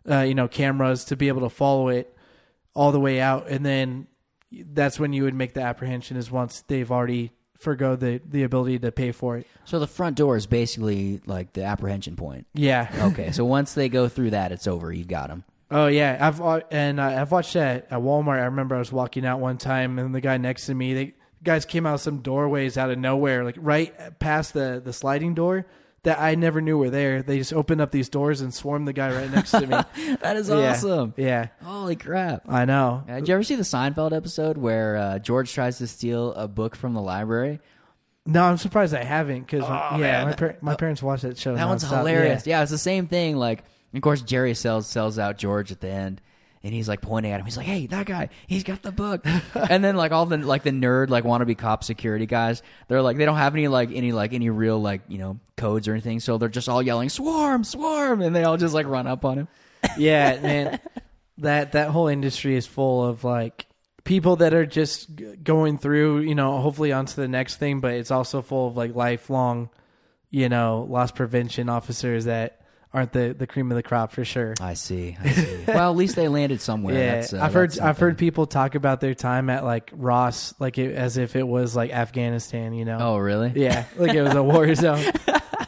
[0.09, 2.15] uh, you know, cameras to be able to follow it
[2.75, 4.07] all the way out, and then
[4.51, 8.79] that's when you would make the apprehension is once they've already forgo the the ability
[8.81, 9.47] to pay for it.
[9.65, 12.47] So the front door is basically like the apprehension point.
[12.55, 12.91] Yeah.
[13.13, 14.93] Okay, so once they go through that, it's over.
[14.93, 15.45] You've got them.
[15.71, 18.41] Oh yeah, I've and uh, I've watched that at Walmart.
[18.41, 21.15] I remember I was walking out one time, and the guy next to me, they
[21.43, 25.35] guys came out of some doorways out of nowhere, like right past the the sliding
[25.35, 25.67] door
[26.03, 27.23] that I never knew were there.
[27.23, 30.17] They just opened up these doors and swarmed the guy right next to me.
[30.21, 30.71] That is Yeah.
[30.71, 31.15] awesome.
[31.17, 32.43] Yeah, Holy crap.
[32.49, 33.03] I know.
[33.09, 36.77] Did you ever see the Seinfeld episode where uh, George tries to steal a book
[36.77, 37.61] from the library?
[38.25, 40.27] No, I'm surprised I haven't because Oh, yeah, man.
[40.27, 41.55] my par- my parents watch that show.
[41.55, 41.99] That one's nonstop.
[41.99, 42.47] hilarious.
[42.47, 42.63] Yeah.
[42.63, 43.37] it's the same thing.
[43.37, 43.63] Like,
[43.95, 46.21] of course, Jerry sells sells out George at the end,
[46.67, 47.47] and he's like pointing at him.
[47.47, 49.25] He's like, "Hey, that guy, he's got the book."
[49.55, 53.17] and then like all the like the nerd like wannabe cop security guys, they're like
[53.17, 56.19] they don't have any like any like any real like you know codes or anything,
[56.19, 59.39] so they're just all yelling "swarm, swarm," and they all just like run up on
[59.39, 59.49] him.
[59.97, 60.81] yeah, man.
[61.39, 63.67] That that whole industry is full of like
[64.03, 65.09] people that are just
[65.45, 68.95] going through, you know, hopefully onto the next thing, but it's also full of like
[68.95, 69.71] lifelong,
[70.31, 72.61] you know, loss prevention officers that
[72.97, 74.55] aren't the the cream of the crop for sure.
[74.61, 75.17] I see.
[75.23, 75.65] I see.
[75.69, 76.95] well, at least they landed somewhere.
[76.95, 80.55] Yeah, That's, uh, I've heard I've heard people talk about their time at like Ross,
[80.59, 82.99] like it, as if it was like Afghanistan, you know?
[83.01, 83.53] Oh, really?
[83.55, 85.05] yeah, like it was a war zone.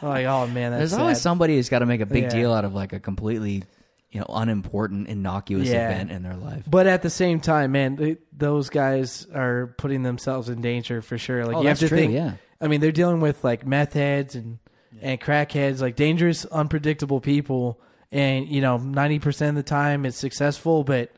[0.01, 2.29] Like, oh man, that's There's always somebody who's got to make a big Yeah.
[2.29, 3.63] deal out of like a completely,
[4.11, 5.89] you know, unimportant, innocuous Yeah.
[5.91, 6.63] event in their life.
[6.67, 11.17] But at the same time, man, they, those guys are putting themselves in danger for
[11.17, 11.45] sure.
[11.45, 12.13] Like Oh, you have to true, think.
[12.13, 12.33] yeah.
[12.61, 14.59] I mean, they're dealing with like meth heads and
[15.01, 17.79] and crackheads, like dangerous, unpredictable people.
[18.11, 21.11] And you know, ninety percent of the time it's successful, but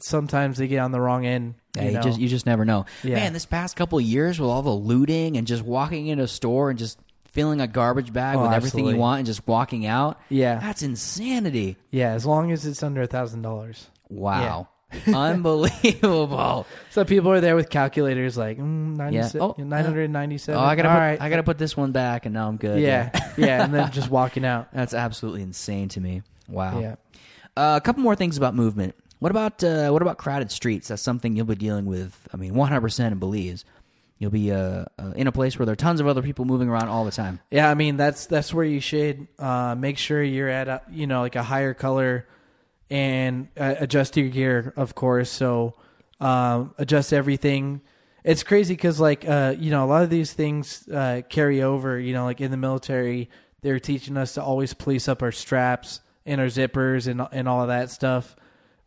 [0.00, 1.54] sometimes they get on the wrong end.
[1.76, 2.00] Yeah, you know?
[2.02, 2.86] just you just never know.
[3.02, 3.14] Yeah.
[3.16, 6.28] Man, this past couple of years with all the looting and just walking into a
[6.28, 6.98] store and just
[7.30, 8.94] filling a garbage bag Oh, with everything absolutely.
[8.94, 10.20] you want and just walking out.
[10.28, 10.58] Yeah.
[10.58, 11.76] That's insanity.
[11.90, 13.88] yeah, as long as it's under a thousand dollars.
[14.10, 14.68] Wow.
[15.14, 16.66] Unbelievable.
[16.90, 20.60] So people are there with calculators, like mm, 97, Oh, 997.
[20.60, 21.20] Oh, I gotta All put, right.
[21.20, 22.80] I gotta put this one back and now I'm good.
[22.80, 24.68] yeah, yeah, and then just walking out.
[24.72, 26.22] That's absolutely insane to me.
[26.48, 26.80] Wow.
[26.80, 26.94] Yeah.
[27.56, 28.94] Uh, a couple more things about movement.
[29.18, 30.88] What about uh, what about crowded streets?
[30.88, 32.18] That's something you'll be dealing with.
[32.32, 33.64] I mean, 100% in Belize.
[34.18, 36.68] You'll be uh, uh, in a place where there are tons of other people moving
[36.68, 37.40] around all the time.
[37.50, 41.08] Yeah, I mean that's that's where you should uh, make sure you're at a you
[41.08, 42.26] know like a higher color
[42.92, 45.30] and uh, adjust your gear, of course.
[45.30, 45.74] So
[46.20, 47.80] um, adjust everything.
[48.22, 51.98] It's crazy because like uh, you know a lot of these things uh, carry over.
[51.98, 53.30] You know, like in the military,
[53.62, 57.62] they're teaching us to always police up our straps and our zippers and and all
[57.62, 58.36] of that stuff.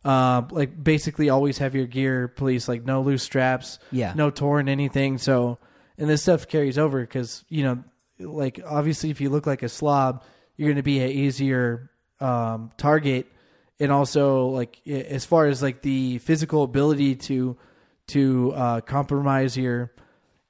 [0.04, 2.68] Uh, like basically always have your gear police.
[2.68, 4.12] like no loose straps, Yeah.
[4.14, 5.18] no torn anything.
[5.18, 5.58] So,
[5.98, 7.82] and this stuff carries over because you know,
[8.20, 10.22] like obviously, if you look like a slob,
[10.56, 13.26] you're going to be an easier um, target,
[13.78, 17.56] and also like as far as like the physical ability to
[18.08, 19.92] to uh, compromise your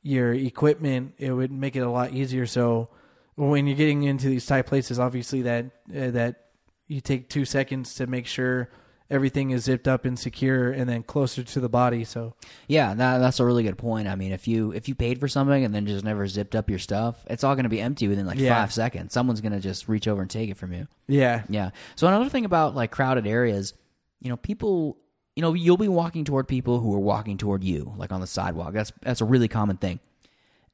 [0.02, 2.46] your equipment, it would make it a lot easier.
[2.46, 2.88] So
[3.34, 6.46] when you're getting into these tight places, obviously that uh, that
[6.86, 8.70] you take two seconds to make sure
[9.10, 12.04] everything is zipped up and secure, and then closer to the body.
[12.04, 12.34] So
[12.68, 14.08] Yeah, that, that's a really good point.
[14.08, 16.68] I mean, if you if you paid for something and then just never zipped up
[16.70, 18.54] your stuff, it's all going to be empty within like Yeah.
[18.60, 19.12] five seconds.
[19.12, 20.86] Someone's going to just reach over and take it from you.
[21.08, 21.70] yeah, Yeah.
[21.94, 23.74] So another thing about like crowded areas,
[24.20, 24.96] you know, people,
[25.36, 28.26] you know, you'll be walking toward people who are walking toward you, like on the
[28.26, 28.72] sidewalk.
[28.72, 30.00] That's that's a really common thing.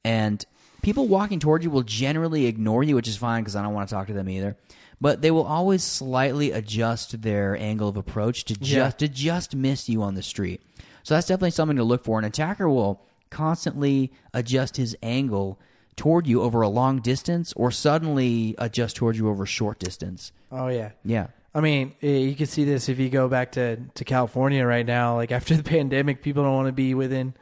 [0.05, 0.45] And
[0.83, 3.89] people walking toward you will generally ignore you, which is fine because I don't want
[3.89, 4.57] to talk to them either.
[5.03, 8.91] But they will always slightly adjust their angle of approach to just Yeah.
[8.91, 10.63] to just miss you on the street.
[11.03, 12.19] So that's definitely something to look for.
[12.21, 15.59] An attacker will constantly adjust his angle
[15.97, 20.31] toward you over a long distance or suddenly adjust toward you over a short distance.
[20.53, 20.91] oh yeah.
[21.05, 21.27] Yeah.
[21.55, 25.17] I mean, you can see this if you go back to, to California right now.
[25.17, 27.35] Like after the pandemic, people don't want to be within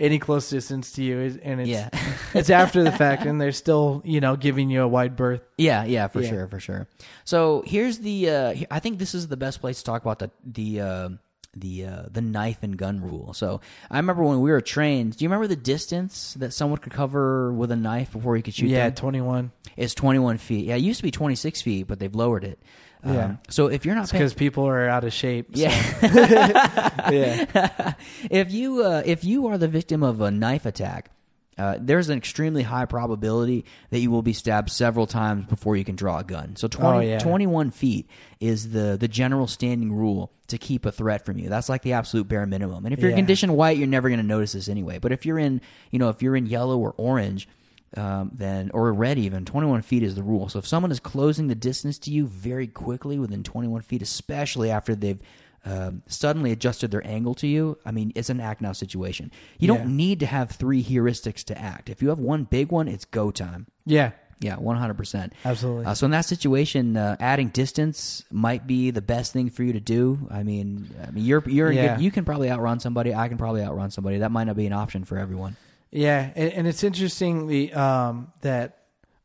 [0.00, 1.88] any close distance to you, and it's Yeah.
[2.34, 5.42] it's after the fact, and they're still you know giving you a wide berth.
[5.56, 6.28] Yeah, yeah, for Yeah.
[6.30, 6.88] sure, for sure.
[7.24, 8.30] So here's the.
[8.30, 11.08] Uh, I think this is the best place to talk about the the uh,
[11.56, 13.32] the uh, the knife and gun rule.
[13.34, 13.60] So
[13.90, 15.16] I remember when we were trained.
[15.16, 18.54] Do you remember the distance that someone could cover with a knife before you could
[18.54, 19.52] shoot yeah, twenty one.
[19.76, 20.66] It's 21 feet.
[20.66, 22.60] Yeah, it used to be 26 feet, but they've lowered it.
[23.02, 23.36] Um, Yeah.
[23.50, 25.56] So if you're not paying, because people are out of shape.
[25.56, 26.90] so- yeah.
[27.10, 27.94] yeah,
[28.30, 31.10] if you uh, if you are the victim of a knife attack,
[31.56, 35.84] uh, there's an extremely high probability that you will be stabbed several times before you
[35.84, 36.56] can draw a gun.
[36.56, 37.18] So 20, Oh, yeah.
[37.18, 38.08] 21 feet
[38.40, 41.48] is the the general standing rule to keep a threat from you.
[41.48, 42.84] That's like the absolute bare minimum.
[42.84, 43.16] And if you're Yeah.
[43.16, 44.98] conditioned white, you're never going to notice this anyway.
[44.98, 45.60] But if you're in,
[45.90, 47.48] you know, if you're in yellow or orange,
[47.96, 50.48] um, then or red even 21 feet is the rule.
[50.48, 54.70] So if someone is closing the distance to you very quickly within 21 feet, especially
[54.70, 55.20] after they've
[55.64, 59.30] um, suddenly adjusted their angle to you, I mean, it's an act now situation.
[59.58, 59.78] You Yeah.
[59.78, 61.88] don't need to have three heuristics to act.
[61.88, 63.66] If you have one big one, it's go time.
[63.86, 64.10] Yeah,
[64.40, 65.32] Yeah, one hundred percent.
[65.44, 65.86] absolutely.
[65.86, 69.72] Uh, so in that situation, uh, adding distance might be the best thing for you
[69.72, 70.28] to do.
[70.30, 71.94] I mean, I mean, you're you're Yeah.
[71.96, 73.14] good, you can probably outrun somebody.
[73.14, 74.18] I can probably outrun somebody.
[74.18, 75.56] That might not be an option for everyone.
[75.90, 78.78] Yeah, and, and it's interesting the um, that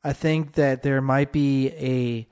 [0.03, 2.27] I think that there might be a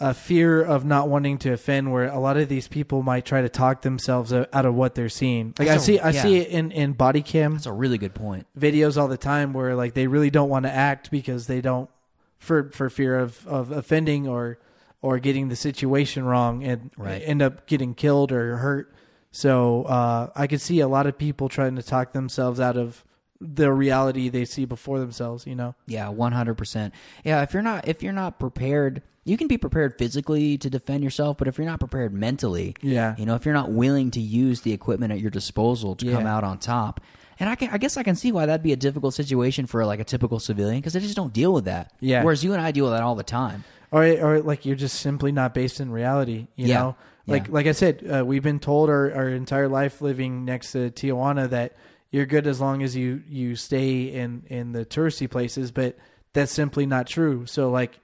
[0.00, 3.42] a fear of not wanting to offend, where a lot of these people might try
[3.42, 5.54] to talk themselves out of what they're seeing.
[5.58, 6.22] Like I That's a- see, I yeah.
[6.22, 8.46] see it in in body cam That's a really good point.
[8.58, 11.90] videos all the time, where like they really don't want to act because they don't
[12.38, 14.58] for for fear of of offending or
[15.02, 17.22] or getting the situation wrong and Right.
[17.24, 18.92] end up getting killed or hurt.
[19.30, 23.04] So uh, I could see a lot of people trying to talk themselves out of
[23.40, 25.46] the reality they see before themselves.
[25.46, 25.74] You know.
[25.86, 26.94] Yeah, one hundred percent.
[27.24, 31.04] Yeah, if you're not if you're not prepared, you can be prepared physically to defend
[31.04, 33.14] yourself, but if you're not prepared mentally, Yeah.
[33.18, 36.26] you know, if you're not willing to use the equipment at your disposal to come
[36.26, 37.00] out on top,
[37.40, 39.84] and I, can, I guess I can see why that'd be a difficult situation for
[39.86, 41.92] like a typical civilian because they just don't deal with that.
[42.00, 42.24] Yeah.
[42.24, 43.62] Whereas you and I deal with that all the time.
[43.92, 46.78] or or like you're just simply not based in reality you Yeah.
[46.78, 46.96] know
[47.26, 47.52] like Yeah.
[47.54, 51.48] like i said uh, we've been told our, our entire life living next to tijuana
[51.48, 51.72] that
[52.10, 55.96] you're good as long as you you stay in in the touristy places but
[56.34, 57.98] that's simply not true so like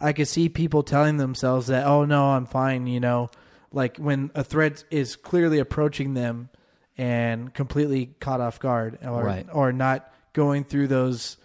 [0.00, 3.28] i could see people telling themselves that oh no i'm fine you know
[3.72, 6.48] like when a threat is clearly approaching them
[6.96, 9.46] and completely caught off guard or Right.
[9.52, 11.36] or not going through those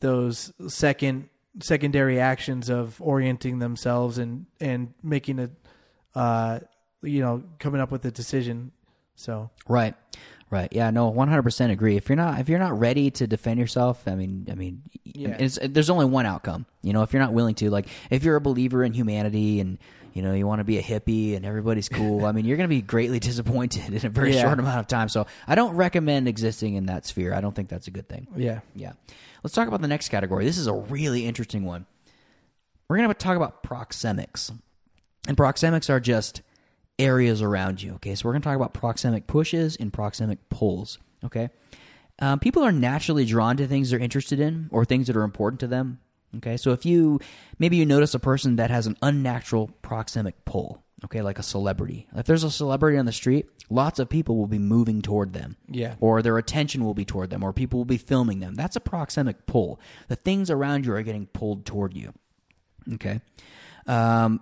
[0.00, 1.28] those second
[1.60, 5.50] secondary actions of orienting themselves and and making a
[6.14, 6.60] uh
[7.02, 8.72] you know coming up with a decision
[9.16, 9.94] so Right.
[10.54, 10.68] Right.
[10.72, 10.90] Yeah.
[10.90, 11.08] No.
[11.08, 11.96] One hundred percent agree.
[11.96, 15.36] If you're not, if you're not ready to defend yourself, I mean, I mean, Yeah.
[15.66, 16.64] there's only one outcome.
[16.82, 19.78] You know, if you're not willing to, like, if you're a believer in humanity and
[20.12, 22.68] you know you want to be a hippie and everybody's cool, I mean, you're going
[22.68, 24.42] to be greatly disappointed in a very Yeah.
[24.42, 25.08] short amount of time.
[25.08, 27.34] So I don't recommend existing in that sphere.
[27.34, 28.28] I don't think that's a good thing.
[28.36, 28.92] yeah Yeah.
[29.42, 30.44] Let's talk about the next category.
[30.44, 31.84] This is a really interesting one.
[32.88, 34.52] We're going to talk about proxemics.
[35.26, 36.42] And proxemics are just
[36.98, 37.94] areas around you.
[37.94, 38.14] Okay.
[38.14, 40.98] So we're going to talk about proxemic pushes and proxemic pulls.
[41.24, 41.50] Okay.
[42.20, 45.60] Um, people are naturally drawn to things they're interested in or things that are important
[45.60, 46.00] to them.
[46.36, 46.56] Okay.
[46.56, 47.20] So if you
[47.58, 52.06] maybe you notice a person that has an unnatural proxemic pull, okay, like a celebrity.
[52.14, 55.56] If there's a celebrity on the street, lots of people will be moving toward them
[55.68, 58.54] yeah or their attention will be toward them, or people will be filming them.
[58.54, 59.80] That's a proxemic pull.
[60.08, 62.12] The things around you are getting pulled toward you.
[62.94, 63.20] Okay.
[63.86, 64.40] Um,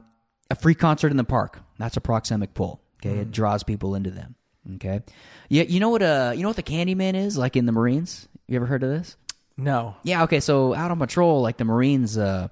[0.51, 1.62] a free concert in the park.
[1.79, 2.81] That's a proxemic pull.
[3.05, 4.35] Okay, it draws people into them.
[4.77, 5.01] Okay.
[5.49, 6.03] Yeah, you know what?
[6.03, 8.29] Uh, you know what the Candyman is like in the Marines.
[8.47, 9.17] You ever heard of this?
[9.57, 10.23] no Yeah.
[10.25, 10.41] Okay.
[10.41, 12.49] So out on patrol, like the Marines, uh,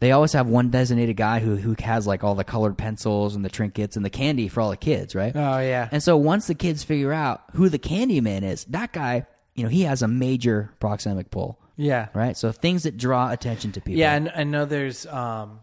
[0.00, 3.44] they always have one designated guy who who has like all the colored pencils and
[3.44, 5.32] the trinkets and the candy for all the kids, right?
[5.36, 9.26] oh yeah And so once the kids figure out who the Candyman is, that guy,
[9.54, 12.36] you know, he has a major proxemic pull, yeah right?
[12.36, 14.00] So things that draw attention to people.
[14.00, 15.60] yeah and i know there's um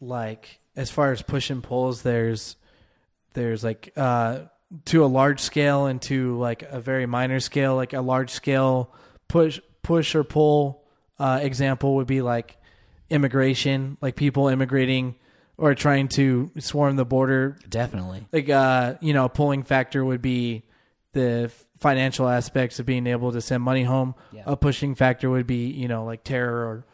[0.00, 2.56] like as far as push and pulls there's
[3.34, 4.40] there's like uh
[4.84, 8.94] to a large scale and to like a very minor scale like a large scale
[9.28, 10.84] push push or pull
[11.18, 12.56] uh example would be like
[13.10, 15.14] immigration like people immigrating
[15.56, 18.26] or trying to swarm the border definitely.
[18.32, 20.62] like uh you know a pulling factor would be
[21.12, 21.50] the
[21.80, 24.42] financial aspects of being able to send money home Yeah.
[24.46, 26.84] a pushing factor would be you know like terror or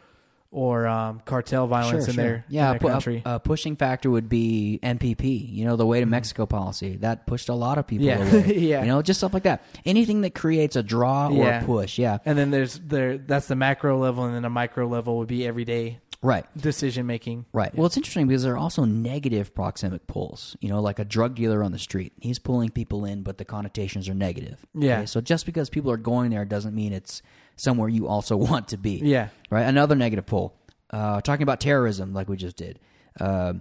[0.55, 2.23] or um, cartel violence Sure, in sure.
[2.23, 5.51] their yeah, in their a- country A, pushing factor would be MPP.
[5.53, 8.35] You know, the way to Mexico policy that pushed a lot of people Mm-hmm.
[8.35, 8.39] Yeah.
[8.43, 8.57] away.
[8.65, 8.81] Yeah.
[8.81, 9.63] you know, just stuff like that.
[9.85, 11.61] Anything that creates a draw or Yeah.
[11.61, 11.99] a push.
[11.99, 15.27] Yeah, and then there's there that's the macro level and then a micro level would
[15.27, 16.45] be everyday right.
[16.57, 17.75] decision making Right.
[17.75, 20.55] Well, it's interesting because there are also negative proxemic pulls.
[20.61, 22.13] You know, like a drug dealer on the street.
[22.21, 24.65] He's pulling people in, but the connotations are negative.
[24.73, 25.03] Yeah.
[25.05, 27.21] So just because people are going there doesn't mean it's
[27.55, 28.99] somewhere you also want to be.
[29.03, 29.63] yeah Right.
[29.63, 30.55] Another negative pull.
[30.89, 32.79] Uh, talking about terrorism, like we just did.
[33.19, 33.53] Uh,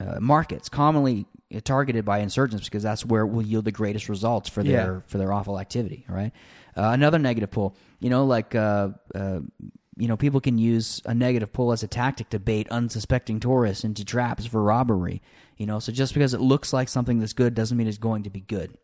[0.00, 1.26] uh, markets commonly
[1.64, 5.00] targeted by insurgents because that's where it will yield the greatest results for their Yeah.
[5.06, 6.04] for their awful activity.
[6.08, 6.32] Right.
[6.76, 7.76] Uh, another negative pull.
[8.00, 9.40] You know, like uh, uh,
[9.98, 13.84] you know, people can use a negative pull as a tactic to bait unsuspecting tourists
[13.84, 15.22] into traps for robbery.
[15.56, 18.24] You know, so just because it looks like something that's good doesn't mean it's going
[18.24, 18.76] to be good.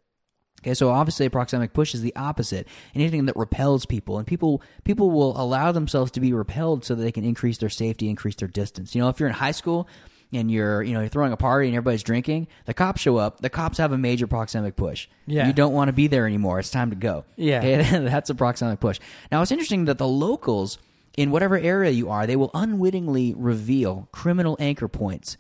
[0.63, 2.69] Okay, so obviously a proxemic push is the opposite.
[2.95, 7.03] Anything that repels people, and people people will allow themselves to be repelled so that
[7.03, 8.95] they can increase their safety, increase their distance.
[8.95, 9.89] You know, if you're in high school
[10.33, 13.41] and you're you know you're throwing a party and everybody's drinking, the cops show up.
[13.41, 15.09] The cops have a major proxemic push.
[15.27, 15.47] Yeah.
[15.49, 16.61] you don't want to be there anymore.
[16.61, 17.25] It's time to go.
[17.37, 17.59] Yeah.
[17.59, 19.01] Okay, that's a proxemic push.
[19.33, 20.79] Now it's interesting that the locals
[21.17, 25.37] in whatever area you are, they will unwittingly reveal criminal anchor points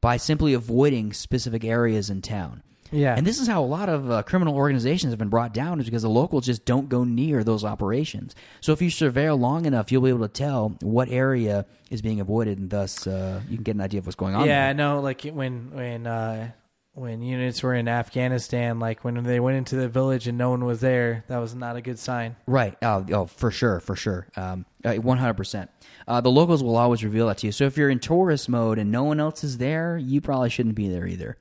[0.00, 2.62] by simply avoiding specific areas in town.
[2.92, 3.14] Yeah.
[3.16, 5.86] And this is how a lot of uh, criminal organizations have been brought down is
[5.86, 8.34] because the locals just don't go near those operations.
[8.60, 12.20] So if you surveil long enough, you'll be able to tell what area is being
[12.20, 14.46] avoided, and thus uh, you can get an idea of what's going on.
[14.46, 14.74] Yeah, I there.
[14.74, 15.00] know.
[15.00, 16.50] Like when when uh,
[16.94, 20.64] when units were in Afghanistan, like when they went into the village and no one
[20.64, 22.36] was there, that was not a good sign.
[22.46, 22.76] Right.
[22.82, 24.26] Oh, oh, for sure, for sure.
[24.36, 25.70] Um, one hundred percent.
[26.08, 27.52] Uh, The locals will always reveal that to you.
[27.52, 30.74] So if you're in tourist mode and no one else is there, you probably shouldn't
[30.74, 31.36] be there either.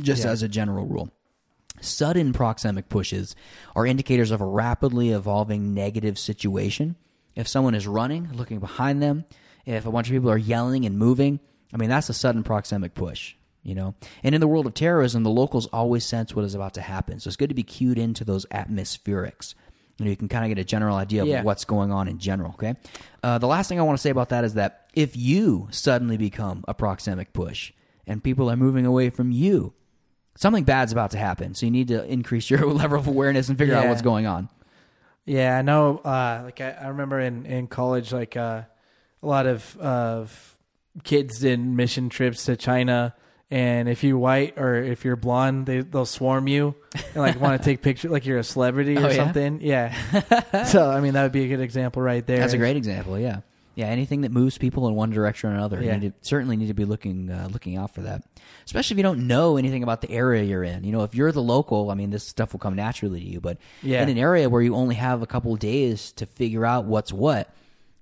[0.00, 0.30] Just Yeah.
[0.30, 1.10] as a general rule.
[1.80, 3.34] Sudden proxemic pushes
[3.74, 6.96] are indicators of a rapidly evolving negative situation.
[7.34, 9.24] If someone is running, looking behind them,
[9.66, 11.40] if a bunch of people are yelling and moving,
[11.72, 13.94] I mean that's a sudden proxemic push, you know.
[14.22, 17.18] And in the world of terrorism, the locals always sense what is about to happen.
[17.18, 19.54] So it's good to be cued into those atmospherics.
[19.98, 21.42] You know, you can kind of get a general idea of Yeah.
[21.42, 22.50] what's going on in general.
[22.52, 22.74] Okay.
[23.22, 26.16] Uh, the last thing I want to say about that is that if you suddenly
[26.16, 27.72] become a proxemic push
[28.06, 29.72] and people are moving away from you,
[30.36, 31.54] something bad's about to happen.
[31.54, 34.48] So you need to increase your level of awareness and figure out what's going on.
[35.26, 35.98] Yeah, I know.
[35.98, 38.62] Uh, like I, I remember in in college, like uh,
[39.22, 40.58] a lot of of
[41.02, 43.14] kids did mission trips to China.
[43.50, 47.60] And if you're white or if you're blonde, they they'll swarm you and like want
[47.60, 49.14] to take pictures, like you're a celebrity or Oh, yeah?
[49.14, 49.60] something.
[49.62, 50.64] Yeah.
[50.64, 52.38] so I mean, that would be a good example right there.
[52.38, 53.18] That's a great example.
[53.18, 53.40] Yeah,
[53.74, 53.86] yeah.
[53.86, 55.94] Anything that moves people in one direction or another, Yeah.
[55.94, 58.22] you need to, certainly need to be looking uh, looking out for that.
[58.64, 60.84] Especially if you don't know anything about the area you're in.
[60.84, 63.40] You know, if you're the local, I mean, this stuff will come naturally to you.
[63.40, 64.02] But Yeah.
[64.02, 67.12] in an area where you only have a couple of days to figure out what's
[67.12, 67.52] what,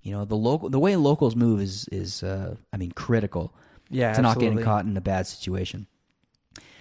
[0.03, 3.55] you know, the local the way locals move is is uh, I mean critical.
[3.90, 5.86] Yeah, to not getting caught in a bad situation.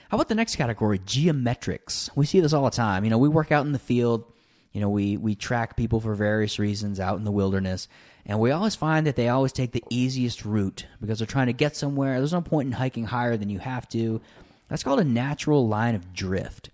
[0.10, 2.10] How about the next category, geometrics?
[2.16, 3.04] We see this all the time.
[3.04, 4.24] You know, we work out in the field.
[4.72, 7.88] You know, we we track people for various reasons out in the wilderness,
[8.26, 11.54] and we always find that they always take the easiest route because they're trying to
[11.54, 12.18] get somewhere.
[12.20, 14.22] There's no point in hiking higher than you have to.
[14.70, 16.70] That's called a natural line of drift,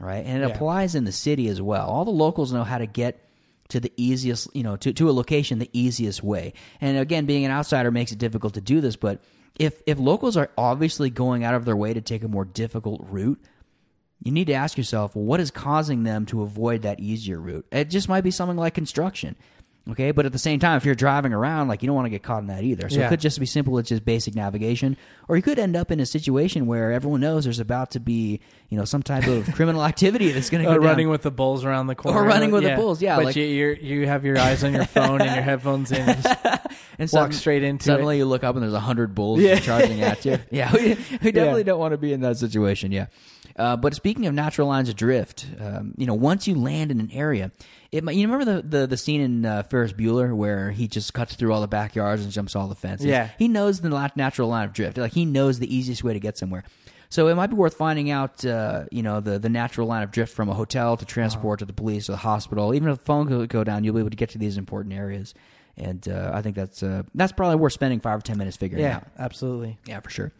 [0.00, 0.24] right?
[0.24, 0.54] And it Yeah.
[0.54, 1.86] applies in the city as well.
[1.88, 3.20] All the locals know how to get
[3.68, 6.54] to the easiest, you know, to, to a location the easiest way.
[6.80, 9.20] And again, being an outsider makes it difficult to do this, but
[9.58, 13.06] if if locals are obviously going out of their way to take a more difficult
[13.10, 13.38] route,
[14.22, 17.66] you need to ask yourself, well, what is causing them to avoid that easier route?
[17.72, 19.36] It just might be something like construction.
[19.90, 22.10] Okay, but at the same time, if you're driving around, like you don't want to
[22.10, 22.88] get caught in that either.
[22.88, 24.96] So it could just be simple it's just basic navigation,
[25.26, 28.38] or you could end up in a situation where everyone knows there's about to be,
[28.68, 31.64] you know, some type of criminal activity that's going to go running with the bulls
[31.64, 34.24] around the corner, Or running with the bulls, yeah, But like- you you're, you have
[34.24, 36.08] your eyes on your phone and your headphones in.
[36.08, 36.46] and just-
[37.00, 39.58] and walk straight into suddenly you look up and there's a hundred bulls Yeah.
[39.58, 40.38] charging at you.
[40.52, 41.64] Yeah, we, we definitely Yeah.
[41.64, 42.92] don't want to be in that situation.
[42.92, 43.06] Yeah,
[43.56, 47.00] uh, but speaking of natural lines of drift, um, you know, once you land in
[47.00, 47.50] an area,
[47.90, 51.12] it might, you remember the the, the scene in uh, Ferris Bueller where he just
[51.14, 53.06] cuts through all the backyards and jumps all the fences.
[53.06, 53.30] Yeah.
[53.38, 54.98] he knows the natural line of drift.
[54.98, 56.64] Like he knows the easiest way to get somewhere.
[57.12, 60.10] So it might be worth finding out, uh, you know, the, the natural line of
[60.10, 62.74] drift from a hotel to transport to the police to the hospital.
[62.74, 64.94] Even if the phone could go down, you'll be able to get to these important
[64.94, 65.34] areas.
[65.76, 68.82] And uh, I think that's uh, that's probably worth spending five or ten minutes figuring
[68.82, 69.08] yeah, out.
[69.18, 69.78] Yeah, absolutely.
[69.84, 70.32] Yeah, for sure.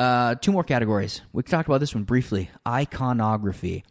[0.00, 1.20] Uh, two more categories.
[1.32, 2.48] We talked about this one briefly.
[2.66, 3.84] Iconography.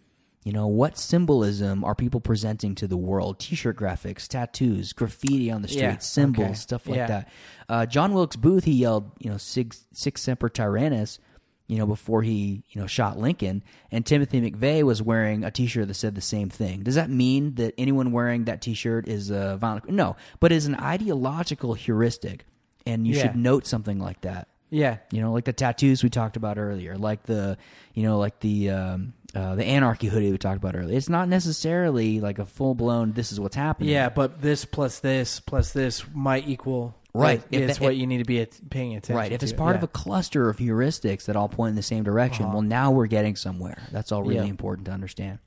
[0.44, 3.40] You know, what symbolism are people presenting to the world?
[3.40, 6.54] T-shirt graphics, tattoos, graffiti on the streets, Yeah, symbols, okay.
[6.56, 7.08] stuff like Yeah.
[7.08, 7.30] that.
[7.68, 11.20] Uh, John Wilkes Booth, he yelled, you know, "Sic, sic semper tyrannis,"
[11.68, 13.64] you know, before he, you know, shot Lincoln.
[13.92, 16.82] And Timothy McVeigh was wearing a T-shirt that said the same thing.
[16.82, 19.88] Does that mean that anyone wearing that T-shirt is a violent?
[19.90, 22.48] No, but is an ideological heuristic,
[22.88, 23.22] and you Yeah.
[23.24, 24.48] should note something like that.
[24.72, 27.58] Yeah, You know, like the tattoos we talked about earlier, like the,
[27.96, 30.96] you know, like the um, uh, the anarchy hoodie we talked about earlier.
[30.96, 33.14] It's not necessarily like a full blown.
[33.14, 33.90] This is what's happening.
[33.90, 37.42] yeah, but this plus this plus this might equal Right.
[37.50, 39.16] If it's the- what you need to be at, paying attention.
[39.16, 39.18] To.
[39.18, 39.32] Right.
[39.32, 39.58] If it's to.
[39.58, 39.78] part yeah.
[39.80, 42.54] of a cluster of heuristics that all point in the same direction, Uh-huh.
[42.54, 43.80] well, now we're getting somewhere.
[43.92, 44.52] That's all really Yeah.
[44.52, 45.40] important to understand.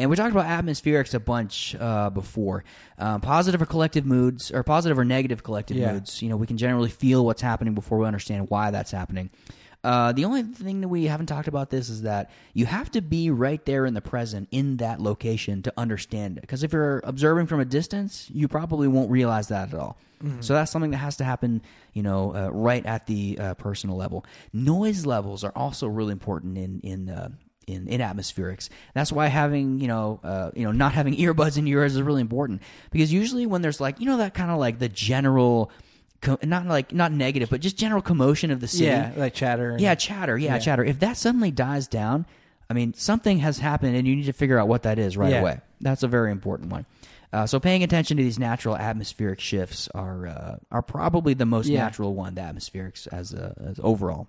[0.00, 2.64] And we talked about atmospherics a bunch uh, before.
[2.98, 5.92] Um, positive or collective moods, or positive or negative collective Yeah.
[5.92, 6.22] moods.
[6.22, 9.30] You know, we can generally feel what's happening before we understand why that's happening.
[9.82, 13.00] Uh, the only thing that we haven't talked about this is that you have to
[13.00, 16.42] be right there in the present in that location to understand it.
[16.42, 19.96] Because if you're observing from a distance, you probably won't realize that at all.
[20.40, 21.62] So that's something that has to happen,
[21.94, 24.26] you know, uh, right at the uh, personal level.
[24.52, 27.30] Noise levels are also really important in in uh,
[27.66, 28.68] in, in atmospherics.
[28.94, 32.02] That's why having you know uh, you know not having earbuds in your ears is
[32.02, 35.70] really important because usually when there's like you know that kind of like the general.
[36.42, 38.84] Not like not negative, but just general commotion of the city.
[38.84, 39.70] yeah, like chatter.
[39.70, 40.36] and- Yeah, chatter.
[40.36, 40.58] Yeah, Yeah.
[40.58, 40.84] chatter.
[40.84, 42.26] If that suddenly dies down,
[42.68, 45.30] I mean, something has happened, and you need to figure out what that is right
[45.32, 45.40] Yeah.
[45.40, 45.60] away.
[45.80, 46.84] That's a very important one.
[47.32, 51.68] Uh, so, paying attention to these natural atmospheric shifts are uh, are probably the most
[51.68, 51.84] Yeah.
[51.84, 52.34] natural one.
[52.34, 54.26] The atmospherics as a, as overall.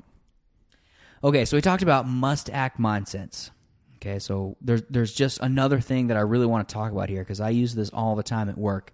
[1.23, 3.51] Okay, so we talked about must act mindsets.
[3.97, 7.21] Okay, so there's there's just another thing that I really want to talk about here
[7.21, 8.91] because I use this all the time at work,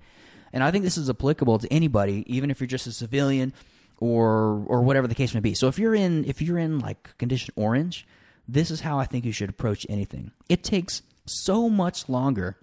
[0.52, 3.54] and I think this is applicable to anybody, even if you're just a civilian
[4.00, 5.54] or or whatever the case may be.
[5.54, 8.06] So if you're in if you're in like condition orange,
[8.46, 10.32] this is how I think you should approach anything.
[10.50, 12.58] It takes so much longer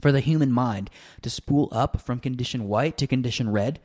[0.00, 0.88] for the human mind
[1.20, 3.80] to spool up from condition white to condition red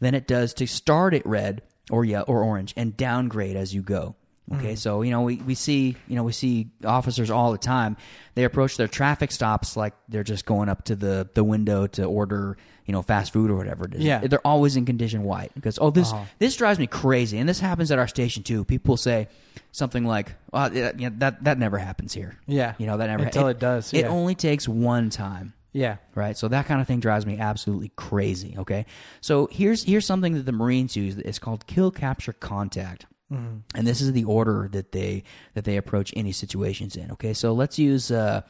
[0.00, 3.80] than it does to start at red or yeah or orange and downgrade as you
[3.80, 4.16] go.
[4.52, 7.96] Okay, so you know we, we see you know we see officers all the time.
[8.34, 12.04] They approach their traffic stops like they're just going up to the, the window to
[12.04, 14.00] order you know fast food or whatever it is.
[14.02, 14.18] Yeah.
[14.26, 16.24] they're always in condition white because oh this Uh-huh.
[16.40, 18.64] this drives me crazy and this happens at our station too.
[18.64, 19.28] People say
[19.70, 22.36] something like oh, yeah, yeah, that that never happens here.
[22.48, 22.74] Yeah.
[22.78, 25.98] you know that never Until it does, It only takes one time Yeah.
[26.16, 26.36] right?
[26.36, 28.56] So that kind of thing drives me absolutely crazy.
[28.58, 28.86] Okay,
[29.20, 31.16] so here's here's something that the Marines use.
[31.18, 35.24] It's called kill, capture, contact, and this is the order that they
[35.54, 37.10] that they approach any situations in.
[37.12, 38.10] Okay, so let's use.
[38.10, 38.42] Uh,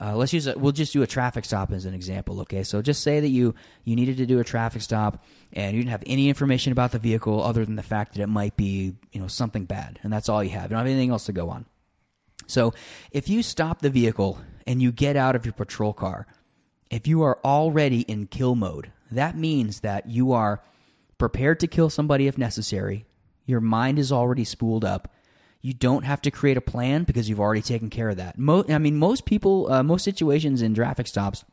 [0.00, 2.82] uh, let's use a, we'll just do a traffic stop as an example okay so
[2.82, 3.54] just say that you
[3.84, 6.98] you needed to do a traffic stop and you didn't have any information about the
[6.98, 10.28] vehicle other than the fact that it might be you know something bad and that's
[10.28, 11.64] all you have you don't have anything else to go on
[12.46, 12.74] so
[13.10, 16.26] if you stop the vehicle and you get out of your patrol car,
[16.90, 20.62] if you are already in kill mode, that means that you are
[21.18, 23.06] prepared to kill somebody if necessary.
[23.46, 25.12] Your mind is already spooled up.
[25.60, 28.38] You don't have to create a plan because you've already taken care of that.
[28.38, 31.44] Mo- I mean, most people, uh, most situations in traffic stops,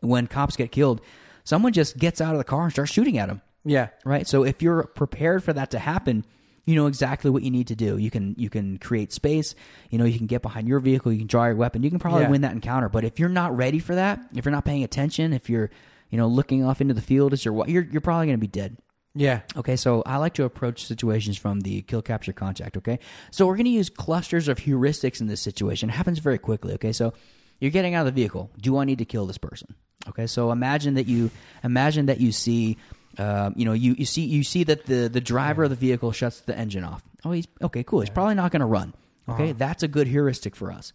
[0.00, 1.00] when cops get killed,
[1.44, 3.88] someone just gets out of the car and starts shooting at them Yeah.
[4.04, 6.24] right so if you're prepared for that to happen
[6.64, 9.54] you know exactly what you need to do you can you can create space
[9.90, 11.98] you know you can get behind your vehicle you can draw your weapon you can
[11.98, 12.30] probably Yeah.
[12.30, 15.34] win that encounter but if you're not ready for that if you're not paying attention
[15.34, 15.68] if you're
[16.08, 18.46] you know looking off into the field as you're you're, you're probably going to be
[18.46, 18.78] dead
[19.14, 19.42] Yeah.
[19.56, 22.76] Okay, so I like to approach situations from the kill capture contact.
[22.76, 22.98] Okay,
[23.30, 25.88] so we're going to use clusters of heuristics in this situation.
[25.88, 26.74] It happens very quickly.
[26.74, 27.12] Okay, so
[27.60, 28.50] you're getting out of the vehicle.
[28.60, 29.74] Do I need to kill this person?
[30.08, 31.30] Okay, so imagine that you
[31.62, 32.76] imagine that you see,
[33.18, 36.10] um, you know, you, you see you see that the the driver of the vehicle
[36.12, 37.02] shuts the engine off.
[37.24, 38.00] Oh, he's okay, cool.
[38.00, 38.94] He's probably not going to run.
[39.26, 40.92] Okay, that's a good heuristic for us.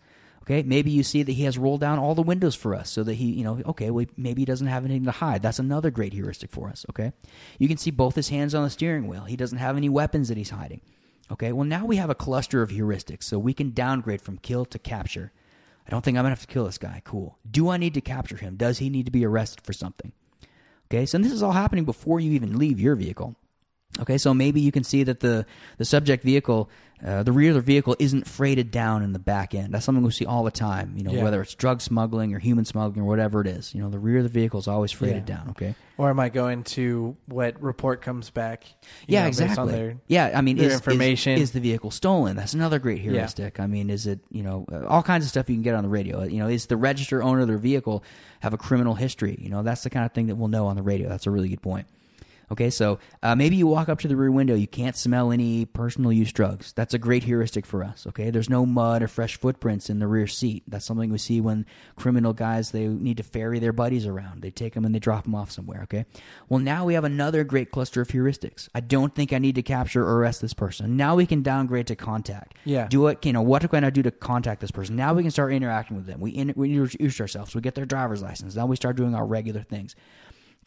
[0.50, 3.04] Okay, maybe you see that he has rolled down all the windows for us so
[3.04, 5.44] that he, you know, okay, well, maybe he doesn't have anything to hide.
[5.44, 6.88] That's another great heuristic for us.
[6.90, 7.14] Okay,
[7.60, 9.26] you can see both his hands on the steering wheel.
[9.26, 10.82] He doesn't have any weapons that he's hiding.
[11.32, 14.66] Okay, well, now we have a cluster of heuristics, so we can downgrade from kill
[14.66, 15.32] to capture.
[15.86, 17.04] I don't think I'm gonna have to kill this guy.
[17.06, 17.38] Cool.
[17.50, 18.56] Do I need to capture him?
[18.56, 20.14] Does he need to be arrested for something?
[20.92, 23.36] Okay, so this is all happening before you even leave your vehicle.
[24.00, 25.46] Okay, so maybe you can see that the
[25.78, 26.70] the subject vehicle,
[27.04, 29.74] uh, the rear of the vehicle, isn't freighted down in the back end.
[29.74, 30.94] That's something we see all the time.
[30.96, 31.24] You know, Yeah.
[31.24, 33.74] whether it's drug smuggling or human smuggling or whatever it is.
[33.74, 35.36] You know, the rear of the vehicle is always freighted Yeah.
[35.38, 35.50] down.
[35.50, 35.76] Okay.
[35.98, 38.64] Or am I going to what report comes back?
[39.08, 39.74] Yeah, know, based on exactly.
[39.74, 41.40] their- yeah, I mean, is, is- information.
[41.40, 42.36] Is, the vehicle stolen?
[42.38, 43.60] That's another great heuristic.
[43.60, 45.84] I mean, is it you know uh, all kinds of stuff you can get on
[45.84, 46.24] the radio?
[46.24, 48.04] You know, is the register owner of their vehicle
[48.42, 49.36] have a criminal history?
[49.42, 51.10] You know, that's the kind of thing that we'll know on the radio.
[51.10, 51.88] That's a really good point.
[52.52, 55.66] Okay, so uh, maybe you walk up to the rear window, you can't smell any
[55.66, 56.74] personal use drugs.
[56.74, 58.08] That's a great heuristic for us.
[58.08, 60.64] Okay, there's no mud or fresh footprints in the rear seat.
[60.68, 61.66] That's something we see when
[61.96, 64.42] criminal guys they need to ferry their buddies around.
[64.42, 65.82] They take them and they drop them off somewhere.
[65.84, 66.06] Okay,
[66.48, 68.68] well now we have another great cluster of heuristics.
[68.74, 70.98] I don't think I need to capture or arrest this person.
[70.98, 72.56] Now we can downgrade to contact.
[72.66, 72.88] Yeah.
[72.88, 73.42] Do what you know?
[73.42, 74.96] What can I do to contact this person?
[74.96, 76.20] Now we can start interacting with them.
[76.20, 77.54] We in, we introduce ourselves.
[77.54, 78.56] We get their driver's license.
[78.56, 79.96] Now we start doing our regular things.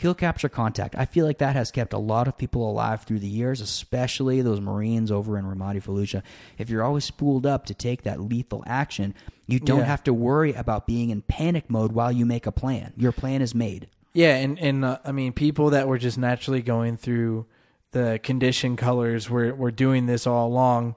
[0.03, 0.97] Kill, capture, contact.
[0.99, 4.43] I feel like that has kept a lot of people alive through the years, especially
[4.43, 6.25] those Marines over in Ramadi Fallujah.
[6.59, 9.15] If you're always spooled up to take that lethal action,
[9.47, 9.85] you don't Yeah.
[9.85, 12.93] have to worry about being in panic mode while you make a plan.
[12.97, 13.87] Your plan is made.
[14.13, 17.47] Yeah, and and uh, I mean, people that were just naturally going through
[17.93, 20.97] the condition colors were were doing this all along,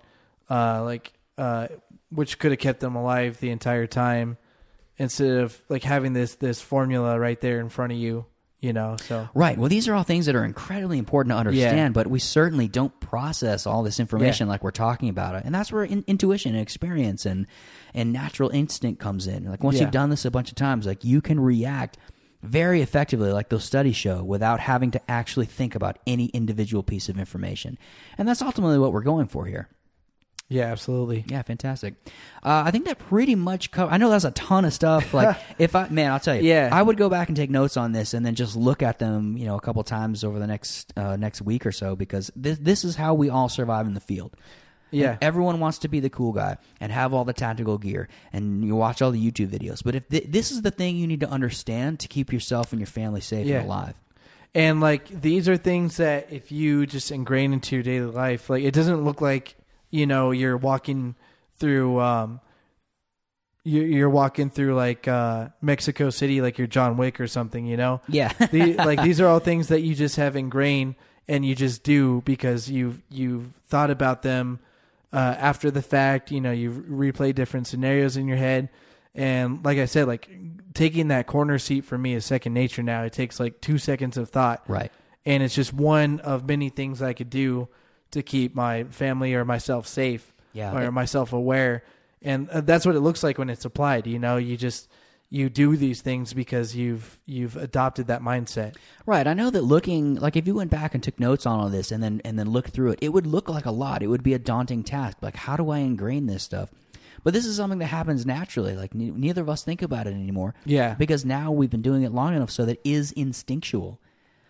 [0.50, 1.68] uh, like uh,
[2.10, 4.38] which could have kept them alive the entire time,
[4.98, 8.26] instead of like having this this formula right there in front of you,
[8.66, 8.98] you know.
[9.02, 9.58] So Right.
[9.58, 12.98] Well, these are all things that are incredibly important to understand, but we certainly don't
[13.00, 15.44] process all this information like we're talking about it.
[15.46, 17.48] And that's where in, intuition and experience and
[17.94, 19.46] and natural instinct comes in.
[19.46, 19.84] Like once Yeah.
[19.84, 21.98] you've done this a bunch of times, like you can react
[22.44, 27.10] very effectively like those studies show without having to actually think about any individual piece
[27.10, 27.78] of information.
[28.18, 29.68] And that's ultimately what we're going for here.
[30.48, 31.26] Yeah, absolutely.
[31.28, 31.96] Yeah, fantastic.
[32.44, 33.92] Uh, I think that pretty much cover.
[33.92, 35.14] I know that's a ton of stuff.
[35.14, 36.70] Like, if I man, I'll tell you, Yeah.
[36.72, 39.38] I would go back and take notes on this, and then just look at them,
[39.38, 42.58] you know, a couple times over the next uh, next week or so, because this
[42.60, 44.36] this is how we all survive in the field.
[44.92, 45.12] Yeah.
[45.14, 48.64] And everyone wants to be the cool guy and have all the tactical gear, and
[48.64, 49.84] you watch all the YouTube videos.
[49.84, 52.80] But if th- this is the thing you need to understand to keep yourself and
[52.80, 53.58] your family safe Yeah.
[53.58, 53.96] and alive.
[54.54, 58.64] And like these are things that if you just ingrain into your daily life, like
[58.64, 59.56] it doesn't look like
[59.96, 61.16] you know you're walking
[61.58, 62.40] through um
[63.64, 67.78] you you're walking through like uh Mexico City like you're John Wick or something you
[67.78, 68.32] know Yeah.
[68.52, 70.96] the, like these are all things that you just have ingrained
[71.28, 74.60] and you just do because you've you've thought about them
[75.12, 76.30] uh, after the fact.
[76.32, 78.70] You know, you replay different scenarios in your head,
[79.16, 80.30] and like I said, like
[80.76, 83.04] taking that corner seat for me is second nature now.
[83.04, 84.92] It takes like two seconds of thought, right.
[85.26, 87.70] and it's just one of many things I could do
[88.12, 90.76] to keep my family or myself safe Yeah.
[90.76, 91.84] or myself aware.
[92.22, 94.08] And uh, that's what it looks like when it's applied.
[94.08, 94.90] You know, you just
[95.30, 98.76] you do these things because you've you've adopted that mindset.
[99.06, 99.28] Right.
[99.28, 101.92] I know that looking like if you went back and took notes on all this
[101.92, 104.02] and then and then looked through it, it would look like a lot.
[104.02, 105.18] It would be a daunting task.
[105.22, 106.70] Like how do I ingrain this stuff?
[107.24, 108.76] But this is something that happens naturally.
[108.76, 110.54] Like ne- neither of us think about it anymore.
[110.64, 110.94] Yeah.
[110.94, 114.00] Because now we've been doing it long enough so that it is instinctual.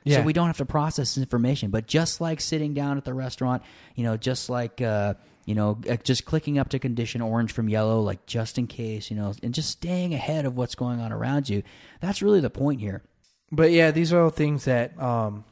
[0.06, 0.18] Yeah.
[0.18, 1.72] So we don't have to process information.
[1.72, 3.64] But just like sitting down at the restaurant,
[3.96, 5.16] you know, just like uh,
[5.46, 9.10] you know, uh, just clicking up to condition orange from yellow, like just in case,
[9.12, 11.64] you know, and just staying ahead of what's going on around you.
[12.02, 13.04] That's really the point here.
[13.52, 15.44] But yeah, these are all things that um,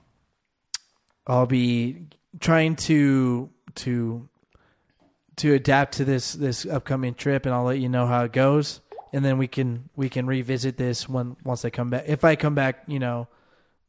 [1.28, 2.08] I'll be
[2.40, 4.30] trying to to
[5.38, 8.82] to adapt to this this upcoming trip, and I'll let you know how it goes,
[9.14, 12.06] and then we can we can revisit this when once I come back.
[12.08, 13.28] If I come back, you know,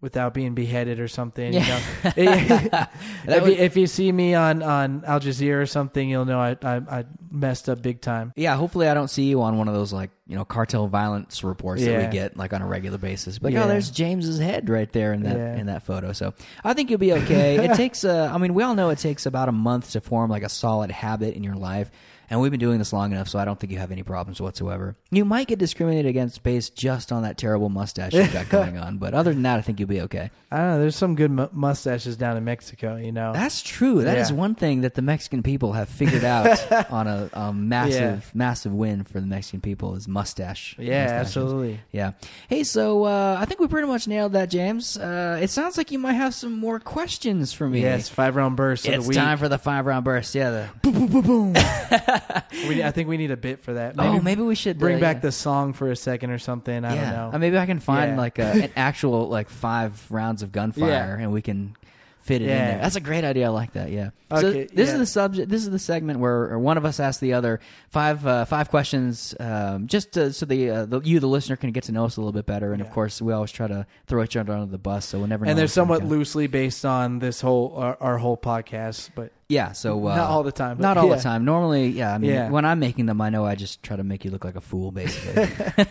[0.05, 1.81] without being beheaded or something, you know.
[2.05, 2.13] if,
[3.27, 6.57] would- you, if you see me on on Al Jazeera or something, you'll know I
[6.63, 8.33] I, I messed up big time.
[8.37, 11.43] Yeah, hopefully I don't see you on one of those like you know cartel violence
[11.43, 13.39] reports that we get like on a regular basis.
[13.39, 13.65] But Yeah.
[13.65, 15.57] oh, there's James's head right there in that Yeah.
[15.57, 16.13] in that photo.
[16.13, 17.57] So I think you'll be okay.
[17.65, 20.31] it takes uh, I mean we all know it takes about a month to form
[20.31, 21.91] like a solid habit in your life.
[22.35, 24.41] And we've been doing this long enough, so I don't think you have any problems
[24.41, 24.97] whatsoever.
[25.13, 28.99] You might get discriminated against based just on that terrible mustache you've got going on,
[28.99, 30.33] but other than that, I think you'll be okay.
[30.51, 30.81] I don't know.
[30.81, 33.33] There's some good mu- mustaches down in Mexico, you know.
[33.33, 34.03] That's true.
[34.03, 34.37] That is Yeah.
[34.37, 36.59] one thing that the Mexican people have figured out
[36.91, 40.75] on a, a massive, massive win for the Mexican people is mustache.
[40.77, 41.21] yeah, mustaches.
[41.37, 41.81] absolutely.
[41.93, 42.13] Yeah.
[42.49, 44.97] Hey, so uh, I think we pretty much nailed that, James.
[44.99, 47.83] Uh, it sounds like you might have some more questions for me.
[47.83, 49.19] Yes, five round burst of It's the week.
[49.19, 50.35] time for the five round burst.
[50.35, 50.51] Yeah.
[50.51, 51.55] The, boom, boom, boom, boom.
[52.69, 53.95] we, I think we need a bit for that.
[53.99, 55.21] oh, maybe we should bring uh, back yeah.
[55.21, 56.85] the song for a second or something.
[56.85, 57.01] I yeah.
[57.03, 57.31] don't know.
[57.35, 58.17] Uh, maybe I can find Yeah.
[58.19, 61.77] like a, an actual like five rounds of gunfire, and we can
[62.25, 62.67] fit it in Yeah.
[62.73, 62.79] there.
[62.81, 63.47] That's a great idea.
[63.47, 63.91] I like that.
[63.91, 64.11] Yeah.
[64.33, 64.95] Okay, so this yeah.
[64.95, 65.49] is the subject.
[65.51, 67.61] This is the segment where one of us asks the other
[67.91, 71.71] five uh, five questions, um, just to, so the, uh, the you the listener can
[71.71, 72.73] get to know us a little bit better.
[72.73, 75.27] And of course, we always try to throw each other under the bus, so we'll
[75.29, 75.45] never.
[75.45, 76.09] know and they're what's gonna somewhat come.
[76.09, 79.73] loosely based on this whole our, our whole podcast, but Yeah.
[79.73, 80.79] So uh, not all the time.
[80.79, 81.17] but Not all yeah.
[81.17, 81.45] the time.
[81.45, 82.15] Normally, yeah.
[82.15, 82.49] I mean, Yeah.
[82.51, 84.61] when I'm making them, I know I just try to make you look like a
[84.63, 85.47] fool, basically.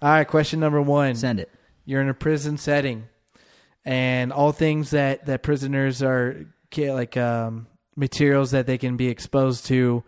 [0.00, 1.16] All right, question number one.
[1.16, 1.50] Send it.
[1.84, 3.08] You're in a prison setting,
[3.84, 6.46] and all things that that prisoners are
[6.76, 10.04] like um, materials that they can be exposed to.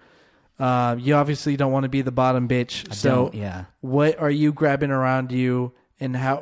[0.59, 2.90] Uh, you obviously don't want to be the bottom bitch.
[2.90, 3.64] I so yeah.
[3.80, 6.36] what are you grabbing around you and how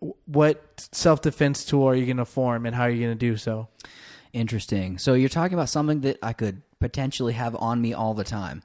[0.00, 3.26] wh- what self-defense tool are you going to form and how are you going to
[3.26, 3.68] do so
[4.34, 4.98] Interesting.
[4.98, 8.64] So you're talking about something that I could potentially have on me all the time.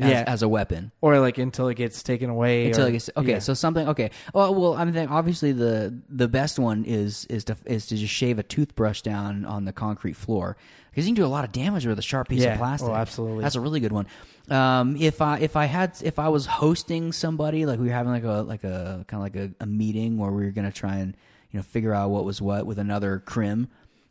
[0.00, 0.24] As, Yeah.
[0.28, 3.30] as a weapon or like until it gets taken away until or, it gets okay.
[3.32, 3.38] yeah.
[3.40, 4.10] So something okay.
[4.32, 8.12] Oh well, I mean, obviously the the best one is is to is to just
[8.14, 10.56] shave a toothbrush down on the concrete floor
[10.90, 12.52] because you can do a lot of damage with a sharp piece Yeah.
[12.52, 12.88] of plastic.
[12.90, 13.42] Oh, absolutely.
[13.42, 14.06] That's a really good one.
[14.48, 18.12] Um, if I if I had if I was hosting somebody like we were having
[18.12, 20.98] like a like a kind of like a, a meeting where we were gonna try
[20.98, 21.16] and
[21.50, 23.68] you know figure out what was what with another crim.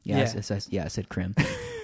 [0.07, 0.25] Yeah, I Yeah.
[0.25, 1.35] s- I s- yeah, I said crim.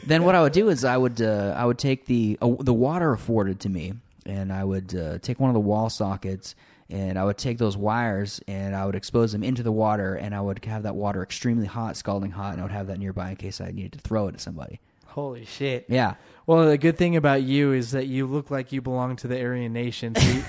[0.08, 2.74] then what I would do is I would uh, I would take the uh, the
[2.74, 3.94] water afforded to me,
[4.26, 6.56] and I would uh, take one of the wall sockets,
[6.90, 10.34] and I would take those wires and I would expose them into the water, and
[10.36, 13.32] I would have that water extremely hot, scalding hot, and I would have that nearby
[13.32, 14.80] in case I needed to throw it at somebody.
[15.14, 16.16] Holy shit Yeah,
[16.48, 19.40] well the good thing about you is that you look like you belong to the
[19.40, 20.44] aryan nation so you,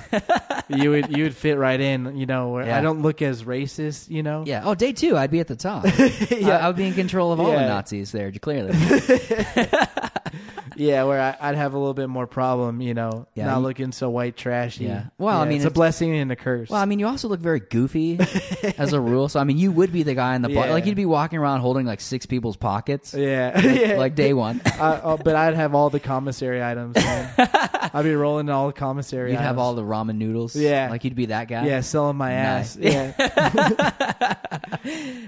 [0.82, 2.78] you would you would fit right in you know where Yeah.
[2.78, 4.62] i don't look as racist you know yeah.
[4.64, 5.84] Oh, day two, I'd be at the top.
[6.30, 6.58] Yeah.
[6.58, 8.72] I, I would be in control of all the Nazis there, clearly.
[10.76, 13.62] yeah where I, i'd have a little bit more problem you know Yeah, not you-
[13.64, 15.06] looking so white trashy Yeah.
[15.18, 17.28] Well, I mean, it's a it's- blessing and a curse Well, I mean, you also
[17.28, 18.18] look very goofy
[18.78, 19.28] as a rule.
[19.28, 20.50] So, I mean, you would be the guy in the.
[20.50, 20.70] Yeah.
[20.72, 23.14] Like, you'd be walking around holding like six people's pockets.
[23.14, 24.60] yeah Like, yeah like day one.
[24.66, 26.96] I, oh, but I'd have all the commissary items.
[26.96, 27.32] Man.
[27.38, 29.30] I'd be rolling all the commissary.
[29.30, 29.60] You'd have items.
[29.60, 30.54] all the ramen noodles.
[30.56, 30.88] Yeah.
[30.90, 31.66] Like, you'd be that guy.
[31.66, 32.76] yeah, selling my ass.
[32.80, 33.12] Yeah,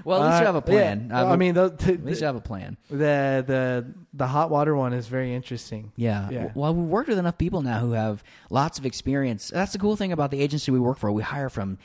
[0.03, 1.09] Well, at least you have a Uh, plan.
[1.11, 2.77] Well, I mean, the, at least you have a plan.
[2.89, 5.93] the the the hot water one is very interesting.
[5.95, 6.29] Yeah.
[6.29, 6.51] Yeah.
[6.53, 9.49] Well, we've worked with enough people now who have lots of experience.
[9.53, 11.09] That's the cool thing about the agency we work for.
[11.11, 11.77] We hire from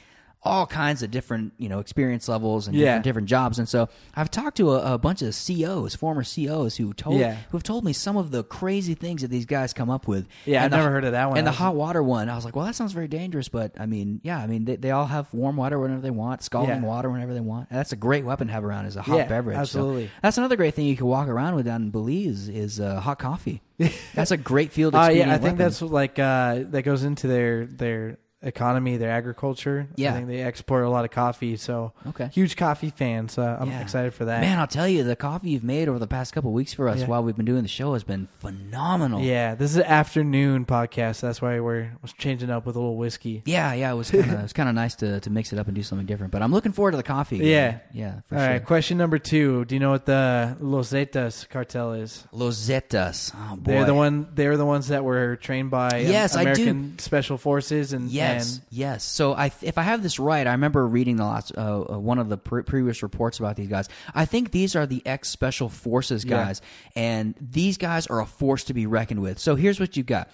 [0.45, 2.85] all kinds of different you know experience levels and Yeah.
[2.87, 3.59] different, different jobs.
[3.61, 7.37] And so I've talked to a, a bunch of COs, former COs, who told Yeah.
[7.51, 10.27] who have told me some of the crazy things that these guys come up with.
[10.45, 11.39] Yeah, And I've the- never heard of that one.
[11.39, 13.87] And the hot water one, I was like, well, that sounds very dangerous, but I
[13.87, 16.89] mean, yeah, I mean, they, they all have warm water whenever they want, scalding Yeah.
[16.89, 17.69] water whenever they want.
[17.71, 19.55] And that's a great weapon to have around as a hot beverage.
[19.57, 20.11] So absolutely.
[20.23, 23.21] that's another great thing you can walk around with down in Belize is uh, hot
[23.21, 23.63] coffee.
[24.15, 24.95] that's a great field.
[24.95, 25.59] Uh, yeah, I think weapon.
[25.59, 29.87] that's like uh, that goes into their their economy, their agriculture.
[29.97, 30.11] Yeah.
[30.13, 31.57] I think they export a lot of coffee.
[31.57, 32.29] So Okay.
[32.33, 33.29] huge coffee fan.
[33.29, 33.81] So I'm Yeah.
[33.81, 34.41] excited for that.
[34.41, 37.01] Man, I'll tell you, the coffee you've made over the past couple weeks for us
[37.01, 37.07] Yeah.
[37.07, 39.21] while we've been doing the show has been phenomenal.
[39.21, 41.21] Yeah, this is an afternoon podcast.
[41.21, 43.43] That's why we're was changing up with a little whiskey.
[43.47, 45.59] Yeah, yeah, it was kind of it was kind of nice to, to mix it
[45.59, 46.33] up and do something different.
[46.33, 47.39] But I'm looking forward to the coffee.
[47.39, 47.79] Yeah.
[47.93, 48.47] yeah, All sure.
[48.49, 49.65] right, question number two.
[49.67, 52.25] Do you know what the Los Zetas cartel is?
[52.33, 53.33] Los Zetas.
[53.35, 53.71] Oh boy.
[53.73, 54.27] They're the one.
[54.35, 56.51] They're the ones that were trained by um, Yes, I do.
[56.51, 59.05] American Special Forces and Yes, and yes.
[59.05, 62.19] So I, if I have this right, I remember reading the last uh, uh, one
[62.19, 63.89] of the pre- previous reports about these guys.
[64.15, 66.45] I think these are the ex special forces Yeah.
[66.45, 66.63] guys,
[66.97, 69.39] and these guys are a force to be reckoned with.
[69.39, 70.31] So here's what you got.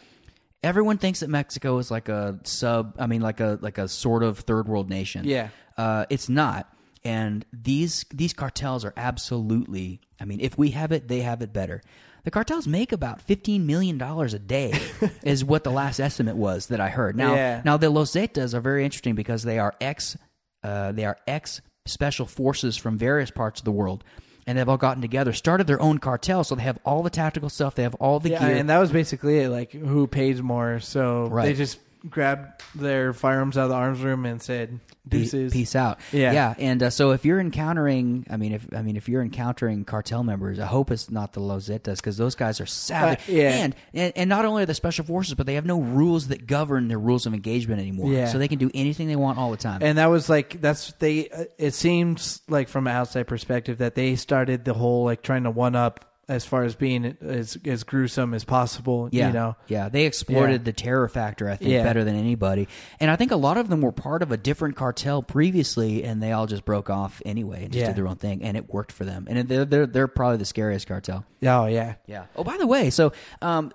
[0.62, 2.97] Everyone thinks that Mexico is like a sub.
[2.99, 5.25] I mean, like a like a sort of third world nation.
[5.25, 5.49] Yeah.
[5.77, 6.73] uh, it's not.
[7.05, 10.01] And these these cartels are absolutely.
[10.20, 11.81] I mean, if we have it, they have it better.
[12.28, 14.78] The cartels make about fifteen million dollars a day,
[15.22, 17.16] is what the last estimate was that I heard.
[17.16, 17.62] Now, Yeah.
[17.64, 20.14] now the Los Zetas are very interesting because they are ex,
[20.62, 24.05] uh, they are ex special forces from various parts of the world,
[24.46, 27.48] and they've all gotten together, started their own cartel, so they have all the tactical
[27.48, 28.56] stuff, they have all the yeah, gear.
[28.59, 29.48] and that was basically it.
[29.48, 30.80] Like who pays more?
[30.80, 31.78] So they just
[32.09, 35.53] grabbed their firearms out of the arms room and said deuces.
[35.53, 35.99] Peace out.
[36.12, 36.33] Yeah.
[36.33, 36.55] yeah.
[36.59, 40.23] And uh, so if you're encountering, I mean, if I mean, if you're encountering cartel
[40.23, 43.20] members, I hope it's not the Los Zetas because those guys are savage.
[43.20, 43.51] Uh, yeah.
[43.51, 46.47] And, and and not only are they special forces, but they have no rules that
[46.47, 48.12] govern their rules of engagement anymore.
[48.12, 48.27] Yeah.
[48.29, 49.81] So they can do anything they want all the time.
[49.83, 51.29] And that was like that's they.
[51.29, 55.45] uh, It seems like from an outside perspective that they started the whole like trying
[55.45, 59.09] to one up as far as being as as gruesome as possible.
[59.12, 59.56] yeah, You know.
[59.66, 60.64] yeah, they exploited Yeah.
[60.64, 61.82] the terror factor, I think, Yeah.
[61.84, 62.68] better than anybody.
[63.00, 66.22] And I think a lot of them were part of a different cartel previously, and
[66.22, 67.86] they all just broke off anyway and just Yeah.
[67.88, 69.26] did their own thing, and it worked for them.
[69.30, 71.24] And they're they're, they're probably the scariest cartel.
[71.42, 71.94] Oh yeah.
[72.06, 72.24] Yeah.
[72.36, 73.72] Oh, by the way, so um,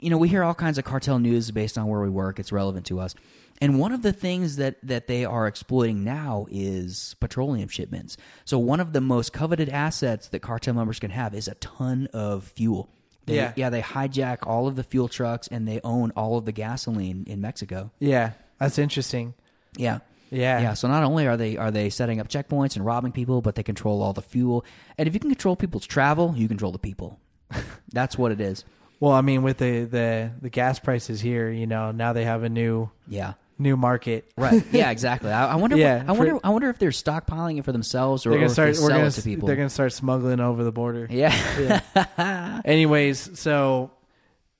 [0.00, 2.38] you know, we hear all kinds of cartel news based on where we work.
[2.38, 3.14] It's relevant to us.
[3.60, 8.16] And one of the things that, that they are exploiting now is petroleum shipments.
[8.44, 12.08] So one of the most coveted assets that cartel members can have is a ton
[12.12, 12.88] of fuel.
[13.26, 13.52] They, Yeah.
[13.56, 17.24] yeah, they hijack all of the fuel trucks and they own all of the gasoline
[17.28, 17.90] in Mexico.
[18.00, 18.32] Yeah.
[18.58, 19.34] That's interesting.
[19.76, 20.00] Yeah.
[20.30, 20.60] Yeah.
[20.60, 23.54] Yeah, so not only are they are they setting up checkpoints and robbing people, but
[23.54, 24.64] they control all the fuel.
[24.98, 27.20] And if you can control people's travel, you control the people.
[27.92, 28.64] That's what it is.
[29.00, 32.42] Well, I mean, with the the the gas prices here, you know, now they have
[32.42, 33.34] a new Yeah.
[33.58, 34.30] New market.
[34.36, 34.64] Right.
[34.72, 34.90] Yeah.
[34.90, 35.30] Exactly.
[35.30, 35.76] I, I wonder.
[35.76, 36.38] Yeah, what, I wonder.
[36.44, 38.76] I wonder if they're stockpiling it for themselves or, They're or gonna if start.
[38.76, 39.06] they gonna.
[39.06, 39.46] it to people.
[39.46, 41.06] They're gonna start smuggling over the border.
[41.10, 42.60] yeah.
[42.64, 43.90] Anyways, so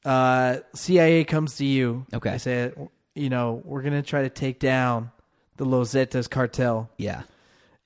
[0.04, 2.06] uh, CIA comes to you.
[2.12, 2.30] Okay.
[2.32, 2.72] They say,
[3.14, 5.10] you know, we're gonna try to take down
[5.56, 6.90] the Los Zetas cartel.
[6.98, 7.22] yeah.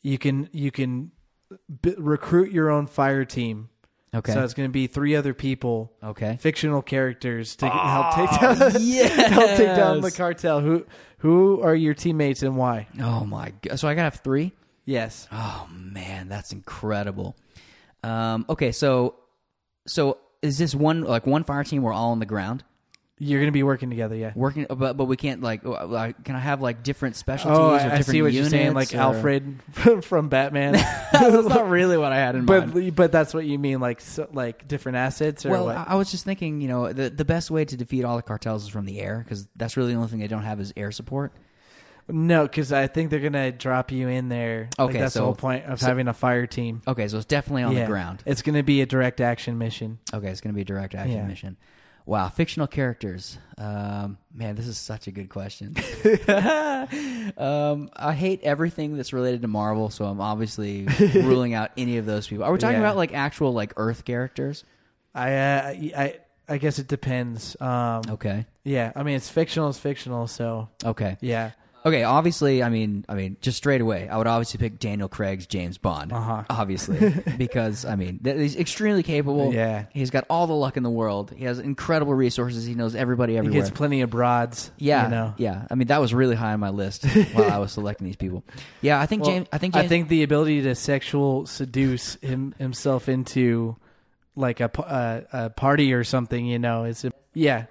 [0.03, 1.11] You can you can
[1.83, 3.69] b- recruit your own fire team.
[4.15, 4.33] Okay.
[4.33, 6.39] So it's gonna be three other people, okay.
[6.41, 9.07] fictional characters to help take down Yeah.
[9.29, 10.61] help take down the cartel.
[10.61, 10.87] Who
[11.19, 12.89] who are your teammates and why?
[13.01, 13.79] Oh my god.
[13.79, 14.53] So I gotta have three.
[14.87, 15.29] Yes.
[15.31, 17.37] Oh man, that's incredible.
[18.03, 18.47] Um.
[18.49, 18.73] Okay.
[18.73, 19.17] So,
[19.87, 21.83] so is this one like one fire team?
[21.83, 22.65] We're all on the ground
[23.21, 24.33] You're gonna be working together, yeah.
[24.37, 25.65] working, but but we can't like.
[25.65, 27.59] uh, like, Can I have like different specialties?
[27.59, 29.59] Oh, or I, I different see what you're saying, like or- Alfred
[30.03, 30.73] from Batman.
[31.13, 32.73] that's not really what I had in mind.
[32.73, 35.77] but but that's what you mean, like so, like different assets or Well, what?
[35.77, 38.23] I I was just thinking, you know, the the best way to defeat all the
[38.23, 40.73] cartels is from the air because that's really the only thing they don't have is
[40.77, 41.33] air support.
[42.11, 44.69] no, because I think they're gonna drop you in there.
[44.79, 46.83] Like, Okay, that's the whole point of so- having a fire team.
[46.87, 47.81] Okay, so it's definitely on Yeah.
[47.81, 48.23] the ground.
[48.25, 49.99] It's gonna be a direct action mission.
[50.15, 51.27] Okay, it's going to be a direct action Yeah.
[51.27, 51.57] mission.
[52.09, 53.37] Wow, fictional characters.
[53.59, 55.77] Um, man, this is such a good question.
[57.37, 62.07] um, I hate everything that's related to Marvel, so I'm obviously ruling out any of
[62.07, 62.45] those people.
[62.45, 62.81] Are we talking Yeah.
[62.81, 64.65] about like actual like Earth characters?
[65.15, 66.19] I uh, I
[66.49, 67.61] I guess it depends.
[67.61, 69.69] Um, Okay, Yeah, I mean it's fictional.
[69.69, 70.27] It's fictional.
[70.29, 71.51] So okay, yeah,
[71.89, 72.05] okay.
[72.05, 75.77] Obviously, I mean, I mean, just straight away, I would obviously pick Daniel Craig's James
[75.79, 76.13] Bond.
[76.13, 76.45] Uh-huh.
[76.49, 79.53] Obviously, because I mean, th- he's extremely capable.
[79.53, 79.87] Yeah.
[79.93, 81.33] he's got all the luck in the world.
[81.37, 82.65] He has incredible resources.
[82.65, 83.61] He knows everybody he everywhere.
[83.63, 84.71] gets plenty of broads.
[84.79, 85.35] Yeah, you know.
[85.37, 85.67] yeah.
[85.71, 88.45] I mean, that was really high on my list while I was selecting these people.
[88.81, 89.49] Yeah, I think Well, James.
[89.53, 89.85] I think James.
[89.85, 93.77] I think the ability to sexual seduce him, himself into
[94.37, 97.05] like a party or something, you know, is
[97.35, 97.67] yeah.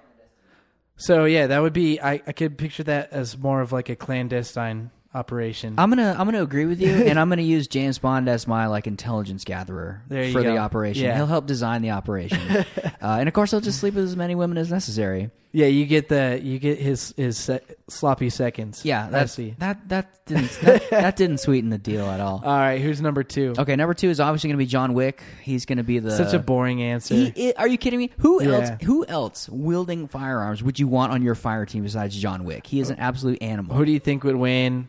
[0.98, 2.00] So yeah, that would be.
[2.00, 5.74] I, I could picture that as more of like a clandestine operation.
[5.78, 8.66] I'm gonna I'm gonna agree with you, and I'm gonna use James Bond as my
[8.66, 11.04] like intelligence gatherer for the operation.
[11.04, 11.16] Yeah.
[11.16, 12.64] He'll help design the operation, uh,
[13.00, 15.30] and of course he'll just sleep with as many women as necessary.
[15.52, 18.84] Yeah, you get the you get his his se- sloppy seconds.
[18.84, 19.54] Yeah, that's see.
[19.58, 22.42] that that didn't that, that didn't sweeten the deal at all.
[22.44, 23.54] All right, who's number two?
[23.58, 25.22] Okay, number two is obviously gonna be John Wick.
[25.42, 27.14] He's gonna be the Such a boring answer.
[27.14, 28.10] He, i- are you kidding me?
[28.18, 28.50] Who Yeah.
[28.50, 28.70] else?
[28.84, 32.66] Who else wielding firearms would you want on your fire team besides John Wick?
[32.66, 33.74] He is an absolute animal.
[33.76, 34.88] Who do you think would win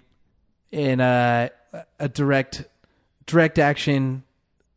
[0.72, 1.52] in a
[2.00, 2.66] a direct
[3.26, 4.24] direct action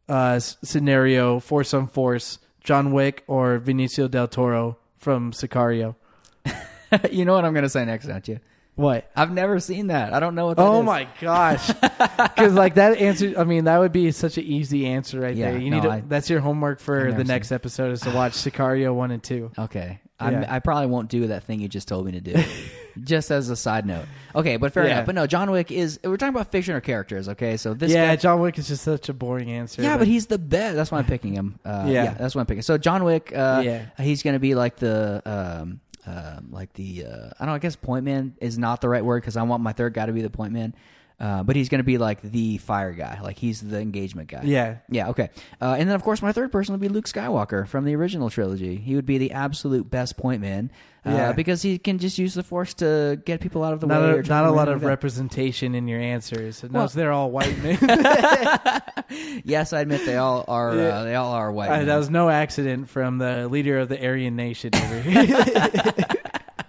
[0.09, 2.39] uh, s- scenario, force on force?
[2.65, 5.97] John Wick or Benicio del Toro from Sicario?
[7.11, 8.41] you know what I'm gonna say next, don't you?
[8.75, 9.11] What?
[9.15, 10.15] I've never seen that.
[10.15, 10.57] I don't know what.
[10.57, 10.87] that Oh is.
[10.87, 11.71] my gosh!
[12.33, 15.51] Because like that answer, I mean, that would be such an easy answer right Yeah,
[15.51, 15.61] there.
[15.61, 17.93] You no, need to, I- that's your homework I've for never the seen next episode
[17.93, 19.51] is to watch Sicario one and two.
[19.59, 20.55] Okay, I'm, Yeah.
[20.55, 22.35] I probably won't do that thing you just told me to do.
[23.05, 24.05] just as a side note.
[24.35, 24.93] Okay, but fair Yeah.
[24.93, 25.07] enough.
[25.07, 25.99] But no, John Wick is.
[26.05, 27.29] We're talking about fiction or characters.
[27.29, 27.93] Okay, so this.
[27.93, 29.83] yeah, guy, John Wick is just such a boring answer.
[29.83, 30.77] Yeah, but he's the best.
[30.77, 31.59] That's why I'm picking him.
[31.65, 32.05] Uh, Yeah.
[32.05, 32.15] yeah.
[32.15, 32.63] that's why I'm picking.
[32.63, 33.85] So John Wick, uh, Yeah.
[33.99, 37.09] he's going to be like the, um, um, like the, uh,
[37.39, 37.55] I don't know.
[37.55, 40.07] I guess point man is not the right word because I want my third guy
[40.07, 40.75] to be the point man.
[41.21, 43.21] Uh, but he's going to be like the fire guy.
[43.23, 44.43] Like he's the engagement guy.
[44.45, 44.79] yeah.
[44.89, 45.31] Yeah, okay.
[45.61, 48.29] Uh, and then, of course, my third person would be Luke Skywalker from the original
[48.29, 48.77] trilogy.
[48.77, 50.73] He would be the absolute best point man
[51.07, 51.33] uh, Yeah.
[51.33, 54.19] because he can just use the Force to get people out of the Not way.
[54.19, 56.63] a, not a lot of like representation in your answers.
[56.65, 57.79] No, Well- they're all white men.
[59.45, 60.75] Yes, I admit they all are.
[60.75, 60.83] Yeah.
[60.89, 61.69] Uh, they all are white.
[61.71, 61.87] Men.
[61.87, 65.45] that was no accident from the leader of the Aryan Nation over here.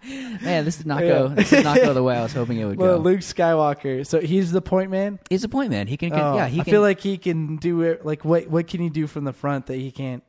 [0.05, 1.29] Man, this did not go.
[1.29, 3.03] This did not go the way I was hoping it would well, go.
[3.03, 4.05] Luke Skywalker.
[4.05, 5.19] So he's the point man.
[5.29, 5.87] He's a point man.
[5.87, 6.09] He can.
[6.09, 6.71] can Oh, yeah, he I can.
[6.71, 8.05] feel like he can do it.
[8.05, 8.47] Like what?
[8.47, 10.23] What can he do from the front that he can't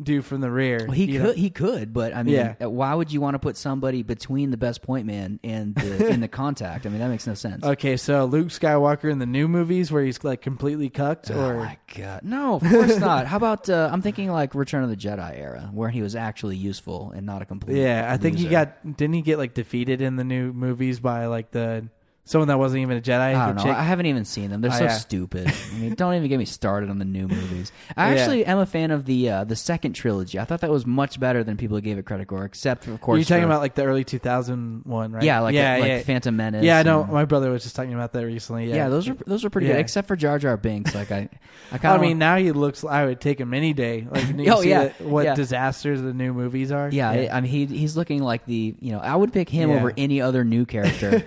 [0.00, 0.84] do from the rear?
[0.86, 1.22] well, he could.
[1.22, 1.32] know?
[1.32, 2.54] He could, but I mean, Yeah.
[2.62, 6.08] uh, why would you want to put somebody between the best point man and the,
[6.12, 6.86] in the contact?
[6.86, 7.64] I mean, that makes no sense.
[7.64, 11.56] Okay, so Luke Skywalker in the new movies where he's like completely cucked, Oh or
[11.56, 13.26] my god, no, of course not.
[13.26, 16.56] How about uh, I'm thinking like Return of the Jedi era, where he was actually
[16.56, 17.78] useful and not a complete.
[17.78, 21.26] yeah, I think he got didn't he get like defeated in the new movies by
[21.26, 21.88] like the
[22.28, 23.34] someone that wasn't even a Jedi?
[23.34, 23.70] I don't know.
[23.72, 24.60] I haven't even seen them.
[24.60, 24.90] They're Oh, so yeah.
[24.96, 25.48] stupid.
[25.72, 27.72] I mean, don't even get me started on the new movies.
[27.96, 30.38] I actually am a fan of the uh, the second trilogy.
[30.38, 33.18] I thought that was much better than people gave it credit for, except of course.
[33.18, 35.22] You're talking for- about like the early 2000 one, right?
[35.22, 36.00] yeah, like yeah, like yeah.
[36.02, 36.64] Phantom Menace.
[36.64, 37.02] yeah, I know.
[37.02, 38.68] and- My brother was just talking about that recently.
[38.68, 40.94] Yeah, Yeah, those are those are pretty good, except for Jar Jar Binks.
[40.94, 41.28] Like I,
[41.72, 42.00] I kind of.
[42.02, 42.84] I mean, now he looks.
[42.84, 44.06] I would take him any day.
[44.10, 46.90] Like, you Oh, see yeah, the- what disasters the new movies are.
[46.92, 49.92] yeah, I, mean he he's looking like the you know I would pick him over
[49.96, 51.24] any other new character.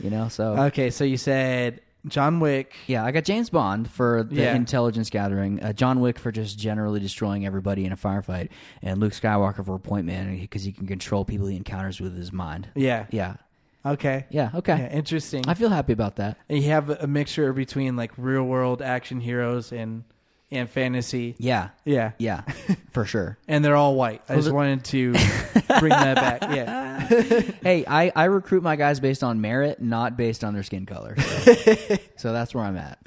[0.00, 2.74] You know, so Okay, so you said John Wick.
[2.86, 4.54] Yeah, I got James Bond for the Yeah.
[4.54, 8.48] intelligence gathering, uh, John Wick for just generally destroying everybody in a firefight,
[8.82, 12.32] and Luke Skywalker for point man because he can control people he encounters with his
[12.32, 12.68] mind.
[12.74, 13.06] Yeah.
[13.10, 13.34] Yeah,
[13.84, 14.26] Okay.
[14.30, 14.76] yeah, okay.
[14.78, 15.44] Yeah, interesting.
[15.48, 16.36] I feel happy about that.
[16.48, 20.04] And you have a mixture between like real world action heroes and
[20.50, 21.34] and fantasy.
[21.38, 22.12] Yeah, Yeah.
[22.18, 22.42] yeah,
[22.92, 23.38] for sure.
[23.46, 24.22] And they're all white.
[24.28, 25.12] I just wanted to
[25.78, 26.42] bring that back.
[26.42, 27.00] Yeah.
[27.62, 31.16] hey, I, I recruit my guys based on merit, not based on their skin color.
[31.18, 32.98] So, so that's where I'm at.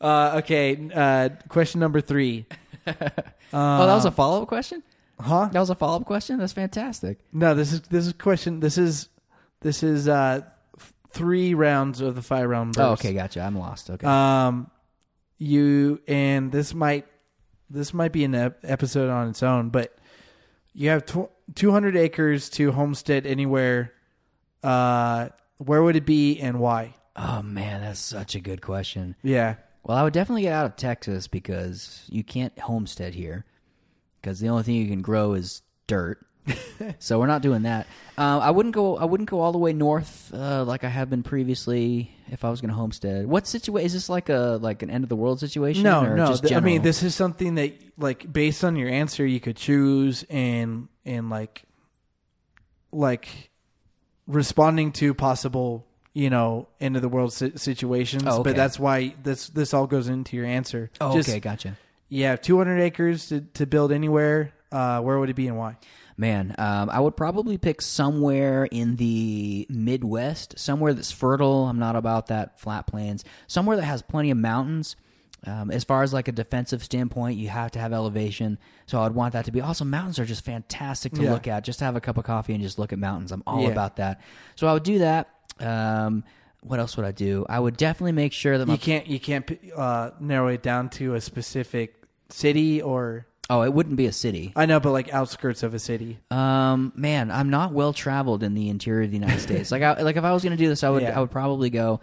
[0.00, 0.88] Uh, okay.
[0.94, 2.46] Uh, question number three.
[2.86, 4.82] oh, that was a follow up question.
[5.20, 5.50] Huh?
[5.52, 6.38] That was a follow up question.
[6.38, 7.18] That's fantastic.
[7.32, 8.60] No, this is this is question.
[8.60, 9.10] This is
[9.60, 10.40] this is uh
[11.10, 12.78] three rounds of the five round.
[12.78, 13.42] Oh, okay, gotcha.
[13.42, 13.90] I'm lost.
[13.90, 14.06] Okay.
[14.06, 14.70] Um,
[15.40, 17.06] you and this might
[17.68, 19.96] this might be an episode on its own, but
[20.72, 23.92] you have tw- 200 acres to homestead anywhere.
[24.62, 26.94] Uh, where would it be and why?
[27.16, 29.14] oh man, that's such a good question.
[29.22, 29.56] Yeah.
[29.84, 33.44] Well, I would definitely get out of Texas because you can't homestead here
[34.20, 36.24] because the only thing you can grow is dirt.
[36.98, 37.86] so we're not doing that.
[38.16, 38.96] Uh, I wouldn't go.
[38.96, 42.50] I wouldn't go all the way north uh, like I have been previously if I
[42.50, 43.26] was going to homestead.
[43.26, 45.82] What situation is this like a like an end of the world situation?
[45.84, 46.36] No, no.
[46.36, 50.24] Th- I mean, this is something that, like, based on your answer, you could choose
[50.28, 51.62] and and like,
[52.92, 53.28] like,
[54.26, 58.24] responding to possible, you know, end of the world si- situations.
[58.26, 58.50] Oh, okay.
[58.50, 60.90] But that's why this this all goes into your answer.
[61.00, 61.76] Oh, Just- okay, gotcha.
[62.12, 64.52] You have 200 acres to, to build anywhere.
[64.72, 65.76] Uh, where would it be and why?
[66.20, 71.66] Man, um, I would probably pick somewhere in the Midwest, somewhere that's fertile.
[71.66, 73.24] I'm not about that flat plains.
[73.46, 74.96] Somewhere that has plenty of mountains.
[75.46, 78.58] Um, as far as like a defensive standpoint, you have to have elevation.
[78.84, 79.62] So I'd want that to be.
[79.62, 81.32] Also, mountains are just fantastic to Yeah.
[81.32, 81.64] look at.
[81.64, 83.32] Just to have a cup of coffee and just look at mountains.
[83.32, 83.70] I'm all Yeah.
[83.70, 84.20] about that.
[84.56, 85.26] So I would do that.
[85.58, 86.22] Um,
[86.60, 87.46] what else would I do?
[87.48, 90.90] I would definitely make sure that my You can't you can't uh, narrow it down
[90.90, 91.94] to a specific
[92.28, 94.52] city or oh, it wouldn't be a city.
[94.56, 96.18] I know, but like outskirts of a city.
[96.30, 99.70] Um, man, I'm not well traveled in the interior of the United States.
[99.70, 101.16] Like, I, like if I was going to do this, I would, Yeah.
[101.16, 102.00] I would probably go.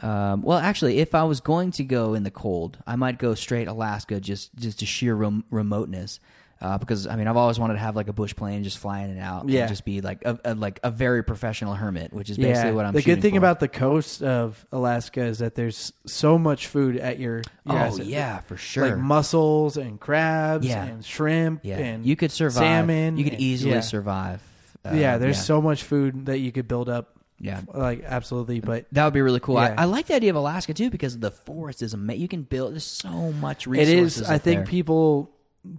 [0.00, 3.34] Um, well, actually, if I was going to go in the cold, I might go
[3.34, 6.20] straight Alaska, just just to sheer rem- remoteness.
[6.62, 9.00] Uh, because I mean, I've always wanted to have like a bush plane, just fly
[9.00, 9.60] in and out, Yeah.
[9.62, 12.84] and just be like a, a like a very professional hermit, which is basically what
[12.84, 12.92] I'm.
[12.92, 13.38] the good thing for.
[13.38, 17.76] about the coast of Alaska is that there's so much food at your, your oh
[17.76, 18.04] asset.
[18.04, 18.88] yeah, for sure.
[18.88, 20.84] like mussels and crabs Yeah.
[20.84, 22.58] and shrimp yeah, and you could survive.
[22.58, 23.16] salmon.
[23.16, 23.80] You could and- easily yeah.
[23.80, 24.42] survive.
[24.84, 27.16] Uh, yeah, there's so much food that you could build up.
[27.38, 27.62] Yeah.
[27.72, 28.60] like absolutely.
[28.60, 29.54] But That would be really cool.
[29.54, 29.74] Yeah.
[29.78, 32.20] I, I like the idea of Alaska too because the forest is amazing.
[32.20, 32.72] You can build.
[32.74, 34.20] There's so much it resources.
[34.20, 34.28] is.
[34.28, 34.66] I think there.
[34.66, 35.30] people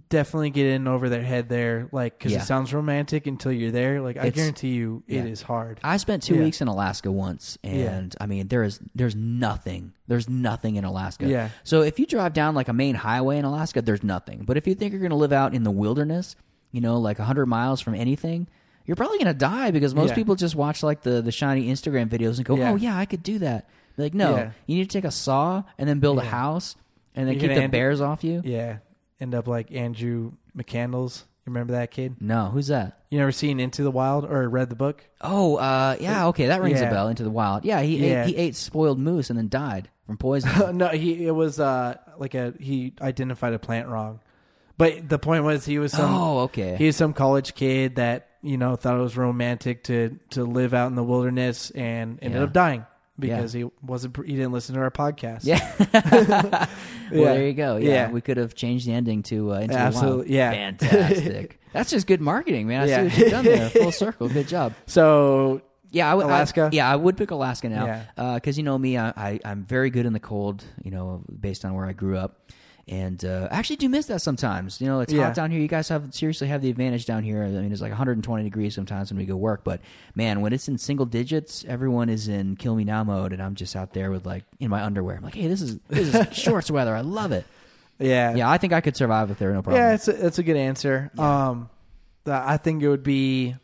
[0.08, 2.38] definitely get in over their head there, like because Yeah.
[2.38, 4.00] it sounds romantic until you're there.
[4.00, 5.30] Like I It's- guarantee you, it yeah.
[5.30, 5.80] is hard.
[5.82, 6.42] I spent two Yeah.
[6.44, 9.92] weeks in Alaska once, and I mean, there is there's nothing.
[10.06, 11.26] There's nothing in Alaska.
[11.26, 11.48] Yeah.
[11.64, 14.44] So if you drive down like a main highway in Alaska, there's nothing.
[14.46, 16.36] But if you think you're going to live out in the wilderness,
[16.70, 18.46] you know, like hundred miles from anything,
[18.86, 20.14] you're probably going to die because most Yeah.
[20.14, 22.70] people just watch like the the shiny Instagram videos and go, Yeah.
[22.70, 23.68] "Oh yeah, I could do that."
[23.98, 24.50] Like, no, Yeah.
[24.66, 26.76] you need to take a saw and then build a house
[27.14, 28.40] and then You're keep gonna the end- bears off you.
[28.44, 28.78] Yeah,
[29.20, 31.24] end up like Andrew McCandless.
[31.44, 32.16] You remember that kid?
[32.20, 33.00] No, who's that?
[33.10, 35.04] You never seen Into the Wild or read the book?
[35.20, 36.86] Oh, uh, yeah, okay, that rings Yeah.
[36.86, 37.08] a bell.
[37.08, 37.64] Into the Wild.
[37.64, 38.22] Yeah, he Yeah.
[38.22, 40.76] ate, he ate spoiled moose and then died from poison.
[40.76, 44.20] no, he it was uh like a he identified a plant wrong,
[44.78, 46.76] but the point was he was some oh, okay.
[46.76, 50.74] he was some college kid that you know thought it was romantic to to live
[50.74, 52.44] out in the wilderness and ended Yeah.
[52.44, 52.86] up dying
[53.18, 55.40] because he wasn't he didn't listen to our podcast.
[55.44, 55.60] Yeah.
[56.22, 56.68] well,
[57.12, 57.34] Yeah.
[57.34, 57.76] there you go.
[57.76, 58.10] Yeah, Yeah.
[58.10, 60.28] we could have changed the ending to uh, into Absolutely, the wild.
[60.28, 60.50] yeah.
[60.52, 61.60] fantastic.
[61.72, 62.82] That's just good marketing, man.
[62.82, 62.96] I Yeah.
[62.96, 63.70] see what you've done there.
[63.82, 64.28] Full circle.
[64.28, 64.74] Good job.
[64.86, 66.26] So Yeah, I would.
[66.26, 66.70] Alaska?
[66.72, 67.86] I, yeah, I would pick Alaska now
[68.16, 68.34] Yeah.
[68.34, 70.64] because you know me, I, I I'm very good in the cold.
[70.82, 72.50] You know, based on where I grew up.
[72.88, 74.80] And uh, I actually do miss that sometimes.
[74.80, 75.26] You know, it's Yeah.
[75.26, 75.60] hot down here.
[75.60, 77.44] You guys have seriously have the advantage down here.
[77.44, 79.62] I mean, it's like 120 degrees sometimes when we go work.
[79.62, 79.80] But
[80.16, 83.54] man, when it's in single digits, everyone is in kill me now mode, and I'm
[83.54, 85.16] just out there with like in my underwear.
[85.16, 86.94] I'm like, hey, this is this is shorts weather.
[86.96, 87.46] I love it.
[88.00, 89.80] yeah, Yeah, I think I could survive if there were no problem.
[89.80, 91.10] Yeah, it's a, it's a good answer.
[91.16, 91.70] Um,
[92.26, 93.54] I think it would be,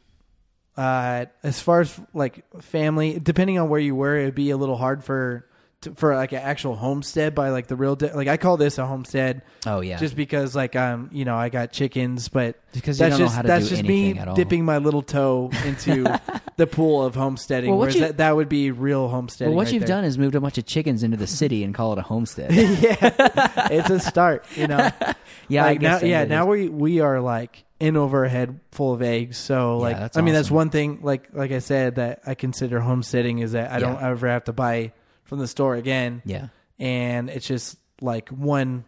[0.76, 4.76] uh, as far as like family, depending on where you were, it'd be a little
[4.76, 5.44] hard for
[5.82, 8.78] to, for like an actual homestead by like the real de- like I call this
[8.78, 12.98] a homestead oh yeah, just because like um you know I got chickens, but Because
[12.98, 14.34] you that's just how to that's do just me anything at all.
[14.34, 16.20] dipping my little toe into
[16.56, 17.70] the pool of homesteading.
[17.70, 19.52] Well, whereas you- that, that would be real homesteading.
[19.52, 19.96] well, what right you've there.
[19.98, 22.52] done is moved a bunch of chickens into the city and call it a homestead.
[22.52, 24.44] yeah, it's a start.
[24.56, 24.90] You know.
[25.48, 26.24] yeah, like now, yeah.
[26.24, 26.68] Now is.
[26.68, 29.36] we we are like in over a head full of eggs.
[29.38, 30.98] So Yeah, like, I mean, that's one thing.
[31.02, 34.52] Like like I said, that I consider homesteading is that I don't ever have to
[34.52, 34.92] buy
[35.28, 36.48] from the store again, yeah.
[36.78, 38.84] and it's just like one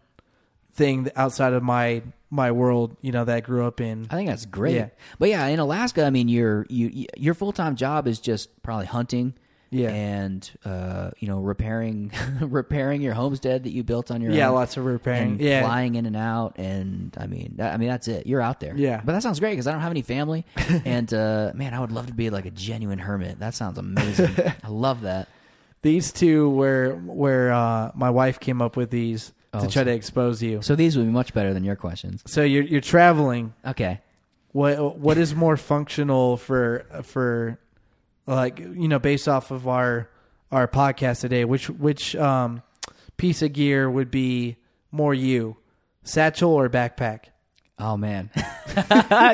[0.73, 2.97] thing outside of my my world.
[3.03, 4.07] You know that I grew up in.
[4.11, 4.75] I think that's great.
[4.75, 4.89] Yeah.
[5.19, 8.87] But yeah, in Alaska, I mean, your you, your full time job is just probably
[8.87, 9.35] hunting.
[9.73, 9.91] Yeah.
[9.91, 12.11] and uh, you know repairing
[12.41, 14.57] repairing your homestead that you built on your Yeah, own.
[14.57, 15.39] lots of repairing.
[15.39, 15.63] Yeah.
[15.63, 18.27] flying in and out, and I mean, that, I mean that's it.
[18.27, 18.75] You're out there.
[18.77, 19.01] Yeah.
[19.05, 20.45] but that sounds great because I don't have any family,
[20.85, 23.39] and uh, man, I would love to be like a genuine hermit.
[23.39, 24.35] That sounds amazing.
[24.65, 25.29] I love that.
[25.83, 29.85] These two were where uh, my wife came up with these Oh, to try so-
[29.85, 30.63] to expose you.
[30.63, 32.23] So these would be much better than your questions.
[32.27, 33.53] So you're you're traveling.
[33.67, 34.01] Okay.
[34.53, 37.59] what what is more functional for for
[38.27, 40.09] like you know based off of our
[40.53, 42.63] our podcast today which which um
[43.17, 44.57] piece of gear would be
[44.93, 45.57] more you
[46.05, 47.27] satchel or backpack
[47.81, 48.31] Oh man,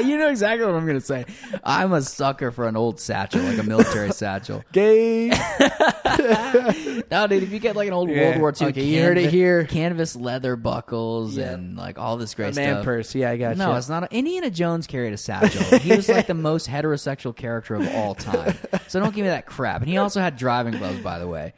[0.05, 1.25] you know exactly what I'm gonna say.
[1.65, 4.63] I'm a sucker for an old satchel, like a military satchel.
[4.73, 5.31] gay
[7.11, 8.31] No, dude, if you get like an old Yeah.
[8.31, 9.65] World War II, Okay, you heard it here.
[9.65, 12.85] Canvas leather buckles and like all this great a man stuff.
[12.85, 14.05] purse yeah i got No, you it's not.
[14.05, 15.79] A, Indiana Jones carried a satchel.
[15.79, 18.57] he was like the most heterosexual character of all time.
[18.89, 19.81] So don't give me that crap.
[19.83, 21.53] And he also had driving gloves, by the way.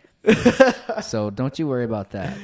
[1.02, 2.36] so don't you worry about that.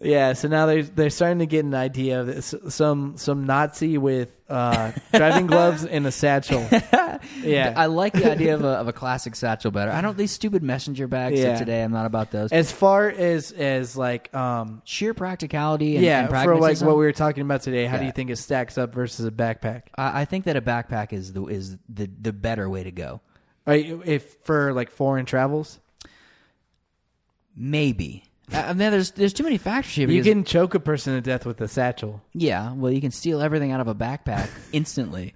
[0.00, 3.98] Yeah so now they're they're starting to get an idea of this some some nazi
[3.98, 6.64] with uh driving gloves and a satchel
[7.42, 9.90] yeah I like the idea of a, of a classic satchel better.
[9.90, 11.48] I don't these stupid messenger bags Yeah.
[11.48, 11.82] of today.
[11.82, 12.52] I'm not about those.
[12.52, 17.04] as far as as like um Sheer practicality and, yeah and for like what we
[17.04, 20.20] were talking about today how do you think it stacks up versus a backpack I,
[20.20, 23.20] I think that a backpack is the is the the better way to go.
[23.66, 25.80] Right, if for like foreign travels,
[27.54, 28.24] Maybe.
[28.52, 30.08] I mean, there's there's too many factors here.
[30.08, 32.22] you because- can choke a person to death with a satchel.
[32.32, 32.72] yeah.
[32.72, 35.34] Well, you can steal everything out of a backpack instantly.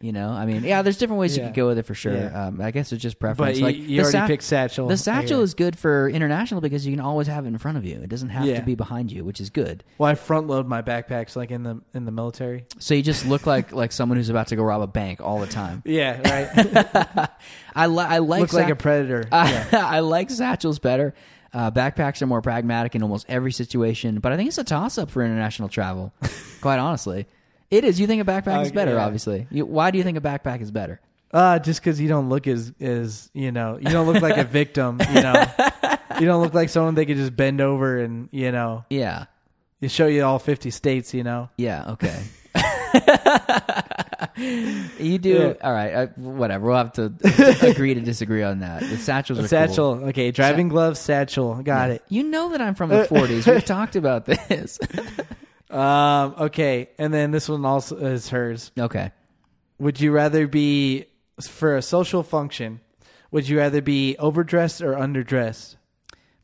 [0.00, 0.82] You know, I mean, yeah.
[0.82, 1.48] There's different ways you Yeah.
[1.48, 2.12] could go with it for sure.
[2.14, 2.46] Yeah.
[2.48, 3.58] Um, I guess it's just But preference.
[3.58, 4.86] you, like you the already picked satchel.
[4.86, 7.86] The satchel is good for international because you can always have it in front of
[7.86, 8.00] you.
[8.02, 8.58] It doesn't have Yeah.
[8.60, 9.82] to be behind you, which is good.
[9.96, 12.66] Well, I front load my backpacks like in the in the military.
[12.78, 15.38] So you just look like like someone who's about to go rob a bank all
[15.40, 15.82] the time.
[15.86, 17.28] Yeah, right.
[17.74, 19.24] I, li- I like Look like a predator.
[19.32, 19.86] I, yeah.
[19.86, 21.14] I like satchels better
[21.54, 24.98] Uh, backpacks are more pragmatic in almost every situation, but I think it's a toss
[24.98, 26.12] up for international travel.
[26.60, 27.26] quite honestly,
[27.70, 28.00] it is.
[28.00, 28.94] You think a backpack is better?
[28.94, 29.04] yeah.
[29.04, 29.46] Obviously.
[29.50, 31.00] You, why do you think a backpack is better?
[31.32, 34.44] Uh, just because you don't look as as you know, you don't look like a
[34.44, 35.00] victim.
[35.14, 35.44] You know,
[36.20, 39.26] you don't look like someone they could just bend over and you know, Yeah.
[39.80, 41.14] you show you all fifty states.
[41.14, 41.92] You know, Yeah.
[41.92, 42.22] Okay.
[44.36, 45.30] you do.
[45.30, 45.66] Yeah.
[45.66, 45.94] All right.
[45.94, 46.66] I, whatever.
[46.66, 47.12] We'll have to
[47.70, 48.80] agree to disagree on that.
[48.80, 49.96] The satchels satchel.
[49.98, 50.08] Cool.
[50.08, 51.62] Okay, driving gloves, satchel.
[51.62, 52.02] Got it.
[52.08, 53.52] You know that I'm from the 40s.
[53.52, 54.78] We've talked about this.
[55.70, 58.70] Um, okay, and then this one also is hers.
[58.78, 59.12] okay.
[59.78, 61.06] Would you rather be
[61.42, 62.80] for a social function?
[63.32, 65.76] Would you rather be overdressed or underdressed?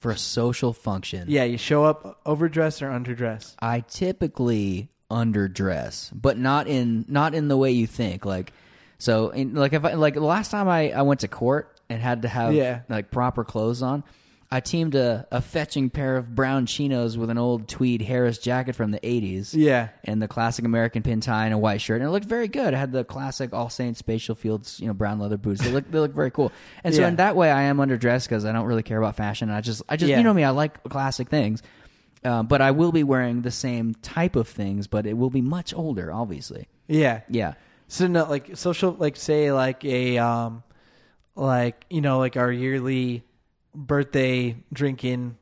[0.00, 1.26] For a social function.
[1.28, 3.54] Yeah, you show up overdressed or underdressed.
[3.60, 8.24] I typically underdress, but not in not in the way you think.
[8.24, 8.52] Like,
[8.98, 12.00] so in, like if I, like the last time I I went to court and
[12.00, 12.80] had to have Yeah.
[12.88, 14.04] like proper clothes on,
[14.52, 18.74] I teamed a, a fetching pair of brown chinos with an old tweed Harris jacket
[18.74, 19.50] from the '80s.
[19.54, 19.88] Yeah.
[20.04, 22.74] And the classic American pin tie and a white shirt, and it looked very good.
[22.74, 25.62] I had the classic All Saints Spatial Fields, you know, brown leather boots.
[25.62, 26.50] They look they look very cool.
[26.84, 27.08] And so Yeah.
[27.08, 29.50] in that way, I am underdressed because I don't really care about fashion.
[29.50, 30.18] I just I just Yeah.
[30.18, 31.62] you know me, I like classic things.
[32.22, 35.40] Um, but I will be wearing the same type of things, but it will be
[35.40, 36.68] much older, obviously.
[36.86, 37.22] Yeah.
[37.28, 37.54] Yeah.
[37.88, 40.62] So no, like social, like say like a um,
[41.34, 43.24] like you know, like our yearly
[43.74, 45.36] birthday drinking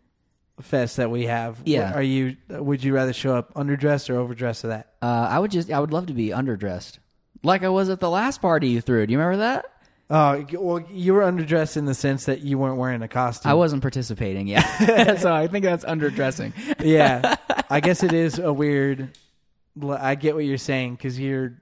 [0.60, 1.60] fest that we have.
[1.64, 1.92] Yeah.
[1.92, 2.36] Are you?
[2.48, 4.94] Would you rather show up underdressed or overdressed to that?
[5.02, 6.98] Uh, I would just, I would love to be underdressed,
[7.42, 9.06] like I was at the last party you threw.
[9.06, 9.66] Do you remember that?
[10.10, 13.50] Oh, well, you were underdressed in the sense that you weren't wearing a costume.
[13.50, 16.52] I wasn't participating Yeah, so I think that's underdressing.
[16.80, 17.36] yeah,
[17.68, 19.16] I guess it is a weird.
[19.86, 21.60] I get what you're saying because you're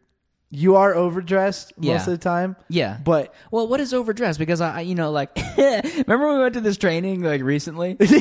[0.58, 1.96] you are overdressed most Yeah.
[2.00, 2.56] of the time.
[2.70, 4.38] Yeah, But well, what is overdressed?
[4.38, 7.92] Because I, I- you know, like, remember we went to this training like recently?
[8.00, 8.16] that's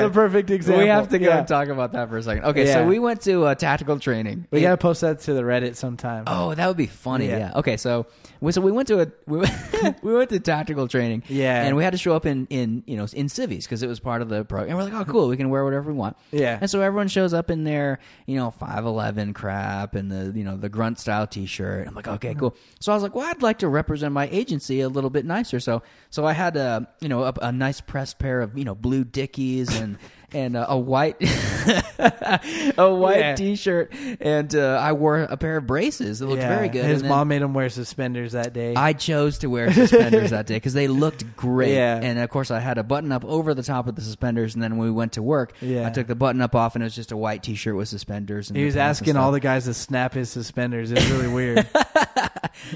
[0.00, 0.82] a perfect example.
[0.82, 1.38] We have to go Yeah.
[1.38, 2.44] and talk about that for a second.
[2.44, 2.86] Okay, so Yeah.
[2.86, 4.46] we went to uh, tactical training.
[4.50, 6.24] We gotta post that to the Reddit sometime.
[6.26, 7.28] Oh, that would be funny.
[7.28, 7.38] Yeah.
[7.38, 7.52] Yeah.
[7.56, 8.06] Okay, so
[8.40, 9.52] we so we went to a we went,
[10.02, 11.22] we went to tactical training.
[11.28, 11.64] Yeah.
[11.64, 14.00] And we had to show up in in you know in civvies because it was
[14.00, 14.70] part of the program.
[14.70, 16.16] And we're like, oh, cool, we can wear whatever we want.
[16.30, 16.58] Yeah.
[16.60, 20.44] And so everyone shows up in their you know five eleven crap and the you
[20.44, 21.86] know the grunt style t shirt.
[21.86, 22.56] I'm like, okay, cool.
[22.80, 25.60] So I was like, well, I'd like to represent my agency a little bit nicer.
[25.60, 28.74] So so I had a you know a, a nice pressed pair of you know
[28.74, 29.98] blue Dickies and.
[30.34, 31.16] And uh, a white,
[31.98, 33.34] a white Yeah.
[33.34, 36.20] T-shirt, and uh, I wore a pair of braces.
[36.20, 36.54] It looked Yeah.
[36.54, 36.84] very good.
[36.84, 38.74] His And mom made him wear suspenders that day.
[38.74, 41.72] I chose to wear suspenders that day because they looked great.
[41.74, 41.98] Yeah.
[42.02, 44.62] And of course, I had a button up over the top of the suspenders, and
[44.62, 45.86] then when we went to work, Yeah.
[45.86, 48.50] I took the button up off, and it was just a white T-shirt with suspenders.
[48.50, 50.92] And he was asking all the guys to snap his suspenders.
[50.92, 51.66] It's really weird.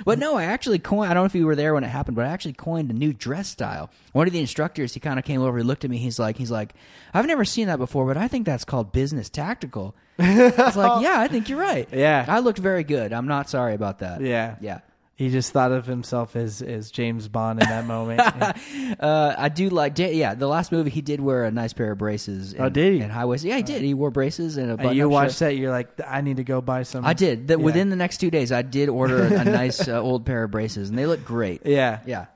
[0.04, 1.10] But no, I actually coined.
[1.10, 2.94] I don't know if you were there when it happened, but I actually coined a
[2.94, 3.90] new dress style.
[4.12, 6.36] One of the instructors, he kind of came over, he looked at me, he's like,
[6.36, 6.72] he's like,
[7.12, 9.94] I've never seen that before, but I think that's called business tactical.
[10.18, 11.88] It's like, yeah, I think you're right.
[11.92, 12.24] Yeah.
[12.28, 13.12] I looked very good.
[13.12, 14.20] I'm not sorry about that.
[14.20, 14.56] Yeah.
[14.60, 14.80] yeah.
[15.16, 18.20] He just thought of himself as as James Bond in that moment.
[19.00, 21.98] Uh, I do like, yeah, the last movie he did wear a nice pair of
[21.98, 22.54] braces.
[22.58, 23.00] Oh, did he?
[23.00, 23.42] And high waist.
[23.44, 23.82] Yeah, he did.
[23.82, 26.60] He wore braces and a and you watched that, you're like, I need to go
[26.60, 27.04] buy some.
[27.04, 27.48] I did.
[27.48, 27.64] That Yeah.
[27.64, 30.50] within the next two days, I did order a, a nice uh, old pair of
[30.50, 31.62] braces, and they look great.
[31.66, 32.00] Yeah.
[32.06, 32.26] Yeah.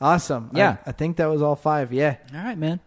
[0.00, 0.50] Awesome.
[0.54, 0.76] I- Yeah.
[0.86, 1.92] I, think that was all five.
[1.92, 2.16] Yeah.
[2.34, 2.80] All right, man.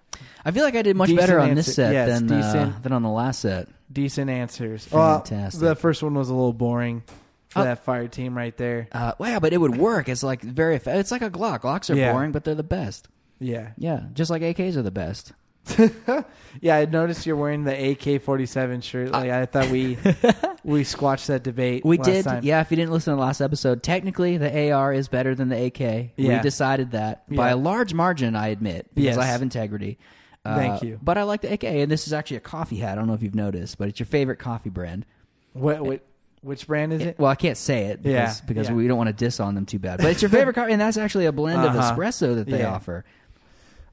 [0.46, 1.56] I feel like I did much Decent better on answer.
[1.64, 2.84] this set Yes, than uh, decent.
[2.84, 3.68] than on the last set.
[3.92, 4.88] Decent answers.
[4.92, 5.60] Well, Fantastic.
[5.62, 7.02] the first one was a little boring
[7.50, 7.64] for Oh.
[7.64, 8.88] that fire team right there.
[8.92, 10.08] Uh, well, yeah, but it would work.
[10.08, 10.76] It's like very.
[10.86, 11.62] It's like a Glock.
[11.62, 12.12] Glocks are Yeah.
[12.14, 13.08] boring, but they're the best.
[13.40, 13.70] Yeah.
[13.78, 15.34] Yeah, just like AKs are the best.
[16.62, 19.12] Yeah, I noticed you're wearing the AK-47 shirt.
[19.12, 19.98] Like, I thought we
[20.64, 21.84] we squashed that debate.
[21.84, 22.44] We last did, time.
[22.44, 22.62] yeah.
[22.62, 25.66] If you didn't listen to the last episode, technically the AR is better than the
[25.66, 25.80] AK.
[26.18, 26.42] We Yeah.
[26.42, 27.56] decided that by Yeah.
[27.56, 28.36] a large margin.
[28.38, 29.18] I admit because Yes.
[29.18, 29.98] I have integrity.
[30.46, 31.00] Uh, Thank you.
[31.02, 32.92] But I like the AK, and this is actually a coffee hat.
[32.92, 35.06] I don't know if you've noticed, but it's your favorite coffee brand.
[35.54, 36.02] What, what
[36.42, 37.18] which brand is it?
[37.18, 38.76] Well, I can't say it because, Yeah, because yeah.
[38.76, 39.98] we don't want to diss on them too bad.
[39.98, 41.76] But it's your favorite coffee, and that's actually a blend Uh-huh.
[41.80, 42.74] of espresso that they Yeah.
[42.76, 43.04] offer.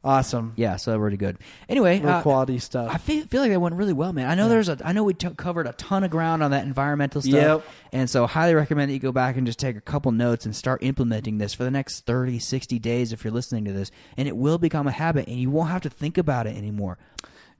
[0.05, 0.53] Awesome.
[0.57, 1.39] Yeah, so really good.
[1.69, 2.91] Anyway, Real uh, quality stuff.
[2.93, 4.29] I feel, feel like that went really well, man.
[4.29, 4.77] I know there's a.
[4.85, 7.65] I know we t- covered a ton of ground on that environmental stuff, Yep.
[7.93, 10.57] and so highly recommend that you go back and just take a couple notes and
[10.57, 14.27] start implementing this for the next 30, 60 days if you're listening to this, and
[14.27, 16.99] it will become a habit, and you won't have to think about it anymore.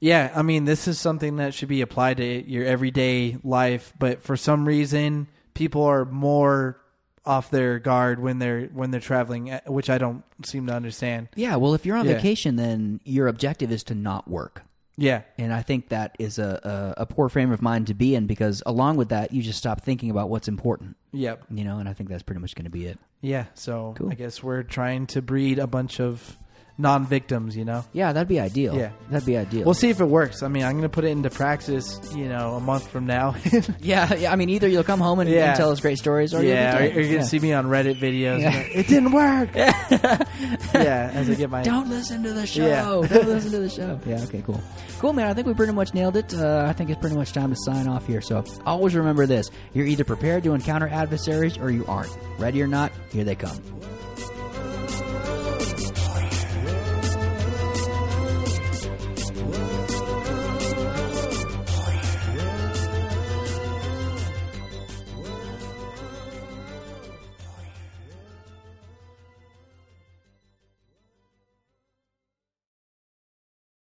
[0.01, 4.20] Yeah, I mean, this is something that should be applied to your everyday life, but
[4.24, 6.77] for some reason, people are more
[7.24, 11.28] off their guard when they're when they're traveling, eh, which I don't seem to understand.
[11.36, 12.14] Yeah, well, if you're on Yeah.
[12.14, 14.62] vacation, then your objective is to not work.
[14.98, 18.14] Yeah, And I think that is a, a, a poor frame of mind to be
[18.14, 21.78] in because along with that, you just stop thinking about what's important, yep, you know,
[21.78, 22.98] and I think that's pretty much going to be it.
[23.22, 23.46] yeah.
[23.54, 24.10] So Cool.
[24.10, 26.36] I guess we're trying to breed a bunch of
[26.82, 27.56] non-victims.
[27.56, 27.84] You know.
[27.92, 28.76] Yeah, that'd be ideal.
[28.76, 28.90] Yeah.
[29.10, 29.64] that'd be ideal.
[29.64, 30.42] We'll see if it works.
[30.42, 31.98] I mean, I'm going to put it into practice.
[32.14, 33.34] You know, a month from now.
[33.80, 34.32] yeah, yeah.
[34.32, 35.48] I mean, either you'll come home and, Yeah.
[35.50, 36.94] and tell us great stories, or yeah, you'll or be you're dead.
[36.94, 37.22] going to Yeah.
[37.24, 38.40] see me on Reddit videos.
[38.42, 38.50] Yeah.
[38.56, 39.48] like, it didn't work.
[40.74, 42.66] yeah, as I get my Don't listen to the show.
[42.66, 42.82] Yeah.
[43.09, 43.98] Don't listen to the show.
[44.06, 44.60] Yeah, okay, cool.
[44.98, 45.26] Cool, man.
[45.26, 46.32] I think we pretty much nailed it.
[46.34, 48.20] Uh, I think it's pretty much time to sign off here.
[48.20, 52.16] So always remember this you're either prepared to encounter adversaries or you aren't.
[52.38, 53.59] Ready or not, here they come.